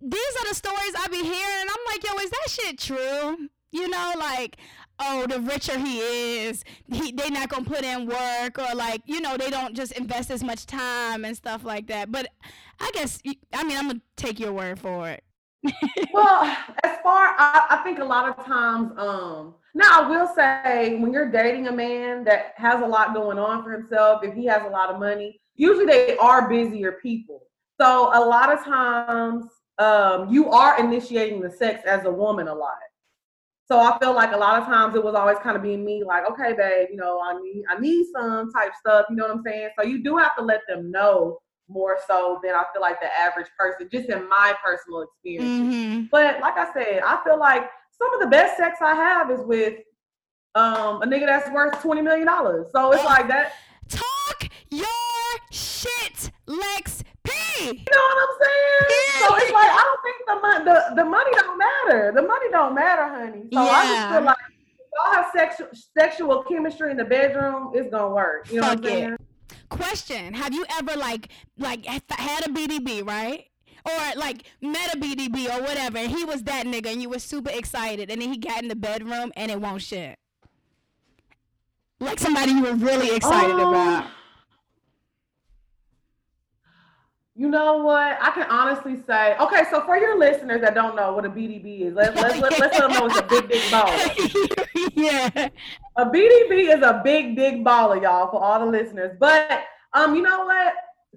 these 0.00 0.36
are 0.40 0.48
the 0.48 0.54
stories 0.54 0.94
I 0.98 1.08
be 1.10 1.22
hearing, 1.22 1.60
and 1.60 1.70
I'm 1.70 1.84
like, 1.86 2.04
yo, 2.04 2.14
is 2.18 2.30
that 2.30 2.48
shit 2.48 2.78
true? 2.78 3.48
You 3.70 3.88
know, 3.88 4.12
like, 4.18 4.56
oh, 5.00 5.26
the 5.26 5.40
richer 5.40 5.78
he 5.78 5.98
is, 5.98 6.64
he 6.86 7.12
they 7.12 7.30
not 7.30 7.48
gonna 7.48 7.64
put 7.64 7.84
in 7.84 8.06
work, 8.06 8.58
or 8.58 8.74
like, 8.74 9.02
you 9.06 9.20
know, 9.20 9.36
they 9.36 9.50
don't 9.50 9.74
just 9.74 9.92
invest 9.92 10.30
as 10.30 10.42
much 10.42 10.66
time 10.66 11.24
and 11.24 11.36
stuff 11.36 11.64
like 11.64 11.86
that. 11.88 12.10
But 12.10 12.28
I 12.80 12.90
guess, 12.94 13.20
I 13.52 13.64
mean, 13.64 13.76
I'm 13.76 13.88
gonna 13.88 14.00
take 14.16 14.38
your 14.38 14.52
word 14.52 14.78
for 14.78 15.08
it. 15.08 15.24
well, 16.12 16.42
as 16.84 16.98
far 17.02 17.34
I, 17.38 17.66
I 17.70 17.76
think 17.78 17.98
a 17.98 18.04
lot 18.04 18.28
of 18.28 18.44
times, 18.44 18.92
um, 18.98 19.54
now 19.74 20.02
I 20.02 20.08
will 20.08 20.28
say 20.34 20.96
when 20.96 21.12
you're 21.12 21.30
dating 21.30 21.68
a 21.68 21.72
man 21.72 22.24
that 22.24 22.52
has 22.56 22.82
a 22.82 22.86
lot 22.86 23.14
going 23.14 23.38
on 23.38 23.64
for 23.64 23.72
himself, 23.72 24.22
if 24.22 24.34
he 24.34 24.44
has 24.46 24.62
a 24.62 24.68
lot 24.68 24.90
of 24.90 25.00
money, 25.00 25.40
usually 25.54 25.86
they 25.86 26.16
are 26.18 26.48
busier 26.48 26.92
people. 27.02 27.42
So 27.80 28.10
a 28.14 28.22
lot 28.24 28.52
of 28.52 28.64
times 28.64 29.46
um, 29.78 30.28
you 30.32 30.50
are 30.50 30.78
initiating 30.78 31.40
the 31.40 31.50
sex 31.50 31.84
as 31.86 32.04
a 32.04 32.10
woman 32.10 32.48
a 32.48 32.54
lot. 32.54 32.78
So 33.66 33.80
I 33.80 33.98
feel 33.98 34.14
like 34.14 34.32
a 34.32 34.36
lot 34.36 34.60
of 34.60 34.66
times 34.66 34.94
it 34.94 35.02
was 35.02 35.14
always 35.14 35.38
kind 35.38 35.56
of 35.56 35.62
being 35.62 35.84
me, 35.84 36.04
like, 36.04 36.28
okay, 36.30 36.52
babe, 36.52 36.88
you 36.90 36.96
know, 36.96 37.20
I 37.20 37.40
need 37.40 37.64
I 37.70 37.78
need 37.80 38.06
some 38.14 38.52
type 38.52 38.72
stuff, 38.78 39.06
you 39.08 39.16
know 39.16 39.26
what 39.26 39.36
I'm 39.36 39.42
saying? 39.42 39.70
So 39.78 39.84
you 39.86 40.02
do 40.02 40.16
have 40.18 40.36
to 40.36 40.44
let 40.44 40.60
them 40.68 40.90
know 40.90 41.38
more 41.68 41.96
so 42.06 42.40
than 42.42 42.54
I 42.54 42.64
feel 42.72 42.82
like 42.82 43.00
the 43.00 43.08
average 43.18 43.48
person, 43.58 43.88
just 43.90 44.10
in 44.10 44.28
my 44.28 44.54
personal 44.62 45.00
experience. 45.00 45.44
Mm-hmm. 45.44 46.04
But 46.10 46.40
like 46.40 46.58
I 46.58 46.72
said, 46.74 47.00
I 47.04 47.22
feel 47.24 47.38
like 47.38 47.70
some 47.90 48.12
of 48.12 48.20
the 48.20 48.26
best 48.26 48.58
sex 48.58 48.78
I 48.82 48.94
have 48.94 49.30
is 49.30 49.40
with 49.46 49.78
um 50.54 51.02
a 51.02 51.06
nigga 51.06 51.26
that's 51.26 51.50
worth 51.50 51.80
twenty 51.80 52.02
million 52.02 52.26
dollars. 52.26 52.66
So 52.70 52.92
it's 52.92 53.04
like 53.04 53.28
that. 53.28 53.52
Talk 53.88 54.48
your 54.70 54.86
shit, 55.50 56.30
Lex 56.46 57.02
You 57.60 57.72
know 57.72 58.04
what 58.08 58.28
I'm 58.28 58.36
saying? 58.42 59.04
So 59.20 59.36
it's 59.36 59.52
like 59.52 59.70
I 59.70 59.82
don't 59.84 60.02
think 60.02 60.16
the 60.26 60.36
money 60.40 60.64
the, 60.64 60.94
the 60.96 61.04
money 61.04 61.30
don't 61.32 61.58
matter. 61.58 62.12
The 62.14 62.22
money 62.22 62.46
don't 62.50 62.74
matter, 62.74 63.08
honey. 63.08 63.42
So 63.52 63.62
yeah. 63.62 63.70
I 63.70 63.86
just 63.86 64.08
feel 64.12 64.22
like 64.22 64.36
if 64.78 64.86
y'all 64.94 65.14
have 65.14 65.26
sexual 65.34 65.68
sexual 65.98 66.42
chemistry 66.44 66.90
in 66.90 66.96
the 66.96 67.04
bedroom, 67.04 67.72
it's 67.74 67.90
gonna 67.90 68.14
work. 68.14 68.50
You 68.50 68.60
know 68.60 68.68
Fuck 68.68 68.78
what 68.78 68.86
I'm 68.86 68.90
saying? 68.92 69.12
It. 69.12 69.20
Question: 69.68 70.34
Have 70.34 70.52
you 70.52 70.64
ever 70.78 70.96
like 70.96 71.28
like 71.58 71.86
had 71.86 72.46
a 72.46 72.50
BDB 72.50 73.06
right? 73.06 73.46
Or 73.86 74.18
like 74.18 74.44
met 74.62 74.94
a 74.94 74.98
BDB 74.98 75.46
or 75.54 75.60
whatever, 75.62 75.98
and 75.98 76.10
he 76.10 76.24
was 76.24 76.42
that 76.44 76.66
nigga, 76.66 76.86
and 76.86 77.02
you 77.02 77.10
were 77.10 77.18
super 77.18 77.50
excited, 77.50 78.10
and 78.10 78.22
then 78.22 78.32
he 78.32 78.38
got 78.38 78.62
in 78.62 78.68
the 78.68 78.76
bedroom 78.76 79.30
and 79.36 79.50
it 79.50 79.60
won't 79.60 79.82
shit. 79.82 80.18
Like 82.00 82.18
somebody 82.18 82.52
you 82.52 82.62
were 82.62 82.74
really 82.74 83.14
excited 83.14 83.52
um, 83.52 83.74
about. 83.74 84.06
You 87.36 87.48
know 87.48 87.78
what? 87.78 88.16
I 88.20 88.30
can 88.30 88.48
honestly 88.48 88.96
say, 88.96 89.36
okay, 89.38 89.64
so 89.68 89.80
for 89.84 89.96
your 89.96 90.16
listeners 90.16 90.60
that 90.60 90.74
don't 90.74 90.94
know 90.94 91.14
what 91.14 91.24
a 91.24 91.28
BDB 91.28 91.80
is, 91.80 91.94
let's 91.94 92.14
let, 92.14 92.38
let, 92.38 92.58
let's 92.60 92.60
let 92.60 92.72
them 92.72 92.92
know 92.92 93.06
it's 93.06 93.18
a 93.18 93.22
big, 93.24 93.48
big 93.48 93.62
baller. 93.72 94.92
yeah. 94.94 95.48
A 95.96 96.06
BDB 96.06 96.72
is 96.76 96.82
a 96.82 97.00
big, 97.02 97.34
big 97.34 97.64
baller, 97.64 98.00
y'all, 98.00 98.30
for 98.30 98.40
all 98.40 98.60
the 98.60 98.66
listeners. 98.66 99.16
But 99.18 99.64
um, 99.94 100.14
you 100.14 100.22
know 100.22 100.44
what? 100.44 100.74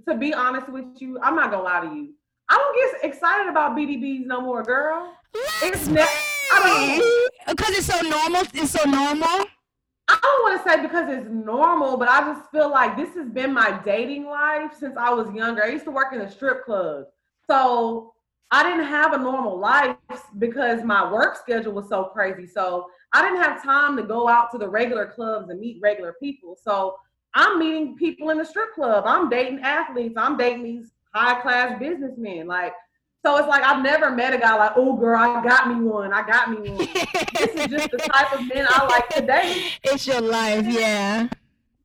To 0.08 0.16
be 0.16 0.34
honest 0.34 0.70
with 0.70 0.86
you, 1.00 1.20
I'm 1.22 1.36
not 1.36 1.52
gonna 1.52 1.64
lie 1.64 1.82
to 1.82 1.96
you. 1.96 2.14
I 2.50 2.58
don't 2.58 3.02
get 3.02 3.12
excited 3.12 3.50
about 3.50 3.76
BDBs 3.76 4.26
no 4.26 4.42
more, 4.42 4.64
girl. 4.64 5.14
Let's 5.62 5.82
it's 5.82 5.88
ne- 5.88 6.02
I 6.02 7.30
don't 7.46 7.56
because 7.56 7.78
it's 7.78 7.88
so 7.88 8.00
normal. 8.02 8.44
It's 8.54 8.72
so 8.72 8.90
normal. 8.90 9.46
I 10.10 10.18
don't 10.22 10.44
want 10.44 10.64
to 10.64 10.70
say 10.70 10.82
because 10.82 11.10
it's 11.10 11.30
normal, 11.30 11.98
but 11.98 12.08
I 12.08 12.22
just 12.22 12.50
feel 12.50 12.70
like 12.70 12.96
this 12.96 13.14
has 13.16 13.30
been 13.30 13.54
my 13.54 13.80
dating 13.84 14.26
life 14.26 14.72
since 14.80 14.96
I 14.98 15.14
was 15.14 15.34
younger. 15.34 15.64
I 15.64 15.70
used 15.70 15.86
to 15.86 15.92
work 15.92 16.14
in 16.14 16.22
a 16.22 16.32
strip 16.32 16.66
club. 16.66 17.06
So 17.50 18.14
I 18.52 18.64
didn't 18.64 18.86
have 18.86 19.14
a 19.14 19.18
normal 19.18 19.60
life 19.60 19.98
because 20.38 20.84
my 20.84 21.12
work 21.12 21.36
schedule 21.38 21.74
was 21.74 21.90
so 21.90 22.06
crazy. 22.06 22.48
So 22.48 22.88
I 23.14 23.22
didn't 23.22 23.42
have 23.42 23.62
time 23.62 23.98
to 23.98 24.04
go 24.04 24.30
out 24.30 24.52
to 24.52 24.58
the 24.58 24.70
regular 24.70 25.08
clubs 25.08 25.50
and 25.50 25.60
meet 25.60 25.80
regular 25.82 26.16
people. 26.22 26.58
So 26.62 26.96
I'm 27.34 27.60
meeting 27.60 27.98
people 27.98 28.30
in 28.30 28.38
the 28.38 28.46
strip 28.46 28.74
club. 28.74 29.04
I'm 29.06 29.30
dating 29.30 29.60
athletes. 29.60 30.16
I'm 30.18 30.38
dating 30.38 30.64
these 30.64 30.92
high 31.14 31.42
class 31.42 31.78
businessmen. 31.80 32.48
Like 32.48 32.74
so 33.26 33.38
it's 33.38 33.48
like 33.48 33.64
I've 33.64 33.84
never 33.84 34.12
met 34.12 34.34
a 34.34 34.38
guy 34.38 34.56
like, 34.56 34.74
oh 34.76 34.96
girl, 34.96 35.18
I 35.20 35.44
got 35.44 35.68
me 35.68 35.84
one. 35.84 36.14
I 36.14 36.26
got 36.26 36.50
me 36.50 36.70
one. 36.70 36.78
this 36.78 37.56
is 37.56 37.68
just 37.68 37.92
the 37.92 37.98
type 37.98 38.32
of 38.34 38.48
men 38.48 38.66
I 38.70 38.86
like 38.86 39.10
today. 39.10 39.72
It's 39.84 40.06
your 40.08 40.22
life, 40.22 40.66
yeah. 40.66 41.28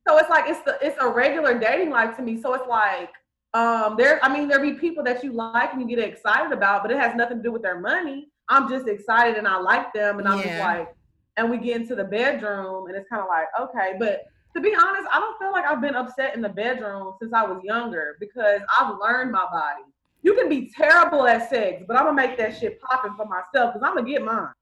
So 0.06 0.18
it's 0.18 0.28
like 0.28 0.44
it's 0.48 0.62
the 0.62 0.78
it's 0.82 0.96
a 1.00 1.08
regular 1.08 1.58
dating 1.58 1.90
life 1.90 2.16
to 2.16 2.22
me. 2.22 2.40
So 2.40 2.54
it's 2.54 2.68
like 2.68 3.10
um 3.54 3.96
there 3.96 4.24
I 4.24 4.32
mean 4.32 4.48
there 4.48 4.60
be 4.60 4.74
people 4.74 5.02
that 5.04 5.24
you 5.24 5.32
like 5.32 5.72
and 5.72 5.80
you 5.80 5.96
get 5.96 6.04
excited 6.04 6.52
about, 6.52 6.82
but 6.82 6.92
it 6.92 6.98
has 6.98 7.16
nothing 7.16 7.38
to 7.38 7.42
do 7.42 7.52
with 7.52 7.62
their 7.62 7.80
money. 7.80 8.28
I'm 8.48 8.68
just 8.68 8.86
excited 8.86 9.36
and 9.36 9.48
I 9.48 9.56
like 9.56 9.92
them 9.92 10.18
and 10.18 10.28
I'm 10.28 10.38
yeah. 10.40 10.44
just 10.44 10.60
like 10.60 10.94
and 11.38 11.50
we 11.50 11.56
get 11.58 11.80
into 11.80 11.94
the 11.94 12.04
bedroom 12.04 12.88
and 12.88 12.96
it's 12.96 13.08
kind 13.08 13.22
of 13.22 13.28
like 13.28 13.46
okay, 13.60 13.96
but 13.98 14.26
to 14.54 14.60
be 14.60 14.74
honest, 14.74 15.08
I 15.10 15.18
don't 15.18 15.38
feel 15.38 15.50
like 15.50 15.64
I've 15.64 15.80
been 15.80 15.96
upset 15.96 16.34
in 16.34 16.42
the 16.42 16.48
bedroom 16.50 17.14
since 17.18 17.32
I 17.32 17.42
was 17.42 17.62
younger 17.64 18.16
because 18.20 18.60
I've 18.78 18.96
learned 19.00 19.32
my 19.32 19.46
body 19.50 19.91
you 20.22 20.34
can 20.34 20.48
be 20.48 20.70
terrible 20.76 21.26
at 21.26 21.50
sex, 21.50 21.84
but 21.86 21.96
I'm 21.96 22.04
gonna 22.04 22.16
make 22.16 22.38
that 22.38 22.58
shit 22.58 22.80
popping 22.80 23.14
for 23.16 23.26
myself 23.26 23.74
because 23.74 23.86
I'm 23.86 23.94
gonna 23.94 24.08
get 24.08 24.24
mine. 24.24 24.52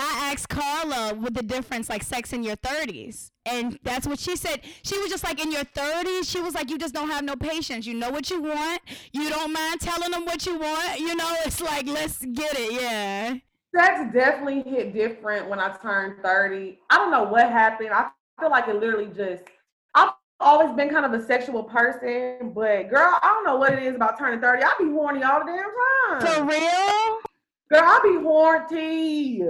I 0.00 0.30
asked 0.32 0.48
Carla 0.48 1.14
with 1.14 1.34
the 1.34 1.42
difference, 1.42 1.88
like 1.88 2.04
sex 2.04 2.32
in 2.32 2.44
your 2.44 2.54
30s. 2.56 3.32
And 3.44 3.78
that's 3.82 4.06
what 4.06 4.20
she 4.20 4.36
said. 4.36 4.60
She 4.84 4.96
was 4.98 5.10
just 5.10 5.24
like, 5.24 5.44
in 5.44 5.50
your 5.50 5.64
30s, 5.64 6.30
she 6.30 6.40
was 6.40 6.54
like, 6.54 6.70
you 6.70 6.78
just 6.78 6.94
don't 6.94 7.08
have 7.08 7.24
no 7.24 7.34
patience. 7.34 7.84
You 7.84 7.94
know 7.94 8.10
what 8.10 8.30
you 8.30 8.40
want. 8.40 8.80
You 9.12 9.28
don't 9.28 9.52
mind 9.52 9.80
telling 9.80 10.12
them 10.12 10.24
what 10.24 10.46
you 10.46 10.56
want. 10.56 11.00
You 11.00 11.16
know, 11.16 11.34
it's 11.44 11.60
like, 11.60 11.86
let's 11.86 12.24
get 12.24 12.56
it. 12.56 12.80
Yeah. 12.80 13.38
Sex 13.74 14.12
definitely 14.14 14.62
hit 14.70 14.94
different 14.94 15.48
when 15.48 15.58
I 15.58 15.76
turned 15.82 16.22
30. 16.22 16.78
I 16.90 16.96
don't 16.96 17.10
know 17.10 17.24
what 17.24 17.50
happened. 17.50 17.90
I 17.92 18.08
feel 18.40 18.50
like 18.50 18.68
it 18.68 18.76
literally 18.76 19.10
just, 19.14 19.42
always 20.40 20.74
been 20.76 20.88
kind 20.88 21.04
of 21.04 21.12
a 21.12 21.24
sexual 21.24 21.64
person, 21.64 22.52
but 22.54 22.88
girl, 22.88 23.18
I 23.22 23.32
don't 23.34 23.44
know 23.44 23.56
what 23.56 23.72
it 23.72 23.82
is 23.82 23.94
about 23.94 24.18
turning 24.18 24.40
30. 24.40 24.62
I 24.62 24.74
be 24.78 24.90
horny 24.90 25.22
all 25.22 25.40
the 25.40 25.46
damn 25.46 26.20
time. 26.20 26.34
For 26.36 26.44
real? 26.44 27.18
Girl, 27.70 27.82
I 27.84 28.00
be 28.02 28.22
horny. 28.22 29.42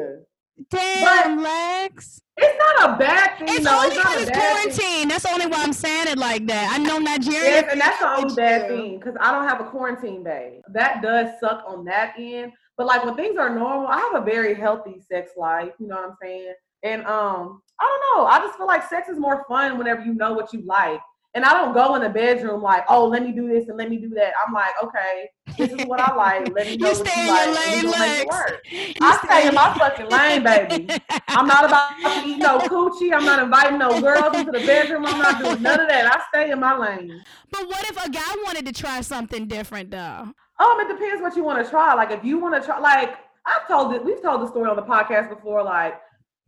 Damn, 0.70 1.36
but 1.36 1.42
Lex. 1.42 2.20
It's 2.36 2.58
not 2.58 2.90
a 2.90 2.98
bad 2.98 3.38
thing. 3.38 3.48
It's 3.48 3.64
though. 3.64 3.76
only 3.76 3.96
because 3.96 4.22
it's, 4.22 4.30
quarantine. 4.30 4.72
Thing. 4.72 5.08
That's 5.08 5.22
the 5.24 5.30
only 5.30 5.46
why 5.46 5.62
I'm 5.62 5.72
saying 5.72 6.08
it 6.08 6.18
like 6.18 6.46
that. 6.46 6.72
I 6.72 6.78
know 6.82 6.98
Nigeria. 6.98 7.50
Yes, 7.50 7.68
and 7.70 7.80
that's 7.80 7.98
the 8.00 8.08
only 8.08 8.34
bad 8.34 8.68
thing 8.68 8.98
because 8.98 9.14
I 9.20 9.32
don't 9.32 9.46
have 9.46 9.60
a 9.60 9.64
quarantine 9.70 10.24
day. 10.24 10.60
That 10.72 11.02
does 11.02 11.28
suck 11.40 11.64
on 11.66 11.84
that 11.86 12.14
end. 12.18 12.52
But 12.76 12.86
like 12.86 13.04
when 13.04 13.16
things 13.16 13.36
are 13.38 13.54
normal, 13.54 13.88
I 13.88 13.98
have 13.98 14.22
a 14.22 14.24
very 14.24 14.54
healthy 14.54 15.00
sex 15.10 15.32
life. 15.36 15.72
You 15.78 15.88
know 15.88 15.96
what 15.96 16.10
I'm 16.10 16.16
saying? 16.22 16.54
And 16.84 17.04
um, 17.06 17.62
I 17.80 17.84
don't 17.84 18.18
know. 18.18 18.26
I 18.26 18.38
just 18.40 18.56
feel 18.56 18.66
like 18.66 18.88
sex 18.88 19.08
is 19.08 19.18
more 19.18 19.44
fun 19.48 19.78
whenever 19.78 20.02
you 20.02 20.14
know 20.14 20.32
what 20.32 20.52
you 20.52 20.62
like. 20.62 21.00
And 21.34 21.44
I 21.44 21.52
don't 21.52 21.74
go 21.74 21.94
in 21.94 22.02
the 22.02 22.08
bedroom 22.08 22.62
like, 22.62 22.84
oh, 22.88 23.06
let 23.06 23.22
me 23.22 23.32
do 23.32 23.48
this 23.48 23.68
and 23.68 23.76
let 23.76 23.90
me 23.90 23.98
do 23.98 24.08
that. 24.10 24.32
I'm 24.44 24.52
like, 24.52 24.72
okay, 24.82 25.28
this 25.58 25.70
is 25.70 25.86
what 25.86 26.00
I 26.00 26.14
like. 26.14 26.52
Let 26.54 26.66
me 26.66 26.76
know 26.78 26.90
you 26.90 26.98
what 26.98 27.16
you 27.16 27.28
like. 27.28 27.66
Lane, 27.66 27.90
make 27.90 28.20
it 28.22 28.28
work. 28.28 28.66
I 29.00 29.18
stay 29.24 29.48
in 29.48 29.54
my 29.54 29.74
fucking 29.78 30.08
lane, 30.08 30.42
baby. 30.42 30.88
I'm 31.28 31.46
not 31.46 31.66
about 31.66 31.90
to 32.00 32.28
eat 32.28 32.38
no 32.38 32.58
coochie. 32.60 33.12
I'm 33.12 33.24
not 33.24 33.42
inviting 33.42 33.78
no 33.78 34.00
girls 34.00 34.36
into 34.36 34.52
the 34.52 34.66
bedroom. 34.66 35.04
I'm 35.06 35.18
not 35.18 35.38
doing 35.40 35.62
none 35.62 35.80
of 35.80 35.88
that. 35.88 36.12
I 36.12 36.22
stay 36.28 36.50
in 36.50 36.58
my 36.60 36.76
lane. 36.76 37.22
But 37.52 37.68
what 37.68 37.88
if 37.88 38.04
a 38.04 38.10
guy 38.10 38.34
wanted 38.44 38.66
to 38.66 38.72
try 38.72 39.02
something 39.02 39.46
different 39.46 39.90
though? 39.90 40.32
Um, 40.60 40.80
it 40.80 40.88
depends 40.88 41.22
what 41.22 41.36
you 41.36 41.44
want 41.44 41.62
to 41.62 41.70
try. 41.70 41.94
Like 41.94 42.10
if 42.10 42.24
you 42.24 42.38
want 42.38 42.60
to 42.60 42.66
try, 42.66 42.78
like 42.80 43.16
I've 43.46 43.68
told 43.68 43.94
it, 43.94 44.04
we've 44.04 44.22
told 44.22 44.42
the 44.42 44.48
story 44.48 44.68
on 44.68 44.76
the 44.76 44.82
podcast 44.82 45.28
before. 45.28 45.62
Like 45.62 46.00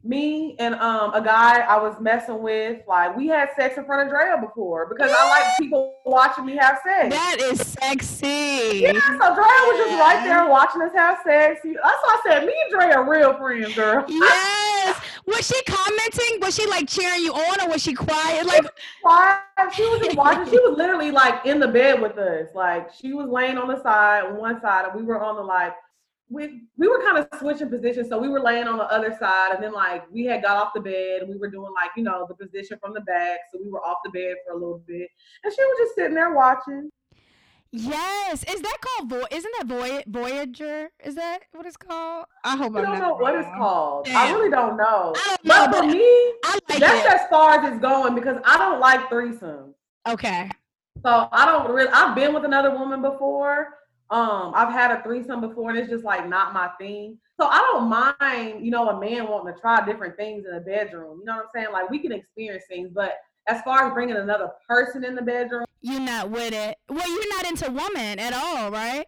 me 0.02 0.56
and 0.58 0.74
um 0.76 1.12
a 1.12 1.20
guy 1.20 1.60
I 1.60 1.78
was 1.78 2.00
messing 2.00 2.42
with, 2.42 2.80
like 2.88 3.14
we 3.16 3.26
had 3.26 3.50
sex 3.54 3.76
in 3.76 3.84
front 3.84 4.06
of 4.06 4.08
Drea 4.14 4.38
before 4.40 4.88
because 4.88 5.14
I 5.16 5.28
like 5.28 5.58
people 5.58 5.96
watching 6.06 6.46
me 6.46 6.56
have 6.56 6.78
sex. 6.84 7.14
That 7.14 7.36
is 7.40 7.60
sexy. 7.60 8.80
Yeah, 8.82 8.92
so 8.92 9.34
Drea 9.34 9.44
was 9.44 9.86
just 9.86 10.00
right 10.00 10.22
there 10.24 10.48
watching 10.48 10.82
us 10.82 10.92
have 10.94 11.18
sex. 11.24 11.60
That's 11.62 11.76
why 11.82 12.18
I 12.18 12.20
said 12.26 12.46
me 12.46 12.54
and 12.64 12.72
Drea 12.72 12.96
are 12.96 13.10
real 13.10 13.34
friends, 13.36 13.74
girl. 13.74 14.04
Yes. 14.80 14.98
was 15.26 15.46
she 15.46 15.62
commenting? 15.64 16.40
Was 16.40 16.56
she 16.56 16.66
like 16.66 16.88
cheering 16.88 17.22
you 17.22 17.34
on, 17.34 17.60
or 17.60 17.68
was 17.72 17.82
she 17.82 17.92
quiet? 17.92 18.46
Like 18.46 18.64
quiet. 19.02 19.42
She 19.74 19.82
was 19.84 20.00
just 20.00 20.16
watching. 20.16 20.50
She 20.50 20.58
was 20.58 20.78
literally 20.78 21.10
like 21.10 21.44
in 21.44 21.60
the 21.60 21.68
bed 21.68 22.00
with 22.00 22.16
us. 22.16 22.48
Like 22.54 22.88
she 22.94 23.12
was 23.12 23.28
laying 23.28 23.58
on 23.58 23.68
the 23.68 23.82
side, 23.82 24.24
on 24.24 24.36
one 24.38 24.60
side, 24.62 24.86
and 24.86 24.94
we 24.94 25.02
were 25.02 25.22
on 25.22 25.36
the 25.36 25.42
like 25.42 25.74
we 26.30 26.62
we 26.78 26.88
were 26.88 27.02
kind 27.02 27.18
of 27.18 27.26
switching 27.38 27.68
positions. 27.68 28.08
So 28.08 28.18
we 28.18 28.28
were 28.28 28.40
laying 28.40 28.68
on 28.68 28.78
the 28.78 28.84
other 28.84 29.14
side, 29.18 29.52
and 29.54 29.62
then 29.62 29.72
like 29.72 30.04
we 30.10 30.24
had 30.24 30.42
got 30.42 30.56
off 30.56 30.72
the 30.74 30.80
bed, 30.80 31.22
and 31.22 31.28
we 31.28 31.36
were 31.36 31.50
doing 31.50 31.72
like 31.74 31.90
you 31.96 32.04
know 32.04 32.24
the 32.28 32.34
position 32.34 32.78
from 32.80 32.94
the 32.94 33.00
back. 33.02 33.40
So 33.52 33.58
we 33.62 33.70
were 33.70 33.84
off 33.84 33.98
the 34.04 34.10
bed 34.10 34.36
for 34.46 34.52
a 34.52 34.56
little 34.56 34.82
bit, 34.86 35.08
and 35.44 35.52
she 35.52 35.60
was 35.62 35.76
just 35.80 35.94
sitting 35.96 36.14
there 36.14 36.32
watching. 36.34 36.90
Yes, 37.72 38.42
is 38.52 38.62
that 38.62 38.76
called 38.80 39.10
Voy? 39.10 39.22
Isn't 39.30 39.52
that 39.58 39.66
Voy- 39.68 40.02
Voyager? 40.08 40.90
Is 41.04 41.14
that 41.14 41.40
what 41.52 41.66
it's 41.66 41.76
called? 41.76 42.26
I 42.44 42.56
hope 42.56 42.74
I 42.76 42.80
don't 42.82 42.98
know 42.98 43.14
what 43.14 43.36
it's 43.36 43.48
called. 43.56 44.08
I 44.08 44.32
really 44.32 44.50
don't 44.50 44.76
know. 44.76 45.12
I 45.16 45.36
don't 45.36 45.44
But 45.44 45.66
know, 45.70 45.78
for 45.78 45.86
but 45.86 45.92
me, 45.92 46.02
I 46.02 46.58
like 46.68 46.80
that's 46.80 47.06
it. 47.06 47.12
as 47.12 47.28
far 47.30 47.60
as 47.60 47.72
it's 47.72 47.80
going 47.80 48.16
because 48.16 48.38
I 48.44 48.58
don't 48.58 48.80
like 48.80 49.08
threesomes. 49.08 49.74
Okay. 50.08 50.50
So 51.04 51.28
I 51.30 51.46
don't 51.46 51.70
really. 51.72 51.90
I've 51.92 52.16
been 52.16 52.34
with 52.34 52.44
another 52.44 52.72
woman 52.76 53.02
before. 53.02 53.68
Um, 54.10 54.52
I've 54.56 54.72
had 54.72 54.90
a 54.90 55.02
threesome 55.02 55.40
before, 55.40 55.70
and 55.70 55.78
it's 55.78 55.88
just 55.88 56.04
like 56.04 56.28
not 56.28 56.52
my 56.52 56.68
thing. 56.80 57.16
So 57.40 57.46
I 57.46 57.58
don't 57.72 57.88
mind, 57.88 58.64
you 58.64 58.70
know, 58.70 58.88
a 58.88 59.00
man 59.00 59.28
wanting 59.28 59.54
to 59.54 59.60
try 59.60 59.84
different 59.86 60.16
things 60.16 60.44
in 60.44 60.52
the 60.52 60.60
bedroom. 60.60 61.20
You 61.20 61.26
know 61.26 61.36
what 61.36 61.44
I'm 61.44 61.50
saying? 61.54 61.72
Like 61.72 61.88
we 61.90 62.00
can 62.00 62.12
experience 62.12 62.64
things, 62.68 62.90
but 62.92 63.14
as 63.46 63.62
far 63.62 63.86
as 63.86 63.94
bringing 63.94 64.16
another 64.16 64.50
person 64.68 65.04
in 65.04 65.14
the 65.14 65.22
bedroom, 65.22 65.64
You're 65.80 66.00
not 66.00 66.30
with 66.30 66.52
it. 66.52 66.76
Well, 66.88 67.08
you're 67.08 67.36
not 67.36 67.46
into 67.46 67.70
women 67.70 68.18
at 68.18 68.32
all, 68.32 68.70
right? 68.70 69.06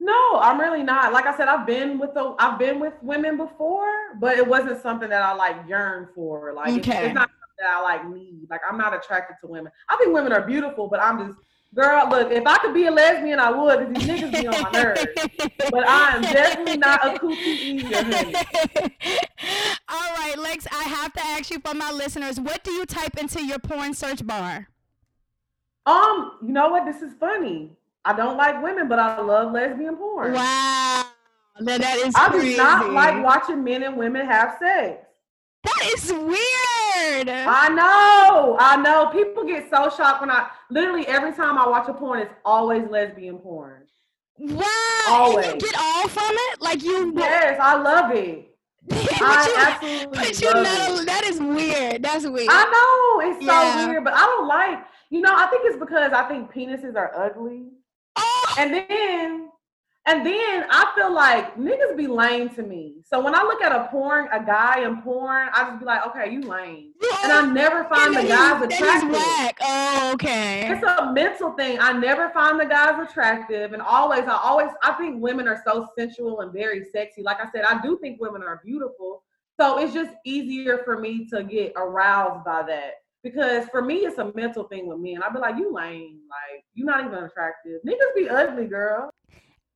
no, 0.00 0.38
I'm 0.40 0.58
really 0.58 0.82
not. 0.82 1.12
Like 1.12 1.26
I 1.26 1.36
said, 1.36 1.46
I've 1.46 1.66
been 1.66 1.98
with 1.98 2.14
the, 2.14 2.34
I've 2.38 2.58
been 2.58 2.80
with 2.80 2.94
women 3.02 3.36
before, 3.36 4.14
but 4.18 4.38
it 4.38 4.46
wasn't 4.46 4.80
something 4.80 5.10
that 5.10 5.22
I 5.22 5.34
like 5.34 5.56
yearn 5.68 6.08
for. 6.14 6.54
Like 6.54 6.70
it's, 6.70 6.88
it's 6.88 7.14
not 7.14 7.28
something 7.28 7.58
that 7.58 7.76
I 7.76 7.82
like 7.82 8.08
need. 8.08 8.46
Like 8.48 8.62
I'm 8.68 8.78
not 8.78 8.94
attracted 8.94 9.36
to 9.42 9.46
women. 9.46 9.70
I 9.90 9.96
think 9.96 10.14
women 10.14 10.32
are 10.32 10.46
beautiful, 10.46 10.88
but 10.88 11.00
I'm 11.00 11.26
just 11.26 11.38
girl. 11.74 12.08
Look, 12.10 12.32
if 12.32 12.46
I 12.46 12.58
could 12.58 12.74
be 12.74 12.86
a 12.86 12.90
lesbian, 12.90 13.38
I 13.38 13.50
would. 13.50 13.94
These 13.94 14.06
niggas 14.06 14.32
be 14.32 14.46
on 14.46 14.62
my 14.62 14.70
nerves. 14.70 15.06
But 15.70 15.86
I 15.88 16.16
am 16.16 16.22
definitely 16.22 16.78
not 16.78 17.06
a 17.06 17.18
coochie 17.18 17.36
eater. 17.36 17.96
All 19.88 20.14
right, 20.16 20.34
Lex, 20.36 20.66
I 20.72 20.82
have 20.82 21.12
to 21.12 21.20
ask 21.20 21.50
you 21.50 21.60
for 21.60 21.74
my 21.74 21.92
listeners, 21.92 22.40
what 22.40 22.64
do 22.64 22.72
you 22.72 22.86
type 22.86 23.16
into 23.18 23.44
your 23.44 23.60
porn 23.60 23.94
search 23.94 24.26
bar? 24.26 24.68
Um, 25.86 26.38
you 26.42 26.48
know 26.52 26.70
what? 26.70 26.86
This 26.86 27.02
is 27.02 27.12
funny. 27.20 27.76
I 28.04 28.14
don't 28.14 28.36
like 28.36 28.62
women, 28.62 28.88
but 28.88 28.98
I 28.98 29.20
love 29.20 29.52
lesbian 29.52 29.96
porn. 29.96 30.32
Wow. 30.32 31.04
That, 31.60 31.80
that 31.80 31.96
is 31.98 32.14
I 32.16 32.30
crazy. 32.30 32.52
do 32.52 32.56
not 32.56 32.92
like 32.92 33.22
watching 33.22 33.62
men 33.62 33.82
and 33.82 33.96
women 33.96 34.26
have 34.26 34.56
sex. 34.58 35.04
That 35.80 35.92
is 35.94 36.12
weird. 36.12 37.28
I 37.30 37.68
know, 37.68 38.56
I 38.60 38.76
know. 38.76 39.06
People 39.12 39.44
get 39.44 39.68
so 39.70 39.88
shocked 39.90 40.20
when 40.20 40.30
I 40.30 40.48
literally 40.70 41.06
every 41.06 41.32
time 41.32 41.56
I 41.58 41.66
watch 41.68 41.88
a 41.88 41.94
porn, 41.94 42.20
it's 42.20 42.34
always 42.44 42.84
lesbian 42.90 43.38
porn. 43.38 43.84
wow. 44.38 44.64
Always. 45.08 45.46
And 45.46 45.62
you 45.62 45.68
get 45.68 45.80
all 45.80 46.06
from 46.08 46.30
it? 46.32 46.60
Like 46.60 46.82
you 46.82 47.12
Yes, 47.16 47.58
I 47.60 47.76
love 47.76 48.10
it. 48.14 48.48
but 48.88 49.22
I 49.22 49.46
you, 49.46 49.54
absolutely 49.56 50.18
but 50.18 50.40
you 50.40 50.52
not, 50.52 51.00
it. 51.00 51.06
that 51.06 51.24
is 51.24 51.40
weird. 51.40 52.02
That's 52.02 52.26
weird. 52.26 52.48
I 52.50 52.64
know 53.22 53.30
it's 53.30 53.42
Yeah. 53.44 53.82
so 53.82 53.88
weird, 53.88 54.04
but 54.04 54.12
I 54.14 54.20
don't 54.20 54.46
like. 54.48 54.78
You 55.10 55.20
know, 55.22 55.34
I 55.34 55.46
think 55.46 55.62
it's 55.64 55.78
because 55.78 56.12
I 56.12 56.28
think 56.28 56.52
penises 56.52 56.94
are 56.96 57.12
ugly. 57.16 57.68
oh, 58.16 58.54
And 58.58 58.74
then, 58.74 59.48
and 60.06 60.24
then 60.24 60.64
I 60.70 60.92
feel 60.94 61.12
like 61.12 61.56
niggas 61.56 61.96
be 61.96 62.06
lame 62.06 62.48
to 62.50 62.62
me. 62.62 62.94
So 63.04 63.20
when 63.22 63.34
I 63.34 63.42
look 63.42 63.60
at 63.62 63.70
a 63.72 63.88
porn, 63.90 64.28
a 64.32 64.42
guy 64.42 64.84
in 64.86 65.02
porn, 65.02 65.48
I 65.52 65.64
just 65.68 65.80
be 65.80 65.84
like, 65.84 66.06
okay, 66.06 66.32
you 66.32 66.40
lame. 66.42 66.92
And 67.22 67.32
I 67.32 67.46
never 67.52 67.84
find 67.84 68.14
the 68.16 68.22
guys 68.22 68.62
is- 68.62 68.68
that 68.68 68.72
is 68.72 68.78
attractive. 68.80 69.10
whack. 69.12 69.58
Oh, 69.62 70.10
okay. 70.14 70.68
It's 70.70 70.82
a 70.82 71.12
mental 71.12 71.52
thing. 71.52 71.78
I 71.80 71.92
never 71.92 72.30
find 72.30 72.58
the 72.58 72.64
guys 72.66 72.98
attractive, 73.06 73.72
and 73.72 73.82
always, 73.82 74.24
I 74.24 74.40
always, 74.42 74.68
I 74.82 74.92
think 74.92 75.22
women 75.22 75.46
are 75.46 75.62
so 75.66 75.88
sensual 75.98 76.40
and 76.40 76.52
very 76.52 76.84
sexy. 76.92 77.22
Like 77.22 77.38
I 77.40 77.50
said, 77.50 77.64
I 77.64 77.80
do 77.82 77.98
think 77.98 78.20
women 78.20 78.42
are 78.42 78.60
beautiful. 78.64 79.22
So 79.60 79.78
it's 79.78 79.92
just 79.92 80.12
easier 80.24 80.80
for 80.86 80.98
me 80.98 81.26
to 81.34 81.42
get 81.44 81.74
aroused 81.76 82.44
by 82.46 82.62
that 82.62 82.94
because 83.22 83.68
for 83.68 83.82
me, 83.82 83.96
it's 84.06 84.16
a 84.16 84.32
mental 84.34 84.64
thing 84.64 84.86
with 84.86 84.98
men. 84.98 85.22
I'd 85.22 85.34
be 85.34 85.38
like, 85.38 85.56
you 85.58 85.70
lame, 85.74 86.20
like 86.30 86.64
you're 86.72 86.86
not 86.86 87.04
even 87.04 87.24
attractive. 87.24 87.80
Niggas 87.86 88.14
be 88.16 88.30
ugly, 88.30 88.64
girl. 88.66 89.10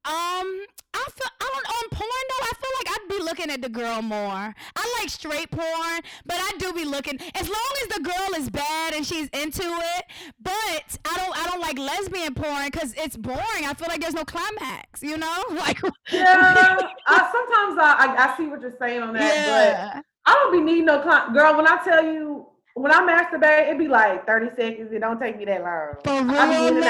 Um, 0.07 0.67
I 0.95 1.05
feel 1.11 1.31
I 1.41 1.51
don't 1.53 1.67
on 1.67 1.89
porn 1.91 2.25
though. 2.29 2.45
I 2.45 2.53
feel 2.61 2.71
like 2.79 2.89
I'd 2.91 3.09
be 3.09 3.25
looking 3.25 3.51
at 3.51 3.63
the 3.63 3.69
girl 3.69 4.03
more. 4.03 4.55
I 4.77 4.99
like 5.01 5.09
straight 5.09 5.51
porn, 5.51 6.01
but 6.27 6.37
I 6.39 6.51
do 6.59 6.73
be 6.73 6.85
looking 6.85 7.19
as 7.35 7.49
long 7.49 7.73
as 7.83 7.97
the 7.97 8.03
girl 8.03 8.41
is 8.41 8.51
bad 8.51 8.95
and 8.95 9.05
she's 9.07 9.29
into 9.31 9.63
it. 9.63 10.05
But 10.43 10.99
I 11.05 11.17
don't 11.17 11.39
I 11.39 11.47
don't 11.51 11.61
like 11.61 11.79
lesbian 11.79 12.35
porn 12.35 12.67
because 12.67 12.95
it's 12.97 13.17
boring. 13.17 13.65
I 13.65 13.75
feel 13.75 13.89
like 13.89 14.01
there's 14.01 14.15
no 14.15 14.25
climax. 14.25 15.03
You 15.03 15.17
know, 15.17 15.45
like 15.53 15.79
Yeah, 16.11 16.79
I, 17.07 17.19
sometimes 17.33 17.79
I, 17.81 17.97
I 17.99 18.33
I 18.33 18.37
see 18.37 18.47
what 18.47 18.61
you're 18.61 18.77
saying 18.79 19.03
on 19.03 19.15
that, 19.15 19.23
yeah. 19.35 19.95
but 19.95 20.05
I 20.27 20.35
don't 20.35 20.53
be 20.53 20.61
needing 20.61 20.85
no 20.87 21.01
con- 21.01 21.33
girl. 21.33 21.57
When 21.57 21.67
I 21.67 21.83
tell 21.83 22.05
you, 22.05 22.47
when 22.75 22.93
I 22.93 23.01
masturbate, 23.01 23.69
it'd 23.69 23.79
be 23.79 23.89
like 23.89 24.27
30 24.27 24.55
seconds. 24.57 24.93
It 24.93 25.01
don't 25.01 25.19
take 25.19 25.39
me 25.39 25.45
that 25.47 25.63
long. 25.63 25.95
For 26.05 26.11
I 26.11 26.71
be 26.71 26.81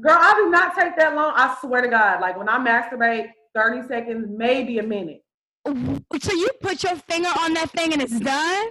real, 0.00 0.14
in 0.14 0.16
and 0.16 0.18
out. 0.18 0.18
Lex. 0.18 0.18
Girl, 0.18 0.18
I 0.20 0.34
do 0.34 0.50
not 0.50 0.74
take 0.74 0.96
that 0.96 1.14
long. 1.14 1.32
I 1.36 1.56
swear 1.60 1.82
to 1.82 1.88
God. 1.88 2.20
Like 2.20 2.36
when 2.38 2.48
I 2.48 2.58
masturbate, 2.58 3.30
30 3.54 3.86
seconds, 3.88 4.26
maybe 4.30 4.78
a 4.78 4.82
minute. 4.82 5.22
So 5.66 6.32
you 6.32 6.48
put 6.60 6.82
your 6.82 6.96
finger 6.96 7.28
on 7.28 7.52
that 7.54 7.70
thing 7.70 7.92
and 7.92 8.00
it's 8.00 8.18
done. 8.18 8.68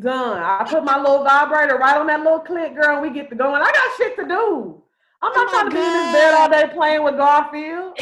Done. 0.00 0.42
I 0.42 0.64
put 0.68 0.84
my 0.84 0.98
little 0.98 1.24
vibrator 1.24 1.76
right 1.76 1.96
on 1.96 2.08
that 2.08 2.20
little 2.20 2.40
click, 2.40 2.74
girl, 2.74 2.98
and 2.98 3.02
we 3.02 3.10
get 3.10 3.30
to 3.30 3.36
going. 3.36 3.62
I 3.62 3.72
got 3.72 3.96
shit 3.96 4.16
to 4.16 4.26
do. 4.26 4.82
I'm 5.22 5.32
not 5.32 5.46
Oh 5.46 5.50
trying 5.50 5.70
to 5.70 5.72
be 5.74 5.78
in 5.80 5.82
this 5.82 6.12
bed 6.12 6.34
all 6.34 6.50
day 6.50 6.68
playing 6.74 7.02
with 7.04 7.16
Garfield. 7.16 7.96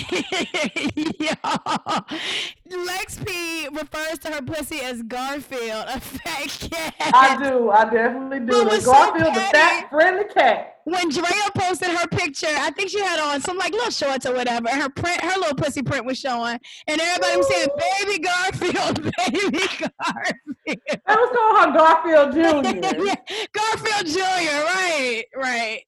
Yo, 2.70 2.78
Lex 2.84 3.18
P 3.18 3.68
refers 3.68 4.18
to 4.20 4.32
her 4.32 4.42
pussy 4.42 4.80
as 4.80 5.02
Garfield, 5.02 5.84
a 5.88 6.00
fat 6.00 6.68
cat. 6.70 6.94
I 7.14 7.36
do. 7.48 7.70
I 7.70 7.84
definitely 7.84 8.40
do. 8.40 8.64
The 8.64 8.80
so 8.80 8.92
Garfield, 8.92 9.34
the 9.34 9.40
fat, 9.40 9.88
friendly 9.90 10.24
cat. 10.24 10.73
When 10.84 11.08
Drea 11.08 11.50
posted 11.54 11.88
her 11.90 12.06
picture, 12.08 12.46
I 12.48 12.70
think 12.70 12.90
she 12.90 13.00
had 13.00 13.18
on 13.18 13.40
some 13.40 13.56
like 13.56 13.72
little 13.72 13.90
shorts 13.90 14.26
or 14.26 14.34
whatever, 14.34 14.68
her 14.68 14.88
print, 14.88 15.20
her 15.20 15.38
little 15.38 15.54
pussy 15.54 15.82
print 15.82 16.04
was 16.04 16.18
showing, 16.18 16.58
and 16.86 17.00
everybody 17.00 17.36
was 17.36 17.48
saying, 17.48 17.68
"Baby 17.98 18.18
Garfield, 18.20 19.02
baby 19.28 19.66
Garfield." 19.78 21.00
I 21.06 21.14
was 21.14 21.30
calling 21.34 21.72
her 21.72 21.78
Garfield 21.78 22.32
Jr. 22.32 23.04
Yeah, 23.04 23.14
Garfield 23.52 24.06
Jr. 24.06 24.64
Right, 24.64 25.24
right. 25.36 25.80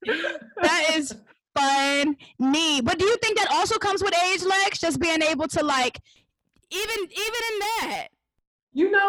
That 0.62 0.92
is 0.96 1.14
funny. 1.54 2.80
But 2.82 2.98
do 2.98 3.04
you 3.04 3.16
think 3.22 3.38
that 3.38 3.48
also 3.50 3.78
comes 3.78 4.02
with 4.02 4.14
age, 4.32 4.42
Lex? 4.42 4.78
Just 4.78 5.00
being 5.00 5.22
able 5.22 5.48
to 5.48 5.64
like, 5.64 5.98
even 6.70 6.96
even 6.96 7.40
in 7.52 7.58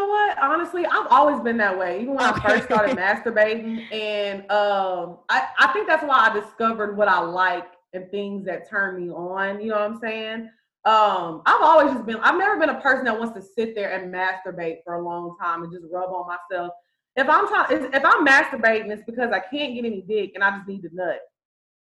know 0.07 0.11
what? 0.11 0.37
Honestly, 0.39 0.85
I've 0.85 1.07
always 1.07 1.39
been 1.41 1.57
that 1.57 1.77
way. 1.77 2.01
Even 2.01 2.15
when 2.15 2.25
I 2.25 2.39
first 2.39 2.65
started 2.65 2.97
masturbating, 2.97 3.91
and 3.91 4.41
um, 4.51 5.19
I 5.29 5.47
I 5.59 5.67
think 5.73 5.87
that's 5.87 6.03
why 6.03 6.29
I 6.29 6.39
discovered 6.39 6.97
what 6.97 7.07
I 7.07 7.19
like 7.19 7.67
and 7.93 8.09
things 8.11 8.45
that 8.45 8.69
turn 8.69 9.01
me 9.01 9.11
on. 9.11 9.61
You 9.61 9.69
know 9.69 9.79
what 9.79 9.91
I'm 9.91 9.99
saying? 9.99 10.49
Um, 10.85 11.41
I've 11.45 11.61
always 11.61 11.93
just 11.93 12.05
been. 12.05 12.17
I've 12.17 12.37
never 12.37 12.59
been 12.59 12.69
a 12.69 12.81
person 12.81 13.05
that 13.05 13.17
wants 13.17 13.35
to 13.35 13.41
sit 13.41 13.75
there 13.75 13.91
and 13.91 14.13
masturbate 14.13 14.77
for 14.83 14.95
a 14.95 15.03
long 15.03 15.35
time 15.41 15.63
and 15.63 15.71
just 15.71 15.85
rub 15.91 16.09
on 16.09 16.27
myself. 16.27 16.73
If 17.15 17.27
I'm 17.27 17.47
talking, 17.47 17.89
if 17.93 18.05
I'm 18.05 18.25
masturbating, 18.25 18.91
it's 18.91 19.03
because 19.05 19.31
I 19.31 19.39
can't 19.39 19.73
get 19.73 19.85
any 19.85 20.01
dick 20.01 20.31
and 20.35 20.43
I 20.43 20.51
just 20.57 20.67
need 20.67 20.83
to 20.83 20.89
nut. 20.93 21.19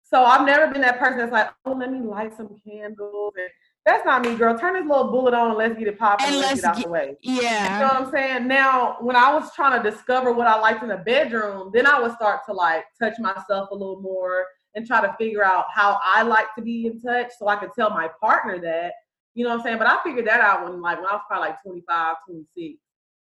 So 0.03 0.25
I've 0.25 0.47
never 0.47 0.73
been 0.73 0.83
that 0.83 0.99
person 0.99 1.19
that's 1.19 1.33
like, 1.33 1.51
oh, 1.65 1.73
let 1.73 1.93
me 1.93 2.01
light 2.01 2.37
some 2.37 2.57
candles. 2.65 3.35
And 3.37 3.51
that's 3.87 4.05
not 4.05 4.23
me, 4.23 4.35
girl. 4.35 4.59
Turn 4.59 4.75
this 4.75 4.85
little 4.85 5.09
bullet 5.13 5.33
on 5.33 5.49
and 5.51 5.57
let's 5.59 5.79
get 5.79 5.87
it 5.89 5.99
popping 5.99 6.27
And 6.27 6.37
let's 6.37 6.61
let's 6.61 6.61
get 6.63 6.69
out 6.71 6.77
get- 6.77 6.85
the 6.85 6.91
way. 6.91 7.17
Yeah. 7.23 7.75
You 7.75 7.81
know 7.87 7.95
what 7.95 8.07
I'm 8.07 8.11
saying? 8.11 8.49
Now, 8.49 8.97
when 9.01 9.15
I 9.17 9.33
was 9.33 9.55
trying 9.55 9.81
to 9.81 9.91
discover 9.91 10.33
what 10.33 10.47
I 10.49 10.59
liked 10.59 10.83
in 10.83 10.89
the 10.89 10.97
bedroom, 10.97 11.71
then 11.73 11.87
I 11.87 12.01
would 12.01 12.13
start 12.13 12.41
to 12.47 12.53
like 12.53 12.85
touch 13.01 13.15
myself 13.21 13.71
a 13.71 13.75
little 13.75 14.01
more 14.03 14.45
and 14.75 14.87
try 14.87 15.01
to 15.01 15.15
figure 15.19 15.45
out 15.45 15.67
how 15.73 15.99
I 16.05 16.23
like 16.23 16.53
to 16.57 16.63
be 16.63 16.87
in 16.87 17.01
touch 17.01 17.31
so 17.39 17.47
I 17.49 17.57
could 17.57 17.71
tell 17.75 17.91
my 17.91 18.11
partner 18.21 18.59
that. 18.61 18.93
You 19.35 19.45
know 19.45 19.51
what 19.51 19.61
I'm 19.61 19.63
saying? 19.65 19.79
But 19.79 19.87
I 19.87 19.99
figured 20.03 20.27
that 20.27 20.41
out 20.41 20.65
when 20.65 20.81
like 20.83 20.99
when 20.99 21.07
I 21.07 21.13
was 21.13 21.23
probably 21.29 21.49
like 21.51 21.63
25, 21.63 22.17
26. 22.27 22.79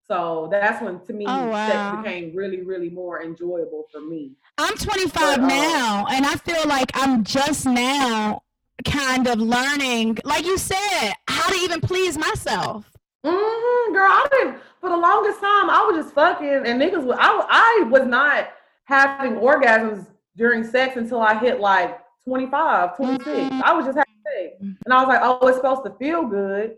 So 0.06 0.48
that's 0.50 0.82
when 0.82 1.00
to 1.04 1.12
me 1.12 1.26
Oh, 1.28 1.48
wow. 1.48 1.68
sex 1.68 2.02
became 2.02 2.34
really, 2.34 2.62
really 2.62 2.88
more 2.90 3.22
enjoyable 3.22 3.84
for 3.92 4.00
me. 4.00 4.32
I'm 4.56 4.74
25 4.74 5.12
But, 5.12 5.40
uh, 5.40 5.46
now, 5.46 6.06
and 6.11 6.24
I 6.26 6.34
feel 6.36 6.66
like 6.66 6.90
I'm 6.94 7.22
just 7.24 7.66
now 7.66 8.42
kind 8.85 9.26
of 9.26 9.39
learning, 9.41 10.18
like 10.24 10.45
you 10.45 10.57
said, 10.59 11.12
how 11.29 11.49
to 11.49 11.57
even 11.57 11.81
please 11.81 12.16
myself. 12.18 12.91
hmm 13.24 13.93
girl, 13.93 14.03
I 14.11 14.26
didn't 14.31 14.59
for 14.81 14.91
the 14.91 14.97
longest 14.97 15.41
time. 15.41 15.70
I 15.70 15.85
was 15.91 16.03
just 16.05 16.14
fucking, 16.14 16.47
and 16.66 16.81
niggas. 16.81 17.03
Was, 17.05 17.16
I 17.18 17.83
I 17.83 17.89
was 17.89 18.07
not 18.07 18.51
having 18.85 19.33
orgasms 19.35 20.07
during 20.37 20.62
sex 20.64 20.97
until 20.97 21.20
I 21.20 21.35
hit 21.39 21.61
like 21.61 21.99
25, 22.24 22.97
26. 22.97 23.24
Mhm. 23.26 23.62
I 23.62 23.72
was 23.72 23.87
just 23.87 23.99
having 23.99 24.14
sex, 24.24 24.57
and 24.85 24.95
I 24.95 24.99
was 25.01 25.09
like, 25.09 25.20
oh, 25.22 25.47
it's 25.49 25.57
supposed 25.57 25.85
to 25.85 25.91
feel 25.99 26.24
good. 26.26 26.76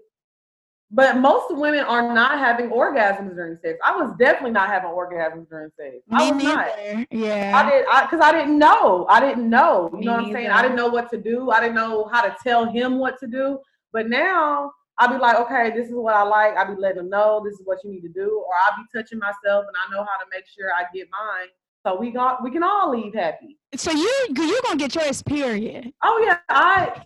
But 0.92 1.18
most 1.18 1.54
women 1.54 1.80
are 1.80 2.12
not 2.12 2.38
having 2.38 2.68
orgasms 2.70 3.36
during 3.36 3.56
sex. 3.62 3.78
I 3.84 3.94
was 3.94 4.12
definitely 4.18 4.50
not 4.50 4.68
having 4.68 4.90
orgasms 4.90 5.48
during 5.48 5.70
sex. 5.76 5.96
I 6.10 6.32
was 6.32 6.42
not. 6.42 6.66
Yeah. 7.12 7.52
I 7.54 7.70
did 7.70 7.86
I 7.88 8.02
because 8.06 8.20
I 8.20 8.32
didn't 8.32 8.58
know. 8.58 9.06
I 9.08 9.20
didn't 9.20 9.48
know. 9.48 9.88
You 9.92 9.98
Me 10.00 10.06
know 10.06 10.12
what 10.14 10.24
I'm 10.24 10.32
saying? 10.32 10.50
I 10.50 10.62
didn't 10.62 10.76
know 10.76 10.88
what 10.88 11.08
to 11.10 11.18
do. 11.18 11.50
I 11.50 11.60
didn't 11.60 11.76
know 11.76 12.08
how 12.12 12.22
to 12.22 12.34
tell 12.42 12.66
him 12.66 12.98
what 12.98 13.20
to 13.20 13.28
do. 13.28 13.60
But 13.92 14.08
now 14.08 14.72
I'll 14.98 15.08
be 15.08 15.18
like, 15.18 15.38
okay, 15.38 15.70
this 15.70 15.88
is 15.88 15.94
what 15.94 16.14
I 16.14 16.22
like. 16.24 16.56
I'll 16.56 16.74
be 16.74 16.80
letting 16.80 17.00
him 17.00 17.10
know 17.10 17.40
this 17.44 17.54
is 17.54 17.62
what 17.64 17.78
you 17.84 17.90
need 17.90 18.02
to 18.02 18.08
do, 18.08 18.44
or 18.46 18.52
I'll 18.66 18.76
be 18.76 18.86
touching 18.92 19.18
myself 19.20 19.64
and 19.66 19.76
I 19.76 19.94
know 19.94 20.02
how 20.02 20.18
to 20.18 20.26
make 20.30 20.44
sure 20.46 20.70
I 20.74 20.82
get 20.94 21.08
mine. 21.10 21.48
So 21.86 21.98
we 21.98 22.10
got 22.10 22.42
we 22.42 22.50
can 22.50 22.62
all 22.62 22.90
leave 22.90 23.14
happy. 23.14 23.58
So 23.74 23.90
you 23.90 24.26
you 24.36 24.60
gonna 24.64 24.76
get 24.76 24.94
yours 24.94 25.22
period. 25.22 25.92
Oh 26.02 26.22
yeah, 26.24 26.38
I 26.48 27.02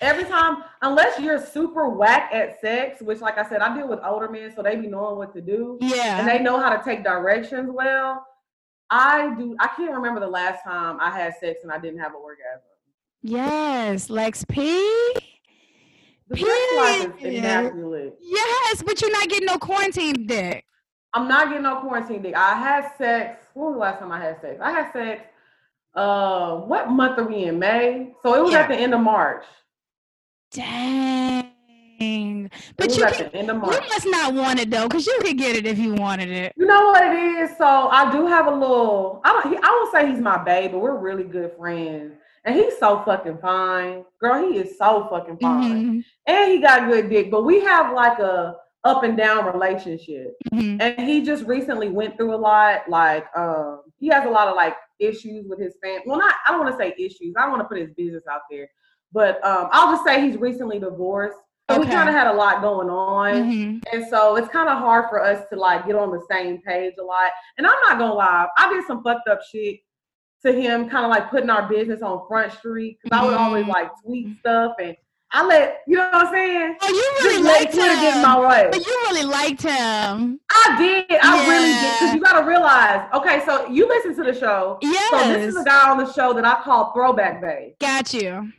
every 0.00 0.24
time 0.24 0.64
unless 0.82 1.18
you're 1.18 1.44
super 1.44 1.88
whack 1.88 2.30
at 2.32 2.60
sex, 2.60 3.00
which 3.00 3.20
like 3.20 3.38
I 3.38 3.48
said, 3.48 3.60
I 3.60 3.74
deal 3.74 3.88
with 3.88 4.00
older 4.04 4.28
men, 4.28 4.52
so 4.54 4.62
they 4.62 4.76
be 4.76 4.88
knowing 4.88 5.16
what 5.16 5.32
to 5.34 5.40
do. 5.40 5.78
Yeah. 5.80 6.18
And 6.18 6.28
they 6.28 6.38
know 6.38 6.60
how 6.60 6.74
to 6.76 6.82
take 6.84 7.02
directions 7.02 7.70
well. 7.72 8.26
I 8.90 9.34
do 9.36 9.56
I 9.58 9.68
can't 9.68 9.92
remember 9.92 10.20
the 10.20 10.28
last 10.28 10.64
time 10.64 10.98
I 11.00 11.10
had 11.10 11.34
sex 11.38 11.60
and 11.62 11.72
I 11.72 11.78
didn't 11.78 12.00
have 12.00 12.12
an 12.12 12.20
orgasm. 12.22 12.62
Yes, 13.22 14.10
Lex 14.10 14.44
P. 14.46 15.14
The 16.28 16.36
sex 16.36 16.48
life 16.76 17.14
is 17.20 17.40
Period. 17.40 18.12
Yes, 18.20 18.82
but 18.82 19.00
you're 19.00 19.12
not 19.12 19.28
getting 19.28 19.46
no 19.46 19.58
quarantine 19.58 20.26
dick. 20.26 20.64
I'm 21.12 21.26
not 21.28 21.48
getting 21.48 21.62
no 21.64 21.80
quarantine 21.80 22.22
dick. 22.22 22.34
I 22.36 22.54
had 22.54 22.90
sex. 22.96 23.44
When 23.54 23.66
was 23.66 23.74
the 23.74 23.80
last 23.80 23.98
time 23.98 24.12
I 24.12 24.20
had 24.20 24.40
sex? 24.40 24.60
I 24.62 24.70
had 24.70 24.92
sex. 24.92 25.22
Uh, 25.94 26.56
what 26.58 26.88
month 26.90 27.18
are 27.18 27.24
we 27.24 27.44
in? 27.44 27.58
May. 27.58 28.12
So 28.22 28.34
it 28.34 28.42
was 28.42 28.52
Yeah. 28.52 28.60
at 28.60 28.68
the 28.68 28.76
end 28.76 28.94
of 28.94 29.00
March. 29.00 29.44
Dang. 30.52 31.50
But 32.76 32.96
you 32.96 33.04
at 33.04 33.14
can, 33.14 33.26
the 33.26 33.36
end 33.36 33.50
of 33.50 33.56
you 33.56 33.62
must 33.88 34.06
not 34.06 34.34
want 34.34 34.58
it 34.58 34.70
though, 34.70 34.88
because 34.88 35.06
you 35.06 35.18
could 35.20 35.36
get 35.36 35.54
it 35.56 35.66
if 35.66 35.78
you 35.78 35.94
wanted 35.94 36.30
it. 36.30 36.52
You 36.56 36.66
know 36.66 36.86
what 36.86 37.04
it 37.04 37.12
is? 37.14 37.56
So 37.58 37.66
I 37.66 38.10
do 38.10 38.26
have 38.26 38.46
a 38.46 38.50
little. 38.50 39.20
I 39.24 39.32
don't. 39.32 39.52
He, 39.52 39.56
I 39.62 39.68
won't 39.68 39.92
say 39.92 40.10
he's 40.10 40.20
my 40.20 40.42
babe, 40.42 40.72
but 40.72 40.78
we're 40.78 40.96
really 40.96 41.24
good 41.24 41.52
friends. 41.58 42.14
And 42.44 42.54
he's 42.56 42.78
so 42.78 43.02
fucking 43.04 43.36
fine, 43.38 44.04
girl. 44.18 44.50
He 44.50 44.56
is 44.58 44.78
so 44.78 45.06
fucking 45.10 45.36
fine, 45.42 45.72
Mhm, 46.00 46.04
and 46.26 46.50
he 46.52 46.58
got 46.60 46.88
good 46.88 47.10
dick. 47.10 47.30
But 47.30 47.42
we 47.44 47.60
have 47.60 47.92
like 47.94 48.18
a 48.18 48.56
up 48.84 49.02
and 49.04 49.16
down 49.16 49.44
relationship. 49.46 50.34
mhm. 50.52 50.80
and 50.80 51.06
he 51.08 51.22
just 51.22 51.44
recently 51.44 51.88
went 51.88 52.16
through 52.16 52.34
a 52.34 52.36
lot 52.36 52.80
like 52.88 53.26
um 53.36 53.82
he 53.98 54.08
has 54.08 54.24
a 54.26 54.30
lot 54.30 54.48
of 54.48 54.56
like 54.56 54.74
issues 54.98 55.46
with 55.48 55.58
his 55.60 55.74
family 55.82 56.02
well 56.06 56.18
not 56.18 56.34
i 56.46 56.50
don't 56.50 56.60
want 56.64 56.72
to 56.72 56.78
say 56.82 56.94
issues 56.98 57.34
i 57.36 57.42
don't 57.42 57.50
want 57.50 57.60
to 57.62 57.68
put 57.68 57.78
his 57.78 57.90
business 57.94 58.24
out 58.30 58.40
there 58.50 58.68
but 59.12 59.42
um 59.44 59.68
i'll 59.72 59.92
just 59.94 60.04
say 60.06 60.20
he's 60.26 60.36
recently 60.38 60.78
divorced 60.78 61.36
so 61.70 61.76
Okay. 61.76 61.84
we 61.86 61.94
kind 61.94 62.08
of 62.08 62.14
had 62.14 62.26
a 62.26 62.32
lot 62.32 62.62
going 62.62 62.88
on 62.88 63.32
Mhm. 63.34 63.82
and 63.92 64.06
so 64.08 64.36
it's 64.36 64.48
kind 64.48 64.68
of 64.68 64.78
hard 64.78 65.08
for 65.10 65.22
us 65.22 65.46
to 65.50 65.56
like 65.56 65.86
get 65.86 65.94
on 65.96 66.10
the 66.10 66.24
same 66.30 66.60
page 66.62 66.94
a 66.98 67.02
lot 67.04 67.30
and 67.58 67.66
i'm 67.66 67.80
not 67.82 67.98
gonna 67.98 68.14
lie 68.14 68.46
i 68.58 68.72
did 68.72 68.84
some 68.86 69.02
fucked 69.02 69.28
up 69.28 69.40
shit 69.52 69.78
to 70.44 70.52
him 70.52 70.88
kind 70.88 71.04
of 71.04 71.10
like 71.10 71.30
putting 71.30 71.50
our 71.50 71.68
business 71.68 72.00
on 72.02 72.26
front 72.26 72.50
street 72.52 72.98
because 73.02 73.18
i 73.18 73.22
would 73.24 73.34
always 73.34 73.64
Mhm. 73.66 73.68
like 73.68 73.90
tweet 74.02 74.38
stuff 74.38 74.72
and 74.80 74.96
i 75.32 75.44
let 75.46 75.78
you 75.86 75.96
know 75.96 76.04
what 76.10 76.26
i'm 76.26 76.32
saying 76.32 76.76
Oh, 76.82 76.88
you 76.88 76.94
just 77.12 77.22
really 77.24 77.42
let 77.42 77.60
liked 77.60 77.74
Twitter 77.74 77.94
get 77.94 78.14
him. 78.14 78.22
my 78.22 78.40
way 78.48 78.68
But 78.72 78.86
you 78.86 78.92
really 79.08 79.24
liked 79.24 79.62
him. 79.62 80.40
I 80.50 80.76
did. 80.78 81.18
I 81.22 81.48
really 81.48 81.72
did. 81.72 81.92
Because 82.00 82.14
you 82.14 82.20
got 82.20 82.40
to 82.40 82.46
realize, 82.46 83.08
okay, 83.14 83.42
so 83.46 83.66
you 83.68 83.86
listen 83.88 84.14
to 84.16 84.24
the 84.32 84.38
show. 84.38 84.78
Yes. 84.82 85.10
So 85.10 85.32
this 85.32 85.54
is 85.54 85.60
a 85.60 85.64
guy 85.64 85.88
on 85.90 85.98
the 85.98 86.12
show 86.12 86.32
that 86.32 86.44
I 86.44 86.60
call 86.62 86.92
Throwback 86.92 87.40
Bay. 87.40 87.74
Got 87.80 88.12
you. 88.12 88.50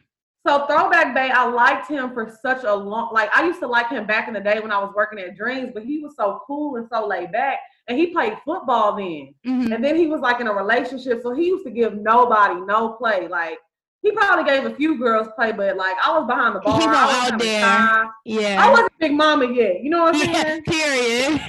So 0.48 0.66
Throwback 0.68 1.14
Bay, 1.14 1.30
I 1.30 1.46
liked 1.46 1.88
him 1.88 2.14
for 2.14 2.36
such 2.42 2.64
a 2.64 2.74
long. 2.74 3.14
Like 3.14 3.30
I 3.36 3.46
used 3.46 3.60
to 3.60 3.68
like 3.68 3.90
him 3.90 4.06
back 4.08 4.28
in 4.28 4.34
the 4.34 4.40
day 4.40 4.60
when 4.60 4.72
I 4.72 4.80
was 4.80 4.94
working 4.96 5.20
at 5.20 5.36
Dreams, 5.36 5.72
but 5.74 5.84
he 5.84 6.00
was 6.00 6.16
so 6.16 6.42
cool 6.48 6.78
and 6.78 6.88
so 6.92 7.06
laid 7.08 7.32
back, 7.32 7.60
and 7.88 7.98
he 7.98 8.08
played 8.08 8.38
football 8.46 8.96
then. 8.96 9.34
Mhm. 9.46 9.74
And 9.76 9.84
then 9.84 9.96
he 9.96 10.08
was 10.08 10.22
like 10.22 10.40
in 10.40 10.48
a 10.48 10.54
relationship, 10.54 11.22
so 11.22 11.34
he 11.34 11.46
used 11.48 11.66
to 11.66 11.72
give 11.72 11.94
nobody 11.96 12.60
no 12.62 12.90
play. 12.94 13.28
Like 13.28 13.58
he 14.02 14.12
probably 14.12 14.46
gave 14.46 14.66
a 14.66 14.76
few 14.76 14.98
girls 14.98 15.28
play, 15.36 15.52
but 15.52 15.78
like 15.78 15.96
I 16.04 16.18
was 16.18 16.26
behind 16.28 16.56
the 16.56 16.60
bar. 16.60 16.80
He 16.80 16.88
was 16.88 16.96
out 16.96 17.40
there. 17.40 17.62
shy. 17.62 18.06
Yeah. 18.26 18.66
I 18.66 18.70
wasn't 18.72 18.98
big 19.00 19.14
mama 19.14 19.52
yet. 19.54 19.84
You 19.84 19.92
know 19.92 20.04
what 20.04 20.16
I'm 20.16 20.22
yeah. 20.22 20.42
saying? 20.42 20.64
Period. 20.68 21.40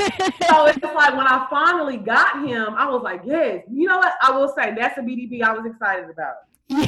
so 0.48 0.66
it's 0.66 0.82
like 0.82 1.16
when 1.16 1.26
I 1.26 1.46
finally 1.48 1.96
got 1.96 2.46
him, 2.46 2.74
I 2.74 2.90
was 2.90 3.02
like, 3.02 3.22
yes. 3.24 3.64
You 3.72 3.88
know 3.88 3.98
what? 3.98 4.12
I 4.20 4.36
will 4.36 4.52
say 4.54 4.74
that's 4.74 4.98
a 4.98 5.00
BDB 5.00 5.42
I 5.42 5.52
was 5.52 5.64
excited 5.64 6.10
about. 6.10 6.34
Yeah. 6.68 6.86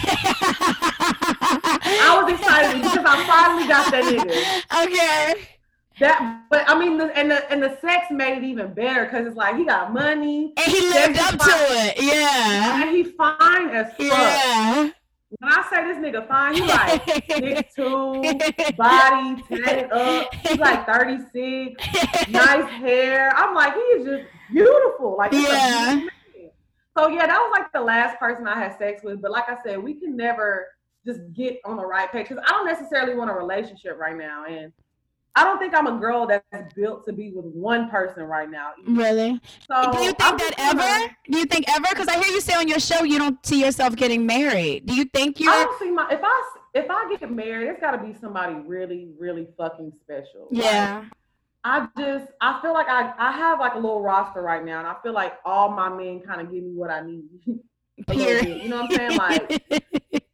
I 1.96 2.20
was 2.22 2.32
excited 2.32 2.82
because 2.82 3.04
I 3.06 3.26
finally 3.26 3.68
got 3.68 3.90
that 3.90 4.04
nigga. 4.04 4.62
Okay. 4.84 5.48
That, 6.00 6.46
but 6.50 6.68
I 6.68 6.76
mean, 6.76 6.98
the, 6.98 7.16
and 7.16 7.30
the 7.30 7.50
and 7.52 7.62
the 7.62 7.78
sex 7.80 8.06
made 8.10 8.38
it 8.38 8.44
even 8.44 8.74
better 8.74 9.04
because 9.04 9.28
it's 9.28 9.36
like 9.36 9.56
he 9.56 9.64
got 9.64 9.92
money 9.92 10.52
And 10.56 10.66
he 10.66 10.80
lived 10.90 11.18
up 11.18 11.38
to 11.38 11.50
it. 11.50 12.02
Yeah. 12.02 12.82
and 12.82 12.90
he 12.90 13.04
fine 13.04 13.68
as 13.70 13.86
fuck. 13.90 14.00
Yeah. 14.00 14.90
When 15.38 15.52
I 15.52 15.66
say 15.70 15.84
this 15.84 15.98
nigga 15.98 16.26
fine, 16.28 16.54
he 16.54 16.60
like 16.62 17.04
six 17.26 17.74
two, 17.76 18.22
body 18.76 19.42
tatted 19.48 19.92
up. 19.92 20.34
He's 20.34 20.58
like 20.58 20.86
thirty 20.86 21.18
six, 21.32 22.28
nice 22.28 22.68
hair. 22.70 23.32
I'm 23.36 23.54
like, 23.54 23.74
he 23.74 23.80
is 23.80 24.06
just 24.06 24.24
beautiful. 24.52 25.16
Like, 25.16 25.32
Yeah. 25.32 26.06
So 26.96 27.08
yeah, 27.08 27.26
that 27.26 27.38
was 27.38 27.50
like 27.52 27.72
the 27.72 27.80
last 27.80 28.18
person 28.18 28.46
I 28.46 28.56
had 28.56 28.78
sex 28.78 29.02
with. 29.02 29.20
But 29.20 29.32
like 29.32 29.48
I 29.48 29.56
said, 29.64 29.82
we 29.82 29.94
can 29.94 30.16
never 30.16 30.68
just 31.04 31.20
get 31.32 31.58
on 31.64 31.76
the 31.76 31.84
right 31.84 32.10
page 32.10 32.28
because 32.28 32.42
I 32.46 32.50
don't 32.52 32.66
necessarily 32.66 33.14
want 33.14 33.30
a 33.30 33.34
relationship 33.34 33.98
right 33.98 34.16
now, 34.16 34.44
and 34.44 34.72
I 35.36 35.42
don't 35.44 35.58
think 35.58 35.74
I'm 35.74 35.86
a 35.88 35.98
girl 35.98 36.26
that's 36.26 36.74
built 36.74 37.04
to 37.06 37.12
be 37.12 37.32
with 37.32 37.44
one 37.46 37.90
person 37.90 38.22
right 38.22 38.48
now. 38.48 38.70
Really? 38.86 39.40
So 39.68 39.92
Do 39.92 39.98
you 40.04 40.12
I'm 40.12 40.14
think 40.14 40.18
that 40.18 40.38
just 40.38 40.56
gonna- 40.56 40.82
ever? 40.84 41.16
Do 41.28 41.38
you 41.38 41.44
think 41.46 41.64
ever? 41.68 41.86
Because 41.90 42.06
I 42.08 42.22
hear 42.22 42.32
you 42.32 42.40
say 42.40 42.54
on 42.54 42.68
your 42.68 42.78
show 42.78 43.02
you 43.02 43.18
don't 43.18 43.44
see 43.44 43.64
yourself 43.64 43.96
getting 43.96 44.24
married. 44.26 44.86
Do 44.86 44.94
you 44.94 45.04
think 45.06 45.40
you're? 45.40 45.52
don't 45.52 45.78
see 45.80 45.90
my 45.90 46.08
if 46.10 46.20
I 46.22 46.50
if 46.74 46.86
I 46.90 47.16
get 47.18 47.30
married, 47.30 47.68
it's 47.68 47.80
got 47.80 47.92
to 47.92 47.98
be 47.98 48.14
somebody 48.14 48.54
really 48.54 49.08
really 49.18 49.48
fucking 49.56 49.92
special. 50.02 50.48
Like, 50.50 50.64
Yeah. 50.64 51.04
I 51.64 51.88
just 51.98 52.30
I 52.40 52.60
feel 52.62 52.72
like 52.74 52.88
I 52.88 53.12
I 53.18 53.32
have 53.32 53.58
like 53.58 53.74
a 53.74 53.78
little 53.78 54.02
roster 54.02 54.42
right 54.42 54.64
now, 54.64 54.78
and 54.80 54.86
I 54.86 54.94
feel 55.02 55.14
like 55.14 55.34
all 55.44 55.70
my 55.70 55.88
men 55.88 56.20
kind 56.20 56.40
of 56.42 56.52
give 56.52 56.62
me 56.62 56.74
what 56.74 56.90
I 56.90 57.00
need. 57.00 57.24
Period. 58.06 58.62
You 58.62 58.68
know 58.68 58.82
what 58.82 59.00
I'm 59.00 59.18
saying? 59.18 59.18
Like 59.18 60.22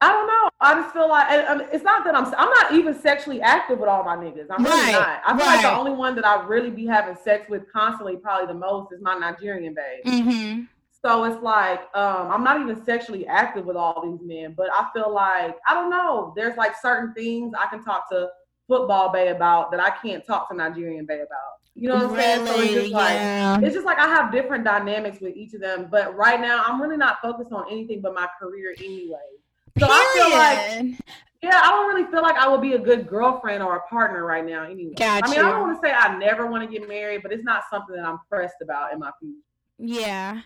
I 0.00 0.12
don't 0.12 0.26
know. 0.26 0.50
I 0.60 0.74
just 0.74 0.92
feel 0.92 1.08
like 1.08 1.30
and, 1.30 1.46
um, 1.48 1.68
it's 1.72 1.84
not 1.84 2.04
that 2.04 2.14
I'm 2.14 2.26
I'm 2.26 2.50
not 2.50 2.72
even 2.72 2.98
sexually 2.98 3.40
active 3.40 3.78
with 3.78 3.88
all 3.88 4.04
my 4.04 4.16
niggas. 4.16 4.46
I'm 4.50 4.62
really 4.62 4.76
Right, 4.76 4.92
not. 4.92 5.22
I 5.26 5.36
feel 5.36 5.46
like 5.46 5.62
the 5.62 5.76
only 5.76 5.92
one 5.92 6.14
that 6.16 6.26
I 6.26 6.44
really 6.44 6.70
be 6.70 6.86
having 6.86 7.16
sex 7.16 7.48
with 7.48 7.70
constantly, 7.72 8.16
probably 8.16 8.46
the 8.46 8.58
most, 8.58 8.92
is 8.92 9.00
my 9.00 9.16
Nigerian 9.16 9.74
babe. 9.74 10.04
mm-hmm. 10.04 10.62
So 11.02 11.24
it's 11.24 11.42
like 11.42 11.80
um, 11.94 12.30
I'm 12.30 12.44
not 12.44 12.60
even 12.60 12.84
sexually 12.84 13.26
active 13.26 13.64
with 13.64 13.76
all 13.76 14.02
these 14.04 14.26
men, 14.26 14.54
but 14.56 14.68
I 14.72 14.88
feel 14.92 15.12
like 15.12 15.56
I 15.66 15.72
don't 15.72 15.88
know. 15.88 16.32
There's 16.36 16.56
like 16.56 16.74
certain 16.80 17.14
things 17.14 17.54
I 17.58 17.66
can 17.68 17.82
talk 17.82 18.10
to 18.10 18.28
football 18.68 19.12
bay 19.12 19.28
about 19.28 19.70
that 19.70 19.80
I 19.80 19.90
can't 19.90 20.26
talk 20.26 20.50
to 20.50 20.56
Nigerian 20.56 21.06
bay 21.06 21.20
about. 21.20 21.56
You 21.74 21.90
know 21.90 21.96
what 21.96 22.04
I'm 22.04 22.16
saying? 22.16 22.46
So 22.46 22.60
it's 22.60 22.72
just 22.72 22.92
like 22.92 23.12
yeah. 23.12 23.60
it's 23.60 23.74
just 23.74 23.86
like 23.86 23.98
I 23.98 24.08
have 24.08 24.32
different 24.32 24.64
dynamics 24.64 25.20
with 25.20 25.36
each 25.36 25.54
of 25.54 25.60
them. 25.60 25.88
But 25.90 26.16
right 26.16 26.40
now, 26.40 26.64
I'm 26.66 26.80
really 26.80 26.96
not 26.96 27.20
focused 27.22 27.52
on 27.52 27.66
anything 27.70 28.00
but 28.00 28.14
my 28.14 28.26
career 28.40 28.74
anyway. 28.78 29.18
Feel 30.28 30.38
like 30.38 30.98
yeah, 31.42 31.60
I 31.62 31.70
don't 31.70 31.94
really 31.94 32.10
feel 32.10 32.22
like 32.22 32.36
I 32.36 32.48
would 32.48 32.60
be 32.60 32.72
a 32.72 32.78
good 32.78 33.06
girlfriend 33.06 33.62
or 33.62 33.76
a 33.76 33.86
partner 33.86 34.24
right 34.24 34.44
now 34.44 34.64
anyway. 34.64 34.94
Got 34.94 35.24
I 35.24 35.30
mean. 35.30 35.38
I 35.38 35.42
don't 35.42 35.60
want 35.60 35.80
to 35.80 35.86
say 35.86 35.92
I 35.92 36.16
never 36.18 36.46
want 36.46 36.68
to 36.68 36.78
get 36.78 36.88
married, 36.88 37.22
but 37.22 37.32
it's 37.32 37.44
not 37.44 37.64
something 37.70 37.94
that 37.94 38.04
I'm 38.04 38.18
pressed 38.28 38.56
about 38.62 38.92
in 38.92 38.98
my 38.98 39.10
future. 39.20 39.38
Yeah. 39.78 40.40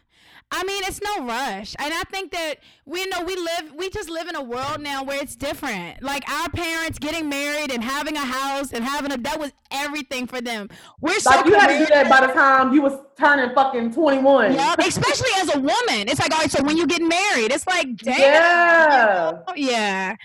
I 0.53 0.65
mean, 0.65 0.83
it's 0.85 1.01
no 1.01 1.27
rush. 1.27 1.77
And 1.79 1.95
I 1.95 2.03
think 2.11 2.33
that 2.33 2.57
we 2.85 3.07
know 3.07 3.23
we 3.23 3.37
live, 3.37 3.73
we 3.77 3.89
just 3.89 4.11
live 4.11 4.27
in 4.27 4.35
a 4.35 4.43
world 4.43 4.81
now 4.81 5.05
where 5.05 5.23
it's 5.23 5.37
different. 5.37 6.03
Like 6.03 6.29
our 6.29 6.49
parents 6.51 6.99
getting 6.99 7.29
married 7.29 7.71
and 7.71 7.85
having 7.85 8.17
a 8.17 8.25
house 8.25 8.73
and 8.73 8.83
having 8.83 9.13
a, 9.13 9.17
that 9.19 9.39
was 9.39 9.53
everything 9.71 10.27
for 10.27 10.41
them. 10.41 10.69
We're 11.01 11.21
so 11.21 11.31
Like 11.31 11.47
you 11.47 11.55
had 11.55 11.69
to 11.69 11.79
do 11.79 11.87
that 11.87 12.11
by 12.11 12.27
the 12.27 12.33
time 12.33 12.75
you 12.75 12.83
was 12.83 12.95
turning 13.17 13.55
fucking 13.55 13.93
21. 13.93 14.55
Yup, 14.55 14.81
especially 14.81 15.31
as 15.37 15.55
a 15.55 15.61
woman. 15.61 16.09
It's 16.09 16.19
like, 16.19 16.33
all 16.33 16.41
right, 16.41 16.51
so 16.51 16.65
when 16.65 16.77
you 16.77 16.87
get 16.89 17.03
married, 17.03 17.53
it's 17.53 17.67
like, 17.69 17.97
damn. 17.99 18.19
Yeah. 18.19 19.33
Oh, 19.47 19.55
yeah. 19.55 20.17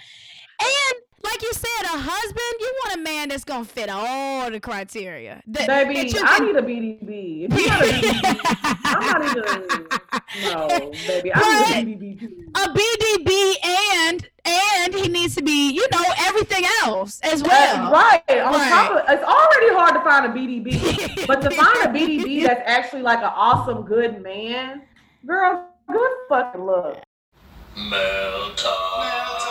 And 0.59 1.01
like 1.25 1.41
you 1.41 1.51
said, 1.53 1.83
a 1.83 1.97
husband, 1.97 2.55
you 2.59 2.73
want 2.85 2.99
a 2.99 3.01
man 3.03 3.29
that's 3.29 3.43
gonna 3.43 3.65
fit 3.65 3.89
all 3.89 4.49
the 4.51 4.59
criteria. 4.59 5.41
That, 5.47 5.67
that 5.67 5.87
Baby, 5.87 6.09
you 6.09 6.21
I 6.23 6.37
can- 6.37 6.45
need 6.47 6.55
a 6.55 6.61
BDB. 6.61 7.47
If 7.51 7.59
you 7.59 7.67
got 7.67 7.81
a 7.81 7.85
BDB, 7.85 8.39
I'm 8.85 8.99
not 8.99 9.37
even. 9.37 9.87
No, 10.43 10.67
baby, 11.07 11.31
I 11.33 11.83
need 11.83 11.95
a 11.95 11.99
BDB 11.99 12.31
a 12.55 12.69
BDB 12.69 13.53
and 13.63 14.29
and 14.45 14.93
he 14.93 15.07
needs 15.09 15.35
to 15.35 15.41
be, 15.43 15.71
you 15.71 15.85
know, 15.91 16.03
everything 16.19 16.63
else 16.83 17.19
as 17.21 17.41
well. 17.43 17.87
Uh, 17.87 17.91
right. 17.91 18.23
On 18.41 18.53
Right. 18.53 18.69
top 18.69 18.91
of 18.91 18.97
it's 19.09 19.23
already 19.23 19.73
hard 19.75 19.93
to 19.95 20.01
find 20.01 20.25
a 20.25 20.29
BDB, 20.29 21.25
but 21.27 21.41
to 21.41 21.49
find 21.51 21.77
a 21.83 21.87
BDB 21.99 22.43
that's 22.47 22.61
actually 22.65 23.01
like 23.01 23.19
an 23.19 23.31
awesome, 23.35 23.83
good 23.83 24.21
man, 24.21 24.83
girl, 25.25 25.67
good 25.91 26.11
fucking 26.29 26.61
luck. 26.65 26.97
Mail 27.89 28.53
time. 28.55 29.44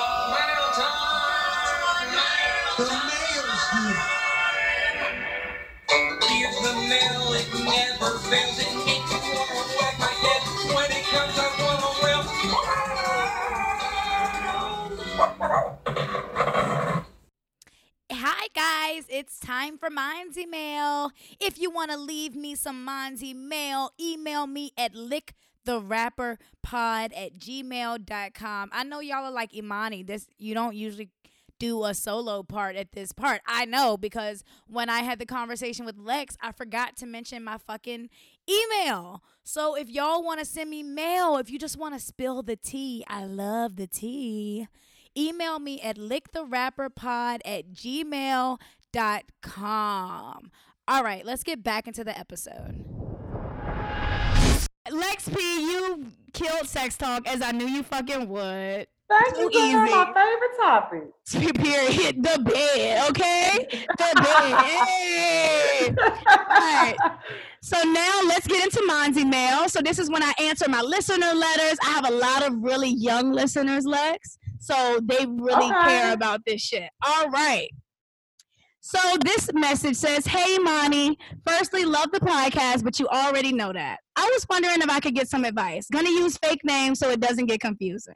Never 8.05 8.19
fails. 8.19 8.59
Me 8.59 9.01
wag 9.81 9.99
my 9.99 10.07
head. 10.07 10.43
When 10.75 10.91
it 10.91 11.05
comes, 11.05 11.39
I 11.39 11.49
wanna 11.61 11.91
wail. 12.03 12.23
guys, 18.55 19.05
it's 19.09 19.41
time 19.41 19.79
for 19.79 19.91
Minds 19.91 20.39
Email. 20.39 21.11
If 21.41 21.59
you 21.59 21.71
want 21.71 21.91
to 21.91 21.97
leave 21.97 22.37
me 22.37 22.55
some 22.55 22.85
Minds 22.85 23.21
Email, 23.25 23.91
email 24.01 24.47
me 24.47 24.71
at 24.79 24.95
licktherapperpod 24.95 26.39
at 26.73 27.37
gmail.com. 27.37 28.71
I 28.73 28.85
know 28.85 29.01
y'all 29.01 29.25
are 29.25 29.33
like, 29.33 29.53
Imani, 29.57 30.05
this 30.05 30.29
you 30.39 30.55
don't 30.55 30.77
usually 30.77 31.11
do 31.59 31.85
a 31.85 31.95
solo 31.95 32.43
part 32.43 32.77
at 32.77 32.93
this 32.93 33.13
part. 33.13 33.41
I 33.47 33.65
know 33.65 33.97
because 33.97 34.45
when 34.67 34.89
I 34.91 35.01
had 35.01 35.19
the 35.19 35.27
conversation 35.27 35.85
with 35.85 35.99
Lex, 35.99 36.37
I 36.41 36.53
forgot 36.53 36.97
to 36.97 37.07
mention 37.07 37.43
my 37.45 37.59
fucking 37.59 38.09
email. 38.49 39.23
So 39.43 39.75
if 39.77 39.89
y'all 39.89 40.23
want 40.23 40.41
to 40.41 40.47
send 40.47 40.71
me 40.71 40.83
mail, 40.83 41.37
if 41.37 41.51
you 41.51 41.59
just 41.59 41.79
want 41.79 41.95
to 41.95 42.01
spill 42.01 42.43
the 42.43 42.57
tea, 42.57 43.05
I 43.09 43.25
love 43.25 43.77
the 43.77 43.87
tea. 43.87 44.69
Email 45.17 45.59
me 45.61 45.81
at 45.81 45.97
licktherapperpod 45.97 47.41
at 47.45 47.71
gmail.com. 47.73 48.59
All 50.87 51.03
right, 51.03 51.25
let's 51.25 51.43
get 51.43 51.63
back 51.63 51.87
into 51.87 52.05
the 52.05 52.19
episode. 52.19 52.85
Lex 54.91 55.29
P, 55.31 55.37
you 55.41 56.13
killed 56.35 56.69
sex 56.69 56.99
talk 56.99 57.27
as 57.27 57.41
I 57.41 57.53
knew 57.53 57.67
you 57.67 57.83
fucking 57.83 58.29
would. 58.29 58.87
Thank 59.23 59.37
you, 59.39 59.51
girl. 59.51 59.63
easy. 59.63 59.95
My 59.95 60.07
favorite 60.15 60.57
topic. 60.61 61.55
Period. 61.63 62.23
The 62.23 62.39
bed, 62.43 63.11
okay? 63.11 63.67
The 63.71 64.11
bed. 64.23 64.65
Hey. 64.65 65.95
right. 66.51 66.97
So 67.63 67.77
now 67.83 68.21
let's 68.27 68.47
get 68.47 68.65
into 68.65 68.85
Minds 68.87 69.17
email. 69.19 69.69
So 69.69 69.81
this 69.81 69.99
is 69.99 70.11
when 70.11 70.23
I 70.23 70.33
answer 70.41 70.69
my 70.69 70.83
listener 70.83 71.33
letters. 71.35 71.79
I 71.83 71.91
have 71.91 72.07
a 72.09 72.13
lot 72.13 72.47
of 72.47 72.55
really 72.63 72.91
young 72.91 73.33
listeners, 73.33 73.85
Lex. 73.87 74.39
So 74.61 75.01
they 75.03 75.27
really 75.27 75.71
Okay. 75.71 75.85
care 75.85 76.13
about 76.13 76.41
this 76.47 76.61
shit. 76.63 76.91
All 77.05 77.29
right. 77.31 77.69
So 78.81 78.99
this 79.25 79.51
message 79.55 79.97
says, 79.97 80.27
Hey 80.27 80.59
Monty, 80.59 81.19
firstly, 81.47 81.87
love 81.87 82.11
the 82.13 82.21
podcast, 82.21 82.85
but 82.85 83.01
you 83.01 83.09
already 83.09 83.51
know 83.53 83.73
that. 83.73 84.01
I 84.15 84.29
was 84.35 84.47
wondering 84.51 84.83
if 84.83 84.91
I 84.91 85.01
could 85.01 85.15
get 85.15 85.29
some 85.29 85.45
advice. 85.47 85.87
Gonna 85.91 86.11
use 86.11 86.37
fake 86.37 86.61
names 86.65 86.99
so 86.99 87.09
it 87.09 87.21
doesn't 87.21 87.47
get 87.47 87.61
confusing. 87.61 88.15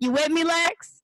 You 0.00 0.12
with 0.12 0.30
me, 0.30 0.44
Lex? 0.44 1.02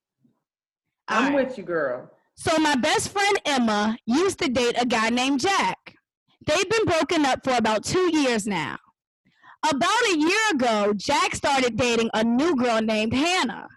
All 1.08 1.18
I'm 1.18 1.34
right. 1.34 1.46
with 1.46 1.58
you, 1.58 1.64
girl. 1.64 2.10
So 2.34 2.58
my 2.58 2.74
best 2.74 3.10
friend 3.12 3.40
Emma 3.44 3.96
used 4.06 4.38
to 4.40 4.48
date 4.48 4.76
a 4.80 4.86
guy 4.86 5.10
named 5.10 5.40
Jack. 5.40 5.94
They've 6.46 6.68
been 6.68 6.84
broken 6.84 7.24
up 7.24 7.44
for 7.44 7.52
about 7.56 7.84
two 7.84 8.10
years 8.18 8.46
now. 8.46 8.78
About 9.68 10.02
a 10.12 10.18
year 10.18 10.38
ago, 10.52 10.92
Jack 10.96 11.34
started 11.34 11.76
dating 11.76 12.10
a 12.14 12.22
new 12.24 12.56
girl 12.56 12.80
named 12.80 13.12
Hannah. 13.12 13.68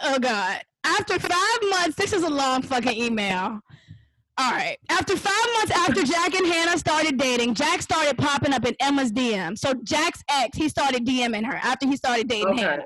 Oh 0.00 0.18
God. 0.18 0.62
After 0.84 1.18
five 1.18 1.58
months, 1.70 1.96
this 1.96 2.12
is 2.12 2.22
a 2.22 2.30
long 2.30 2.62
fucking 2.62 2.96
email. 2.96 3.60
All 4.40 4.52
right. 4.52 4.76
After 4.88 5.16
five 5.16 5.46
months 5.56 5.72
after 5.72 6.04
Jack 6.04 6.34
and 6.34 6.46
Hannah 6.46 6.78
started 6.78 7.16
dating, 7.18 7.54
Jack 7.54 7.82
started 7.82 8.16
popping 8.16 8.52
up 8.52 8.64
in 8.64 8.76
Emma's 8.80 9.10
DM. 9.10 9.58
So 9.58 9.74
Jack's 9.82 10.22
ex, 10.30 10.56
he 10.56 10.68
started 10.68 11.04
DMing 11.04 11.44
her 11.44 11.56
after 11.56 11.86
he 11.88 11.96
started 11.96 12.28
dating 12.28 12.50
Okay. 12.54 12.62
Hannah 12.62 12.84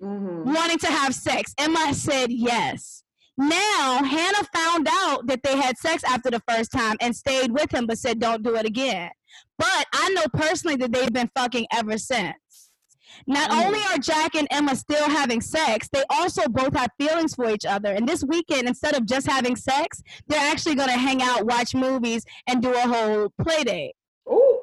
Mm-hmm. 0.00 0.54
wanting 0.54 0.78
to 0.78 0.86
have 0.86 1.12
sex. 1.12 1.52
Emma 1.58 1.92
said 1.92 2.30
yes. 2.30 3.02
Now, 3.36 4.00
Hannah 4.04 4.46
found 4.54 4.86
out 4.88 5.26
that 5.26 5.42
they 5.42 5.56
had 5.56 5.76
sex 5.76 6.04
after 6.04 6.30
the 6.30 6.40
first 6.48 6.70
time 6.70 6.96
and 7.00 7.14
stayed 7.16 7.50
with 7.50 7.72
him, 7.74 7.86
but 7.86 7.98
said 7.98 8.20
don't 8.20 8.44
do 8.44 8.54
it 8.54 8.64
again. 8.64 9.10
But 9.58 9.86
I 9.92 10.08
know 10.10 10.22
personally 10.32 10.76
that 10.76 10.92
they've 10.92 11.12
been 11.12 11.28
fucking 11.36 11.66
ever 11.72 11.98
since. 11.98 12.36
Not 13.26 13.50
Mm. 13.50 13.66
only 13.66 13.80
are 13.90 13.98
Jack 13.98 14.34
and 14.34 14.46
Emma 14.50 14.76
still 14.76 15.08
having 15.08 15.40
sex, 15.40 15.88
they 15.92 16.04
also 16.10 16.48
both 16.48 16.74
have 16.74 16.90
feelings 16.98 17.34
for 17.34 17.50
each 17.50 17.64
other. 17.64 17.92
And 17.92 18.08
this 18.08 18.24
weekend, 18.24 18.68
instead 18.68 18.94
of 18.96 19.06
just 19.06 19.26
having 19.26 19.56
sex, 19.56 20.02
they're 20.26 20.52
actually 20.52 20.74
going 20.74 20.88
to 20.90 20.98
hang 20.98 21.22
out, 21.22 21.46
watch 21.46 21.74
movies, 21.74 22.24
and 22.46 22.62
do 22.62 22.72
a 22.72 22.80
whole 22.80 23.32
play 23.42 23.64
date. 23.64 23.92
Ooh. 24.30 24.60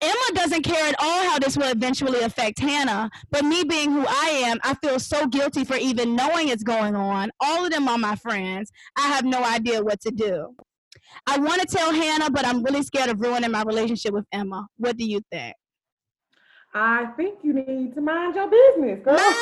Emma 0.00 0.34
doesn't 0.34 0.62
care 0.62 0.86
at 0.86 0.96
all 0.98 1.24
how 1.30 1.38
this 1.38 1.56
will 1.56 1.70
eventually 1.70 2.20
affect 2.20 2.58
Hannah, 2.58 3.08
but 3.30 3.42
me 3.44 3.64
being 3.64 3.90
who 3.90 4.04
I 4.06 4.42
am, 4.44 4.58
I 4.62 4.74
feel 4.74 5.00
so 5.00 5.26
guilty 5.26 5.64
for 5.64 5.76
even 5.76 6.14
knowing 6.14 6.48
it's 6.48 6.62
going 6.62 6.94
on. 6.94 7.30
All 7.40 7.64
of 7.64 7.70
them 7.70 7.88
are 7.88 7.96
my 7.96 8.14
friends. 8.16 8.70
I 8.98 9.08
have 9.08 9.24
no 9.24 9.42
idea 9.42 9.82
what 9.82 10.00
to 10.02 10.10
do. 10.10 10.54
I 11.26 11.38
want 11.38 11.62
to 11.62 11.66
tell 11.66 11.92
Hannah, 11.92 12.28
but 12.30 12.46
I'm 12.46 12.62
really 12.62 12.82
scared 12.82 13.08
of 13.08 13.20
ruining 13.20 13.50
my 13.50 13.62
relationship 13.62 14.12
with 14.12 14.26
Emma. 14.30 14.66
What 14.76 14.98
do 14.98 15.06
you 15.06 15.20
think? 15.30 15.54
I 16.74 17.06
think 17.16 17.38
you 17.42 17.52
need 17.52 17.94
to 17.94 18.00
mind 18.00 18.34
your 18.34 18.50
business, 18.50 19.00
girl. 19.04 19.14
Mind 19.14 19.36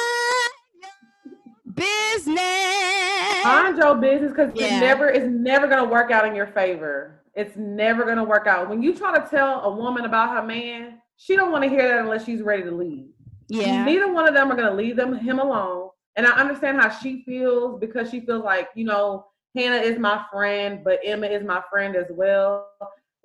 Business. 1.75 3.45
Mind 3.45 3.79
your 3.79 3.95
business 3.95 4.33
because 4.33 4.53
Yeah. 4.55 4.67
it's 4.67 4.81
never 4.81 5.09
it's 5.09 5.27
never 5.27 5.67
gonna 5.67 5.89
work 5.89 6.11
out 6.11 6.27
in 6.27 6.35
your 6.35 6.49
favor. 6.49 7.23
It's 7.35 7.57
never 7.57 8.05
gonna 8.05 8.25
work 8.25 8.47
out. 8.47 8.69
When 8.69 8.83
you 8.83 8.95
try 8.95 9.19
to 9.19 9.27
tell 9.27 9.63
a 9.63 9.75
woman 9.75 10.05
about 10.05 10.37
her 10.37 10.43
man, 10.43 11.01
she 11.17 11.35
don't 11.35 11.51
want 11.51 11.65
to 11.65 11.71
hear 11.71 11.89
that 11.89 12.01
unless 12.01 12.27
she's 12.27 12.43
ready 12.43 12.65
to 12.65 12.71
leave. 12.71 13.07
Yeah. 13.49 13.85
Neither 13.85 14.13
one 14.13 14.29
of 14.29 14.35
them 14.35 14.53
are 14.53 14.55
gonna 14.55 14.75
leave 14.75 14.97
them 14.97 15.15
him 15.15 15.39
alone. 15.39 15.89
And 16.17 16.27
I 16.27 16.33
understand 16.33 16.79
how 16.79 16.91
she 16.91 17.23
feels 17.25 17.81
because 17.81 18.11
she 18.11 18.21
feels 18.21 18.45
like, 18.45 18.69
you 18.75 18.85
know, 18.85 19.27
Hannah 19.57 19.77
is 19.77 19.99
my 19.99 20.23
friend, 20.31 20.85
but 20.85 21.01
Emma 21.03 21.27
is 21.27 21.43
my 21.43 21.63
friend 21.71 21.97
as 21.97 22.07
well. 22.11 22.69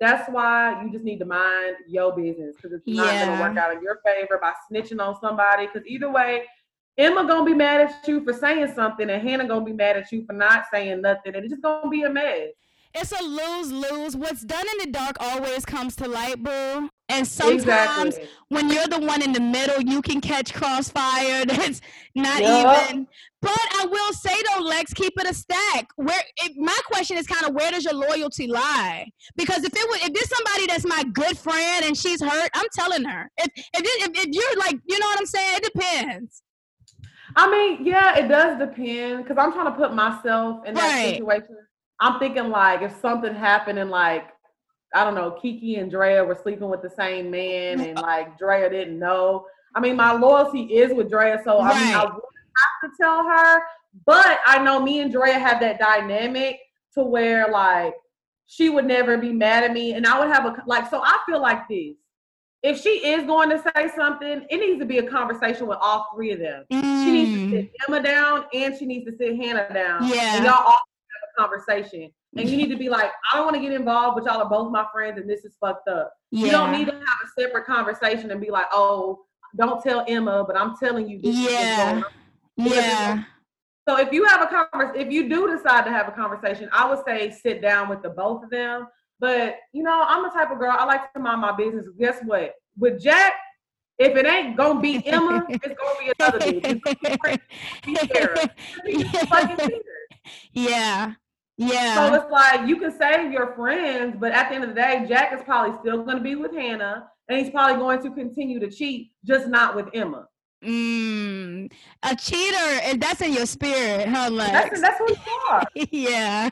That's 0.00 0.30
why 0.30 0.80
you 0.82 0.92
just 0.92 1.04
need 1.04 1.18
to 1.18 1.24
mind 1.24 1.76
your 1.88 2.14
business 2.14 2.54
because 2.56 2.72
it's 2.72 2.86
not 2.86 3.06
Yeah. 3.06 3.26
gonna 3.26 3.40
work 3.40 3.56
out 3.58 3.74
in 3.74 3.82
your 3.82 4.00
favor 4.06 4.38
by 4.40 4.52
snitching 4.70 5.00
on 5.04 5.18
somebody. 5.20 5.66
Because 5.66 5.86
either 5.86 6.10
way, 6.10 6.46
Emma 6.96 7.24
gonna 7.26 7.44
be 7.44 7.54
mad 7.54 7.80
at 7.80 8.08
you 8.08 8.24
for 8.24 8.32
saying 8.32 8.72
something, 8.74 9.08
and 9.10 9.22
Hannah 9.22 9.46
gonna 9.46 9.64
be 9.64 9.72
mad 9.72 9.96
at 9.96 10.10
you 10.12 10.24
for 10.24 10.32
not 10.32 10.64
saying 10.72 11.00
nothing, 11.00 11.34
and 11.34 11.44
it's 11.44 11.52
just 11.52 11.62
gonna 11.62 11.88
be 11.88 12.02
a 12.02 12.10
mess. 12.10 12.50
It's 12.94 13.12
a 13.12 13.22
lose 13.22 13.70
lose. 13.72 14.16
What's 14.16 14.42
done 14.42 14.66
in 14.72 14.86
the 14.86 14.92
dark 14.92 15.16
always 15.20 15.64
comes 15.64 15.94
to 15.96 16.08
light, 16.08 16.42
boo. 16.42 16.90
And 17.10 17.26
sometimes 17.26 18.16
exactly. 18.16 18.28
when 18.48 18.68
you're 18.68 18.86
the 18.86 19.00
one 19.00 19.22
in 19.22 19.32
the 19.32 19.40
middle, 19.40 19.80
you 19.80 20.02
can 20.02 20.20
catch 20.20 20.52
crossfire. 20.52 21.44
That's 21.46 21.80
not 22.14 22.40
Yup. 22.40 22.90
even. 22.90 23.06
But 23.40 23.50
I 23.80 23.86
will 23.86 24.12
say 24.12 24.34
though, 24.52 24.62
Lex, 24.64 24.92
keep 24.92 25.12
it 25.18 25.26
a 25.26 25.32
stack. 25.32 25.86
Where 25.96 26.20
it, 26.42 26.52
my 26.56 26.76
question 26.86 27.16
is 27.16 27.26
kind 27.26 27.46
of 27.46 27.54
where 27.54 27.70
does 27.70 27.84
your 27.84 27.94
loyalty 27.94 28.46
lie? 28.46 29.06
Because 29.36 29.64
if 29.64 29.72
it 29.74 29.88
was, 29.88 30.00
if 30.02 30.12
there's 30.12 30.28
somebody 30.28 30.66
that's 30.66 30.84
my 30.86 31.04
good 31.12 31.38
friend 31.38 31.84
and 31.86 31.96
she's 31.96 32.20
hurt, 32.20 32.50
I'm 32.54 32.66
telling 32.74 33.04
her. 33.04 33.30
If 33.38 33.48
if, 33.56 33.80
it, 33.80 34.10
if 34.16 34.26
if 34.26 34.34
you're 34.34 34.58
like, 34.58 34.78
you 34.86 34.98
know 34.98 35.06
what 35.06 35.20
I'm 35.20 35.26
saying? 35.26 35.60
It 35.62 35.72
depends. 35.72 36.42
I 37.36 37.50
mean, 37.50 37.86
yeah, 37.86 38.18
it 38.18 38.28
does 38.28 38.58
depend 38.58 39.22
because 39.24 39.38
I'm 39.38 39.52
trying 39.52 39.66
to 39.66 39.72
put 39.72 39.94
myself 39.94 40.66
in 40.66 40.74
that 40.74 41.00
Right. 41.02 41.14
situation. 41.14 41.56
I'm 42.00 42.18
thinking 42.18 42.48
like 42.50 42.82
if 42.82 43.00
something 43.00 43.34
happened 43.34 43.78
and 43.78 43.90
like 43.90 44.28
I 44.94 45.04
don't 45.04 45.14
know, 45.14 45.32
Kiki 45.32 45.76
and 45.76 45.90
Drea 45.90 46.24
were 46.24 46.38
sleeping 46.42 46.68
with 46.68 46.82
the 46.82 46.90
same 46.90 47.30
man 47.30 47.80
and 47.88 47.98
like 48.00 48.38
Drea 48.38 48.68
didn't 48.70 48.98
know. 48.98 49.46
I 49.74 49.80
mean, 49.80 49.96
my 49.96 50.12
loyalty 50.12 50.62
is 50.76 50.92
with 50.94 51.10
Drea, 51.10 51.40
so 51.44 51.60
I 51.60 51.68
mean, 51.74 51.94
I 51.94 52.04
Right. 52.04 52.14
would 52.14 52.22
have 52.82 52.90
to 52.90 52.96
tell 53.00 53.22
her. 53.24 53.62
But 54.06 54.38
I 54.46 54.58
know 54.62 54.80
me 54.80 55.00
and 55.00 55.12
Drea 55.12 55.38
have 55.38 55.60
that 55.60 55.78
dynamic 55.78 56.58
to 56.94 57.02
where 57.04 57.48
like 57.50 57.94
she 58.46 58.70
would 58.70 58.86
never 58.86 59.18
be 59.18 59.32
mad 59.32 59.64
at 59.64 59.72
me, 59.72 59.92
and 59.92 60.06
I 60.06 60.18
would 60.18 60.32
have 60.34 60.46
a 60.46 60.62
like. 60.66 60.88
So 60.90 61.00
I 61.02 61.18
feel 61.26 61.40
like 61.40 61.68
this: 61.68 61.96
if 62.62 62.80
she 62.80 63.06
is 63.06 63.24
going 63.26 63.50
to 63.50 63.62
say 63.74 63.90
something, 63.94 64.46
it 64.50 64.56
needs 64.56 64.78
to 64.80 64.86
be 64.86 64.98
a 64.98 65.08
conversation 65.08 65.66
with 65.66 65.78
all 65.80 66.08
three 66.14 66.32
of 66.32 66.38
them. 66.38 66.64
She 67.04 67.10
needs 67.12 67.32
to 67.32 67.38
Mm, 67.38 67.50
sit 67.50 67.70
Emma 67.88 68.02
down 68.02 68.44
and 68.54 68.76
she 68.76 68.86
needs 68.86 69.04
to 69.10 69.16
sit 69.16 69.36
Hannah 69.36 69.72
down. 69.72 70.08
Yeah. 70.12 70.36
And 70.36 70.44
y'all 70.44 70.54
all 70.54 70.72
have 70.72 71.22
a 71.36 71.40
conversation. 71.40 72.10
And 72.36 72.48
you 72.48 72.56
need 72.56 72.68
to 72.68 72.76
be 72.76 72.88
like, 72.88 73.10
I 73.32 73.36
don't 73.36 73.46
want 73.46 73.56
to 73.56 73.62
get 73.62 73.72
involved, 73.72 74.16
but 74.16 74.24
y'all 74.30 74.42
are 74.42 74.48
both 74.48 74.70
my 74.70 74.86
friends 74.92 75.18
and 75.18 75.28
this 75.28 75.44
is 75.44 75.56
fucked 75.58 75.88
up. 75.88 76.12
yeah. 76.30 76.46
You 76.46 76.52
don't 76.52 76.72
need 76.72 76.86
to 76.86 76.92
have 76.92 77.02
a 77.02 77.40
separate 77.40 77.64
conversation 77.64 78.30
and 78.30 78.40
be 78.40 78.50
like, 78.50 78.66
oh, 78.70 79.20
don't 79.56 79.82
tell 79.82 80.04
Emma, 80.06 80.44
but 80.46 80.56
I'm 80.56 80.76
telling 80.76 81.08
you 81.08 81.20
this 81.20 81.34
Yeah. 81.34 81.76
going 81.76 82.02
on. 82.04 82.04
Because 82.56 82.78
it's 82.78 82.86
Yeah. 82.86 83.24
So 83.88 83.96
if 83.98 84.12
you 84.12 84.24
have 84.26 84.42
a 84.42 84.46
conversation, 84.46 85.06
if 85.06 85.10
you 85.12 85.28
do 85.30 85.48
decide 85.48 85.84
to 85.86 85.90
have 85.90 86.06
a 86.08 86.12
conversation, 86.12 86.68
I 86.72 86.88
would 86.88 87.02
say 87.06 87.30
sit 87.30 87.62
down 87.62 87.88
with 87.88 88.02
the 88.02 88.10
both 88.10 88.44
of 88.44 88.50
them. 88.50 88.86
But 89.18 89.56
you 89.72 89.82
know, 89.82 90.04
I'm 90.06 90.22
the 90.22 90.28
type 90.28 90.50
of 90.50 90.58
girl 90.58 90.76
I 90.78 90.84
like 90.84 91.10
to 91.14 91.18
mind 91.20 91.40
my 91.40 91.52
business. 91.52 91.86
Guess 91.98 92.18
what? 92.26 92.54
With 92.76 93.00
Jack, 93.02 93.32
if 93.98 94.14
it 94.14 94.26
ain't 94.26 94.56
gonna 94.58 94.78
be 94.80 95.02
Emma, 95.06 95.44
it's 95.48 95.74
gonna 95.74 95.98
be 95.98 96.12
another 96.18 96.38
dude. 96.60 96.64
It's 96.64 96.98
gonna 97.24 97.38
be 97.86 97.94
be 97.94 98.12
Sarah. 98.12 98.50
He's 98.86 99.02
a 99.14 99.26
fucking 99.26 99.56
cheater. 99.56 99.82
Yeah. 101.58 102.08
So 102.08 102.14
it's 102.14 102.30
like 102.30 102.66
you 102.66 102.76
can 102.76 102.96
save 102.96 103.32
your 103.32 103.54
friends, 103.54 104.16
but 104.18 104.32
at 104.32 104.48
the 104.48 104.54
end 104.54 104.64
of 104.64 104.70
the 104.70 104.76
day, 104.76 105.04
Jack 105.08 105.32
is 105.32 105.42
probably 105.44 105.76
still 105.80 106.02
gonna 106.04 106.22
be 106.22 106.34
with 106.34 106.52
Hannah, 106.52 107.08
and 107.28 107.38
he's 107.38 107.50
probably 107.50 107.76
going 107.76 108.00
to 108.02 108.10
continue 108.10 108.58
to 108.60 108.70
cheat, 108.70 109.10
just 109.24 109.48
not 109.48 109.76
with 109.76 109.88
Emma. 109.92 110.26
Mm, 110.64 111.70
a 112.02 112.16
cheater, 112.16 112.80
and 112.82 113.00
that's 113.00 113.20
in 113.20 113.32
your 113.32 113.46
spirit, 113.46 114.08
huh, 114.08 114.28
Lex? 114.30 114.50
That's 114.50 114.80
that's 114.80 114.98
who 114.98 115.08
you 115.08 115.40
are. 115.50 115.62
yeah. 115.92 116.50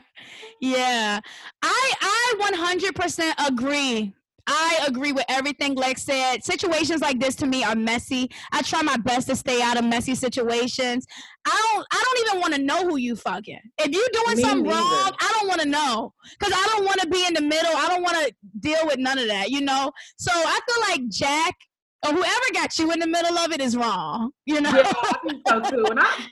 Yeah. 0.61 1.19
I 1.61 1.93
I 2.01 2.81
100% 2.95 3.47
agree. 3.47 4.13
I 4.47 4.85
agree 4.87 5.11
with 5.11 5.25
everything 5.27 5.75
Lex 5.75 6.03
said. 6.03 6.43
Situations 6.43 7.01
like 7.01 7.19
this 7.19 7.35
to 7.35 7.45
me 7.45 7.63
are 7.63 7.75
messy. 7.75 8.29
I 8.53 8.61
try 8.61 8.81
my 8.81 8.95
best 8.97 9.27
to 9.27 9.35
stay 9.35 9.61
out 9.61 9.77
of 9.77 9.83
messy 9.83 10.15
situations. 10.15 11.05
I 11.45 11.71
don't 11.73 11.87
I 11.91 12.03
don't 12.03 12.27
even 12.27 12.41
want 12.41 12.53
to 12.55 12.61
know 12.61 12.89
who 12.89 12.97
you 12.97 13.15
fucking. 13.17 13.59
If 13.77 13.91
you're 13.91 14.23
doing 14.23 14.37
Me 14.37 14.43
something 14.43 14.63
neither. 14.63 14.75
wrong, 14.77 15.11
I 15.19 15.37
don't 15.37 15.47
want 15.49 15.61
to 15.61 15.67
know. 15.67 16.13
Cause 16.39 16.53
I 16.55 16.73
don't 16.73 16.85
want 16.85 17.01
to 17.01 17.07
be 17.07 17.25
in 17.25 17.33
the 17.33 17.41
middle. 17.41 17.75
I 17.75 17.87
don't 17.89 18.01
want 18.01 18.25
to 18.25 18.33
deal 18.61 18.85
with 18.85 18.97
none 18.97 19.19
of 19.19 19.27
that, 19.27 19.49
you 19.49 19.61
know? 19.61 19.91
So 20.17 20.31
I 20.33 20.59
feel 20.67 20.81
like 20.89 21.09
Jack 21.09 21.55
or 22.05 22.13
whoever 22.13 22.45
got 22.53 22.79
you 22.79 22.91
in 22.91 22.99
the 22.99 23.07
middle 23.07 23.37
of 23.37 23.51
it 23.51 23.59
is 23.61 23.75
wrong. 23.75 24.31
You 24.45 24.61
know? 24.61 24.71
Yeah, 24.71 24.91
I 24.95 25.13
think 25.27 25.41
so 25.45 25.59
too. 25.59 25.85
And 25.89 25.99
I, 25.99 26.25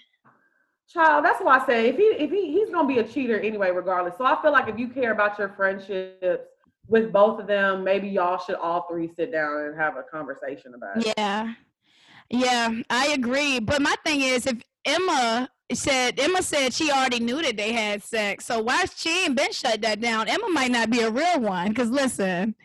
child, 0.88 1.26
that's 1.26 1.41
why 1.41 1.59
I 1.59 1.66
say 1.66 1.89
if 1.89 1.97
he 1.97 2.03
if 2.03 2.32
he 2.32 2.53
he's 2.53 2.70
gonna 2.70 2.88
be 2.88 2.99
a 2.99 3.03
cheater 3.03 3.39
anyway, 3.41 3.72
regardless. 3.72 4.18
So 4.18 4.26
I 4.26 4.41
feel 4.41 4.53
like 4.53 4.70
if 4.70 4.80
you 4.80 4.88
care 4.88 5.11
about 5.11 5.38
your 5.38 5.49
friendships 5.49 6.47
with 6.88 7.11
both 7.11 7.39
of 7.39 7.47
them, 7.47 7.83
maybe 7.83 8.07
y'all 8.07 8.38
should 8.38 8.55
all 8.55 8.88
three 8.89 9.11
sit 9.15 9.31
down 9.31 9.65
and 9.65 9.79
have 9.79 9.97
a 9.97 10.03
conversation 10.03 10.73
about 10.75 10.97
it. 10.97 11.13
Yeah. 11.17 11.53
Yeah, 12.29 12.81
I 12.89 13.07
agree. 13.09 13.59
But 13.59 13.81
my 13.81 13.95
thing 14.03 14.21
is 14.21 14.47
if 14.47 14.61
Emma 14.83 15.47
said 15.73 16.19
Emma 16.19 16.41
said 16.41 16.73
she 16.73 16.91
already 16.91 17.19
knew 17.19 17.41
that 17.41 17.57
they 17.57 17.71
had 17.71 18.03
sex. 18.03 18.45
So 18.45 18.61
why 18.61 18.86
she 18.95 19.25
ain't 19.25 19.36
been 19.36 19.51
shut 19.51 19.81
that 19.81 19.99
down? 19.99 20.27
Emma 20.27 20.47
might 20.49 20.71
not 20.71 20.89
be 20.89 21.01
a 21.01 21.09
real 21.09 21.39
one. 21.39 21.73
Cause 21.73 21.89
listen, 21.89 22.55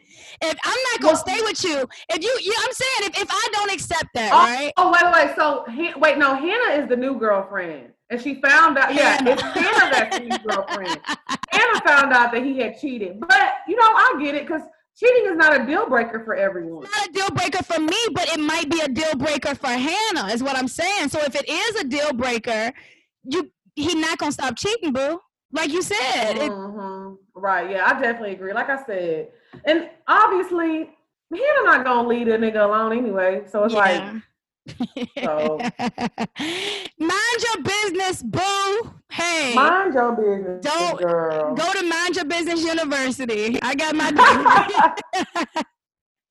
if 0.42 0.58
I'm 0.64 0.78
not 0.92 1.00
gonna 1.00 1.16
stay 1.16 1.40
with 1.42 1.62
you, 1.64 1.86
if 2.10 2.22
you, 2.22 2.38
you 2.42 2.54
I'm 2.58 2.72
saying 2.72 3.10
if, 3.10 3.22
if 3.22 3.28
I 3.30 3.48
don't 3.52 3.72
accept 3.72 4.08
that, 4.14 4.32
Oh, 4.32 4.38
right? 4.38 4.72
oh 4.76 4.92
wait, 4.92 5.26
wait. 5.26 5.36
So 5.36 5.64
wait, 5.98 6.18
no, 6.18 6.34
Hannah 6.34 6.82
is 6.82 6.88
the 6.88 6.96
new 6.96 7.18
girlfriend, 7.18 7.88
and 8.10 8.20
she 8.20 8.40
found 8.40 8.76
out. 8.78 8.94
Yeah, 8.94 9.18
it's 9.26 9.42
Hannah 9.42 9.90
that's 9.92 10.16
his 10.18 10.38
girlfriend. 10.44 11.00
Hannah 11.50 11.80
found 11.84 12.12
out 12.12 12.32
that 12.32 12.42
he 12.44 12.58
had 12.58 12.78
cheated, 12.80 13.20
but 13.20 13.52
you 13.68 13.76
know 13.76 13.84
I 13.84 14.18
get 14.22 14.34
it 14.34 14.46
because 14.46 14.62
cheating 14.96 15.26
is 15.32 15.36
not 15.36 15.58
a 15.60 15.64
deal 15.66 15.88
breaker 15.88 16.22
for 16.24 16.34
everyone. 16.34 16.84
not 16.84 17.08
a 17.08 17.12
deal 17.12 17.30
breaker 17.30 17.62
for 17.62 17.80
me, 17.80 17.96
but 18.12 18.28
it 18.28 18.40
might 18.40 18.68
be 18.70 18.80
a 18.80 18.88
deal 18.88 19.14
breaker 19.16 19.54
for 19.54 19.68
Hannah, 19.68 20.26
is 20.28 20.42
what 20.42 20.56
I'm 20.56 20.68
saying. 20.68 21.08
So 21.08 21.20
if 21.20 21.34
it 21.34 21.48
is 21.48 21.80
a 21.80 21.84
deal 21.84 22.12
breaker, 22.12 22.72
you 23.24 23.50
he 23.76 23.94
not 23.94 24.18
gonna 24.18 24.32
stop 24.32 24.56
cheating, 24.56 24.92
boo. 24.92 25.20
Like 25.52 25.70
you 25.70 25.82
said. 25.82 26.36
It- 26.36 26.50
Mhm. 26.52 27.16
Right. 27.34 27.70
Yeah, 27.70 27.86
I 27.86 27.92
definitely 28.00 28.32
agree. 28.32 28.52
Like 28.52 28.68
I 28.68 28.84
said, 28.84 29.28
and 29.64 29.88
obviously 30.06 30.90
Hannah 31.32 31.64
not 31.64 31.84
gonna 31.84 32.08
leave 32.08 32.28
a 32.28 32.36
nigga 32.38 32.64
alone 32.64 32.92
anyway. 32.96 33.42
So 33.50 33.64
it's 33.64 33.74
like, 33.74 34.02
so 35.24 35.58
mind 35.78 37.40
your 37.44 37.62
business, 37.62 38.22
boo. 38.22 38.90
Hey, 39.10 39.54
mind 39.54 39.94
your 39.94 40.12
business, 40.12 40.62
Don't 40.62 40.98
girl. 40.98 41.54
go 41.54 41.72
to 41.72 41.82
Mind 41.82 42.16
Your 42.16 42.24
Business 42.26 42.62
University. 42.64 43.58
I 43.62 43.74
got 43.74 43.94
my 43.96 44.10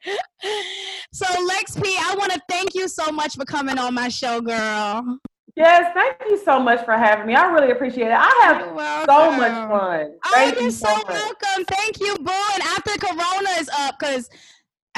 so 1.11 1.43
Lex 1.43 1.75
P, 1.79 1.95
I 1.99 2.15
want 2.17 2.31
to 2.31 2.41
thank 2.49 2.73
you 2.75 2.87
so 2.87 3.11
much 3.11 3.35
for 3.35 3.45
coming 3.45 3.77
on 3.77 3.93
my 3.93 4.07
show, 4.09 4.39
girl. 4.41 5.19
yes, 5.55 5.91
thank 5.93 6.15
you 6.29 6.37
so 6.37 6.59
much 6.59 6.85
for 6.85 6.93
having 6.97 7.27
me. 7.27 7.35
I 7.35 7.51
really 7.51 7.71
appreciate 7.71 8.07
it. 8.07 8.17
I 8.17 8.39
have 8.43 8.61
so 9.09 9.31
much 9.31 9.51
fun. 9.69 10.11
Oh, 10.25 10.31
Thank 10.33 10.55
you're 10.55 10.63
you 10.65 10.71
so 10.71 10.87
so 10.87 10.95
much. 11.03 11.07
welcome. 11.07 11.65
Thank 11.65 11.99
you, 11.99 12.15
boo. 12.17 12.31
And 12.53 12.63
after 12.63 12.91
Corona 12.99 13.49
is 13.59 13.69
up, 13.77 13.95
because 13.99 14.29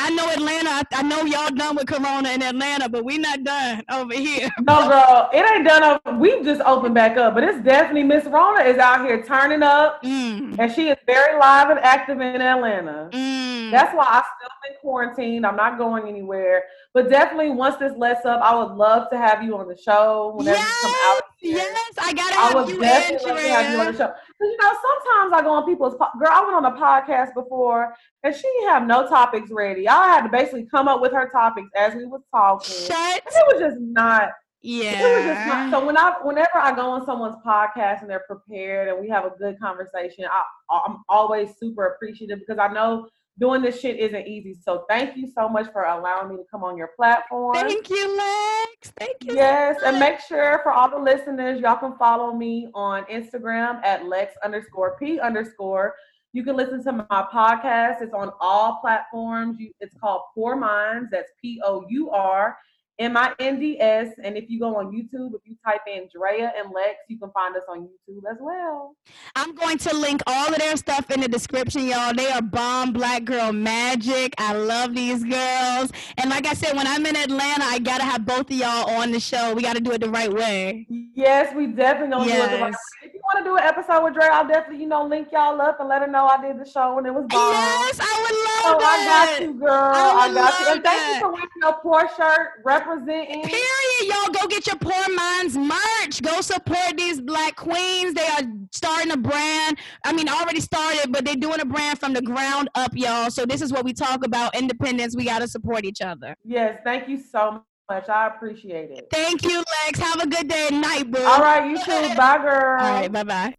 I 0.03 0.09
know 0.09 0.27
Atlanta, 0.29 0.69
I, 0.71 0.81
I 0.93 1.01
know 1.03 1.21
y'all 1.25 1.51
done 1.51 1.75
with 1.75 1.85
Corona 1.87 2.29
in 2.31 2.41
Atlanta, 2.41 2.89
but 2.89 3.05
we 3.05 3.17
not 3.19 3.43
done 3.43 3.83
over 3.91 4.13
here. 4.13 4.49
No, 4.61 4.87
girl, 4.87 5.29
it 5.33 5.45
ain't 5.55 5.67
done. 5.67 5.83
Up. 5.83 6.17
We 6.19 6.43
just 6.43 6.61
opened 6.61 6.95
back 6.95 7.17
up, 7.17 7.33
but 7.35 7.43
it's 7.43 7.63
definitely 7.63 8.03
Miss 8.03 8.25
Rona 8.25 8.61
is 8.63 8.77
out 8.77 9.05
here 9.05 9.23
turning 9.23 9.63
up, 9.63 10.01
Mm, 10.03 10.57
and 10.59 10.71
she 10.71 10.89
is 10.89 10.97
very 11.05 11.37
live 11.39 11.69
and 11.69 11.79
active 11.79 12.19
in 12.19 12.41
Atlanta. 12.41 13.09
mm. 13.11 13.71
That's 13.71 13.95
why 13.95 14.03
I 14.05 14.23
still 14.37 14.49
been 14.63 14.77
quarantined. 14.81 15.45
I'm 15.45 15.55
not 15.55 15.77
going 15.77 16.07
anywhere. 16.07 16.63
But 16.93 17.09
definitely, 17.09 17.51
once 17.51 17.77
this 17.77 17.93
lets 17.97 18.25
up, 18.25 18.41
I 18.41 18.53
would 18.55 18.75
love 18.75 19.09
to 19.11 19.17
have 19.17 19.43
you 19.43 19.57
on 19.57 19.67
the 19.67 19.77
show 19.77 20.33
whenever 20.35 20.57
you 20.57 20.65
come 20.81 20.95
out. 21.05 21.21
Yes, 21.39 21.93
I 21.97 22.13
gotta 22.13 22.35
I 22.35 22.39
have 22.39 22.53
would 22.55 22.69
you, 22.69 22.79
to 22.79 22.85
have 22.85 23.73
you 23.73 23.79
on 23.79 23.91
the 23.93 23.97
show. 23.97 24.13
You 24.41 24.57
know, 24.57 24.69
sometimes 24.69 25.33
I 25.33 25.41
go 25.43 25.51
on 25.51 25.65
people's 25.65 25.95
po- 25.95 26.17
girl. 26.19 26.29
I 26.31 26.41
went 26.43 26.55
on 26.55 26.65
a 26.65 26.79
podcast 26.79 27.33
before, 27.33 27.93
and 28.23 28.35
she 28.35 28.41
didn't 28.41 28.69
have 28.69 28.87
no 28.87 29.07
topics 29.07 29.49
ready. 29.51 29.87
I 29.87 30.07
had 30.07 30.21
to 30.23 30.29
basically 30.29 30.65
come 30.65 30.87
up 30.87 31.01
with 31.01 31.11
her 31.11 31.29
topics 31.29 31.69
as 31.75 31.93
we 31.95 32.05
was 32.05 32.21
talking. 32.31 32.87
Shut. 32.87 33.21
And 33.25 33.35
it 33.35 33.45
was 33.47 33.59
just 33.59 33.79
not. 33.79 34.29
Yeah. 34.61 34.91
It 34.91 35.17
was 35.17 35.25
just 35.25 35.47
not. 35.47 35.71
So 35.71 35.85
when 35.85 35.97
I, 35.97 36.15
whenever 36.23 36.55
I 36.57 36.75
go 36.75 36.91
on 36.91 37.05
someone's 37.05 37.37
podcast 37.45 38.01
and 38.01 38.09
they're 38.09 38.25
prepared 38.27 38.89
and 38.89 38.99
we 38.99 39.09
have 39.09 39.25
a 39.25 39.31
good 39.31 39.59
conversation, 39.59 40.25
I, 40.31 40.43
I'm 40.69 41.03
always 41.09 41.55
super 41.59 41.87
appreciative 41.87 42.39
because 42.39 42.59
I 42.59 42.71
know 42.71 43.07
doing 43.41 43.61
this 43.63 43.81
shit 43.81 43.97
isn't 43.97 44.27
easy. 44.27 44.53
So 44.53 44.85
thank 44.87 45.17
you 45.17 45.27
so 45.27 45.49
much 45.49 45.71
for 45.73 45.83
allowing 45.83 46.29
me 46.29 46.37
to 46.37 46.43
come 46.49 46.63
on 46.63 46.77
your 46.77 46.91
platform. 46.95 47.55
Thank 47.55 47.89
you, 47.89 48.15
Lex. 48.15 48.93
Thank 48.97 49.23
you. 49.23 49.33
Yes, 49.33 49.81
and 49.83 49.99
make 49.99 50.19
sure 50.19 50.59
for 50.61 50.71
all 50.71 50.89
the 50.89 50.99
listeners, 50.99 51.59
y'all 51.59 51.77
can 51.77 51.97
follow 51.97 52.33
me 52.33 52.69
on 52.75 53.03
Instagram 53.05 53.83
at 53.83 54.05
Lex 54.05 54.35
underscore 54.43 54.95
P 54.99 55.19
underscore. 55.19 55.95
You 56.33 56.43
can 56.43 56.55
listen 56.55 56.83
to 56.83 56.91
my 56.93 57.27
podcast. 57.33 58.01
It's 58.01 58.13
on 58.13 58.31
all 58.39 58.79
platforms. 58.79 59.59
You, 59.59 59.71
it's 59.79 59.95
called 59.99 60.21
Pour 60.35 60.55
Minds. 60.55 61.09
That's 61.11 61.31
P 61.41 61.59
O 61.65 61.83
U 61.89 62.11
R 62.11 62.55
M 63.01 63.17
I 63.17 63.33
N 63.39 63.59
D 63.59 63.79
S. 63.81 64.09
And 64.23 64.37
if 64.37 64.49
you 64.49 64.59
go 64.59 64.75
on 64.77 64.87
YouTube, 64.91 65.33
if 65.33 65.41
you 65.45 65.55
type 65.65 65.81
in 65.87 66.07
Drea 66.15 66.53
and 66.57 66.71
Lex, 66.73 66.97
you 67.09 67.17
can 67.17 67.31
find 67.31 67.55
us 67.55 67.63
on 67.67 67.81
YouTube 67.81 68.21
as 68.31 68.37
well. 68.39 68.95
I'm 69.35 69.55
going 69.55 69.77
to 69.79 69.95
link 69.95 70.21
all 70.27 70.49
of 70.49 70.57
their 70.59 70.77
stuff 70.77 71.09
in 71.11 71.21
the 71.21 71.27
description, 71.27 71.87
y'all. 71.87 72.13
They 72.13 72.27
are 72.31 72.41
bomb 72.41 72.93
black 72.93 73.25
girl 73.25 73.51
magic. 73.51 74.33
I 74.37 74.53
love 74.53 74.93
these 74.95 75.23
girls. 75.23 75.91
And 76.17 76.29
like 76.29 76.45
I 76.45 76.53
said, 76.53 76.75
when 76.75 76.85
I'm 76.87 77.05
in 77.05 77.15
Atlanta, 77.15 77.63
I 77.65 77.79
gotta 77.79 78.03
have 78.03 78.25
both 78.25 78.51
of 78.51 78.51
y'all 78.51 78.89
on 78.91 79.11
the 79.11 79.19
show. 79.19 79.53
We 79.53 79.63
gotta 79.63 79.81
do 79.81 79.91
it 79.91 80.01
the 80.01 80.09
right 80.09 80.31
way. 80.31 80.85
Yes, 81.15 81.53
we 81.55 81.67
definitely 81.67 82.11
gonna 82.11 82.25
do 82.25 82.31
it. 82.43 82.51
The 82.51 82.57
right 82.57 82.71
Yes. 82.71 82.73
way. 83.01 83.07
If 83.07 83.13
you 83.15 83.21
want 83.23 83.39
to 83.39 83.49
do 83.49 83.55
an 83.57 83.63
episode 83.63 84.03
with 84.03 84.13
Dre, 84.13 84.27
I'll 84.31 84.47
definitely, 84.47 84.83
you 84.83 84.87
know, 84.89 85.03
link 85.05 85.29
y'all 85.31 85.59
up 85.61 85.79
and 85.79 85.89
let 85.89 86.01
her 86.01 86.07
know 86.07 86.27
I 86.27 86.41
did 86.41 86.59
the 86.59 86.65
show 86.69 86.97
and 86.99 87.07
it 87.07 87.11
was 87.13 87.25
bomb. 87.27 87.51
Yes, 87.53 87.99
I 87.99 88.13
would 88.21 88.37
Oh, 88.63 88.71
love 88.71 88.77
I 88.77 88.79
that. 88.79 89.29
I 89.37 89.39
got 89.39 89.47
you, 89.47 89.53
girl. 89.59 89.71
I 89.71 90.27
I, 90.27 90.33
got 90.33 90.59
you. 90.59 90.65
And 90.67 90.83
thank 90.83 90.97
that. 90.97 91.13
you 91.15 91.19
for 91.19 91.31
wearing 91.33 91.49
your 91.61 91.73
Pour 91.81 92.07
shirt 92.15 92.63
representing. 92.91 93.43
Period, 93.43 94.03
y'all. 94.03 94.33
Go 94.33 94.47
get 94.47 94.67
your 94.67 94.77
Pour 94.77 95.15
Minds 95.15 95.57
merch. 95.57 96.21
Go 96.21 96.41
support 96.41 96.97
these 96.97 97.21
black 97.21 97.55
queens. 97.55 98.13
They 98.13 98.27
are 98.27 98.41
starting 98.71 99.11
a 99.11 99.17
brand. 99.17 99.77
I 100.05 100.13
mean, 100.13 100.29
already 100.29 100.59
started, 100.59 101.11
but 101.11 101.25
they're 101.25 101.35
doing 101.35 101.59
a 101.59 101.65
brand 101.65 101.99
from 101.99 102.13
the 102.13 102.21
ground 102.21 102.69
up, 102.75 102.91
y'all. 102.95 103.29
So 103.29 103.45
this 103.45 103.61
is 103.61 103.71
what 103.71 103.85
we 103.85 103.93
talk 103.93 104.25
about: 104.25 104.55
independence. 104.55 105.15
We 105.15 105.25
gotta 105.25 105.47
support 105.47 105.85
each 105.85 106.01
other. 106.01 106.35
Yes, 106.43 106.79
thank 106.83 107.07
you 107.07 107.19
so 107.19 107.63
much. 107.89 108.09
I 108.09 108.27
appreciate 108.27 108.91
it. 108.91 109.07
Thank 109.11 109.43
you, 109.43 109.63
Lex. 109.85 109.99
Have 109.99 110.21
a 110.21 110.27
good 110.27 110.47
day 110.47 110.69
and 110.71 110.81
night, 110.81 111.11
boo. 111.11 111.23
All 111.23 111.41
right, 111.41 111.69
you 111.69 111.77
too. 111.77 112.15
Bye, 112.15 112.37
girl. 112.37 112.79
All 112.81 112.91
right. 112.91 113.11
Bye 113.11 113.23
bye. 113.23 113.55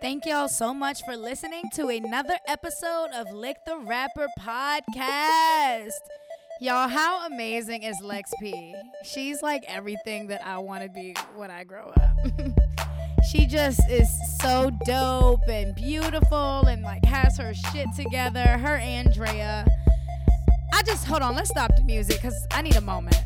Thank 0.00 0.26
y'all 0.26 0.48
so 0.48 0.74
much 0.74 1.00
for 1.04 1.16
listening 1.16 1.62
to 1.74 1.86
another 1.86 2.34
episode 2.48 3.10
of 3.14 3.30
Lick 3.32 3.58
the 3.66 3.78
Rapper 3.78 4.26
podcast. 4.40 5.90
Y'all, 6.62 6.86
how 6.86 7.26
amazing 7.26 7.82
is 7.82 8.00
Lex 8.00 8.32
P? 8.38 8.72
She's 9.02 9.42
like 9.42 9.64
everything 9.66 10.28
that 10.28 10.46
I 10.46 10.58
want 10.58 10.84
to 10.84 10.88
be 10.88 11.16
when 11.34 11.50
I 11.50 11.64
grow 11.64 11.92
up. 11.96 12.18
she 13.32 13.46
just 13.46 13.80
is 13.90 14.08
so 14.38 14.70
dope 14.86 15.48
and 15.48 15.74
beautiful 15.74 16.64
and 16.66 16.84
like 16.84 17.04
has 17.04 17.36
her 17.38 17.52
shit 17.52 17.88
together. 17.96 18.46
Her 18.46 18.76
Andrea. 18.76 19.66
I 20.72 20.84
just 20.84 21.04
hold 21.04 21.22
on, 21.22 21.34
let's 21.34 21.50
stop 21.50 21.74
the 21.74 21.82
music 21.82 22.22
because 22.22 22.46
I 22.52 22.62
need 22.62 22.76
a 22.76 22.80
moment. 22.80 23.16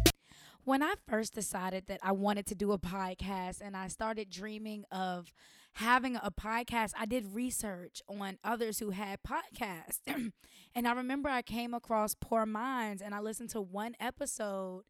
When 0.66 0.82
I 0.82 0.94
first 1.06 1.32
decided 1.32 1.84
that 1.86 2.00
I 2.02 2.10
wanted 2.10 2.46
to 2.46 2.56
do 2.56 2.72
a 2.72 2.78
podcast 2.78 3.60
and 3.60 3.76
I 3.76 3.86
started 3.86 4.28
dreaming 4.28 4.84
of 4.90 5.32
having 5.74 6.16
a 6.16 6.32
podcast, 6.32 6.90
I 6.98 7.06
did 7.06 7.36
research 7.36 8.02
on 8.08 8.38
others 8.42 8.80
who 8.80 8.90
had 8.90 9.20
podcasts. 9.22 10.00
and 10.74 10.88
I 10.88 10.92
remember 10.92 11.28
I 11.28 11.42
came 11.42 11.72
across 11.72 12.16
Pour 12.16 12.46
Minds 12.46 13.00
and 13.00 13.14
I 13.14 13.20
listened 13.20 13.50
to 13.50 13.60
one 13.60 13.94
episode 14.00 14.82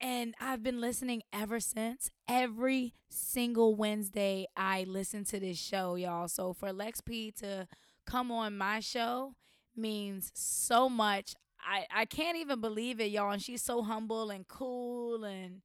and 0.00 0.34
I've 0.40 0.64
been 0.64 0.80
listening 0.80 1.22
ever 1.32 1.60
since. 1.60 2.10
Every 2.26 2.94
single 3.08 3.76
Wednesday, 3.76 4.46
I 4.56 4.86
listen 4.88 5.24
to 5.26 5.38
this 5.38 5.56
show, 5.56 5.94
y'all. 5.94 6.26
So 6.26 6.52
for 6.52 6.72
Lex 6.72 7.00
P 7.00 7.30
to 7.38 7.68
come 8.06 8.32
on 8.32 8.58
my 8.58 8.80
show 8.80 9.34
means 9.76 10.32
so 10.34 10.88
much. 10.88 11.36
I, 11.66 11.86
I 11.92 12.04
can't 12.04 12.36
even 12.36 12.60
believe 12.60 13.00
it, 13.00 13.10
y'all. 13.10 13.32
And 13.32 13.42
she's 13.42 13.62
so 13.62 13.82
humble 13.82 14.30
and 14.30 14.46
cool 14.46 15.24
and 15.24 15.62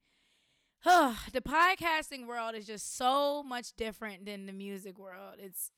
the 0.84 1.42
podcasting 1.42 2.26
world 2.26 2.56
is 2.56 2.66
just 2.66 2.98
so 2.98 3.44
much 3.44 3.74
different 3.74 4.26
than 4.26 4.48
the 4.48 4.52
music 4.52 4.98
world. 4.98 5.36
It's 5.38 5.70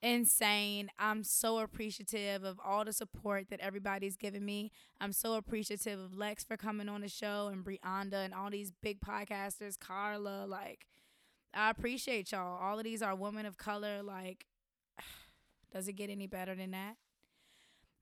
insane. 0.00 0.90
I'm 0.96 1.24
so 1.24 1.58
appreciative 1.58 2.44
of 2.44 2.60
all 2.64 2.84
the 2.84 2.92
support 2.92 3.48
that 3.50 3.58
everybody's 3.58 4.16
given 4.16 4.44
me. 4.44 4.70
I'm 5.00 5.12
so 5.12 5.34
appreciative 5.34 5.98
of 5.98 6.16
Lex 6.16 6.44
for 6.44 6.56
coming 6.56 6.88
on 6.88 7.00
the 7.00 7.08
show 7.08 7.50
and 7.52 7.64
Brianda 7.64 8.24
and 8.24 8.32
all 8.32 8.48
these 8.48 8.72
big 8.80 9.00
podcasters, 9.00 9.76
Carla. 9.76 10.46
Like, 10.46 10.86
I 11.52 11.70
appreciate 11.70 12.30
y'all. 12.30 12.62
All 12.62 12.78
of 12.78 12.84
these 12.84 13.02
are 13.02 13.16
women 13.16 13.44
of 13.44 13.58
color. 13.58 14.04
Like, 14.04 14.46
does 15.72 15.88
it 15.88 15.94
get 15.94 16.10
any 16.10 16.28
better 16.28 16.54
than 16.54 16.70
that? 16.70 16.94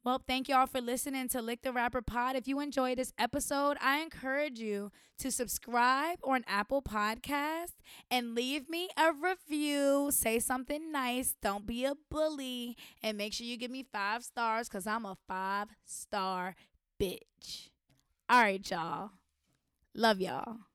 Well, 0.06 0.22
thank 0.24 0.48
y'all 0.48 0.68
for 0.68 0.80
listening 0.80 1.26
to 1.30 1.42
Lick 1.42 1.62
the 1.62 1.72
Rapper 1.72 2.00
Pod. 2.00 2.36
If 2.36 2.46
you 2.46 2.60
enjoyed 2.60 2.96
this 2.96 3.12
episode, 3.18 3.76
I 3.80 4.02
encourage 4.02 4.60
you 4.60 4.92
to 5.18 5.32
subscribe 5.32 6.20
on 6.22 6.44
Apple 6.46 6.80
Podcast 6.80 7.72
and 8.08 8.32
leave 8.32 8.70
me 8.70 8.88
a 8.96 9.10
review. 9.12 10.12
Say 10.12 10.38
something 10.38 10.92
nice. 10.92 11.34
Don't 11.42 11.66
be 11.66 11.84
a 11.84 11.94
bully. 12.08 12.76
And 13.02 13.18
make 13.18 13.32
sure 13.32 13.48
you 13.48 13.56
give 13.56 13.72
me 13.72 13.82
five 13.82 14.22
stars 14.22 14.68
because 14.68 14.86
I'm 14.86 15.04
a 15.04 15.16
five 15.26 15.70
star 15.84 16.54
bitch. 17.02 17.70
All 18.28 18.42
right, 18.42 18.70
y'all. 18.70 19.10
Love 19.92 20.20
y'all. 20.20 20.65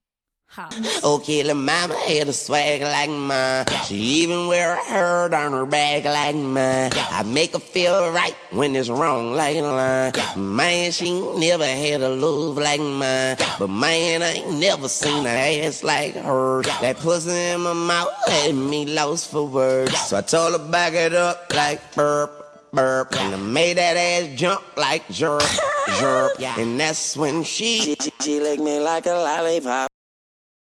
Okay, 0.57 1.43
the 1.43 1.51
oh, 1.51 1.53
mama 1.53 1.95
had 1.95 2.27
a 2.27 2.33
swag 2.33 2.81
like 2.81 3.09
mine. 3.09 3.65
She 3.85 3.95
even 3.95 4.47
wear 4.47 4.73
a 4.73 4.83
herd 4.83 5.33
on 5.33 5.53
her 5.53 5.65
back 5.65 6.03
like 6.03 6.35
mine. 6.35 6.91
I 6.93 7.23
make 7.23 7.53
her 7.53 7.59
feel 7.59 8.11
right 8.11 8.35
when 8.51 8.75
it's 8.75 8.89
wrong 8.89 9.31
like 9.33 9.55
a 9.55 9.61
line. 9.61 10.11
Man, 10.35 10.91
she 10.91 11.09
never 11.37 11.65
had 11.65 12.01
a 12.01 12.09
love 12.09 12.57
like 12.57 12.81
mine. 12.81 13.37
But 13.59 13.69
man, 13.69 14.23
I 14.23 14.33
ain't 14.33 14.59
never 14.59 14.89
seen 14.89 15.25
an 15.25 15.27
ass 15.27 15.85
like 15.85 16.15
her. 16.15 16.63
That 16.81 16.97
pussy 16.97 17.31
in 17.31 17.61
my 17.61 17.71
mouth 17.71 18.11
had 18.27 18.53
me 18.53 18.85
lost 18.85 19.31
for 19.31 19.47
words. 19.47 19.97
So 20.01 20.17
I 20.17 20.21
told 20.21 20.59
her 20.59 20.69
back 20.69 20.93
it 20.93 21.13
up 21.13 21.53
like 21.55 21.95
burp, 21.95 22.73
burp. 22.73 23.15
And 23.17 23.35
I 23.35 23.37
made 23.37 23.77
that 23.77 23.95
ass 23.95 24.37
jump 24.37 24.63
like 24.75 25.07
jerk, 25.09 25.43
jerk. 25.97 26.33
And 26.59 26.77
that's 26.77 27.15
when 27.15 27.43
she, 27.43 27.95
she, 27.95 28.11
she 28.19 28.39
licked 28.41 28.61
me 28.61 28.81
like 28.81 29.05
a 29.05 29.11
lollipop. 29.11 29.91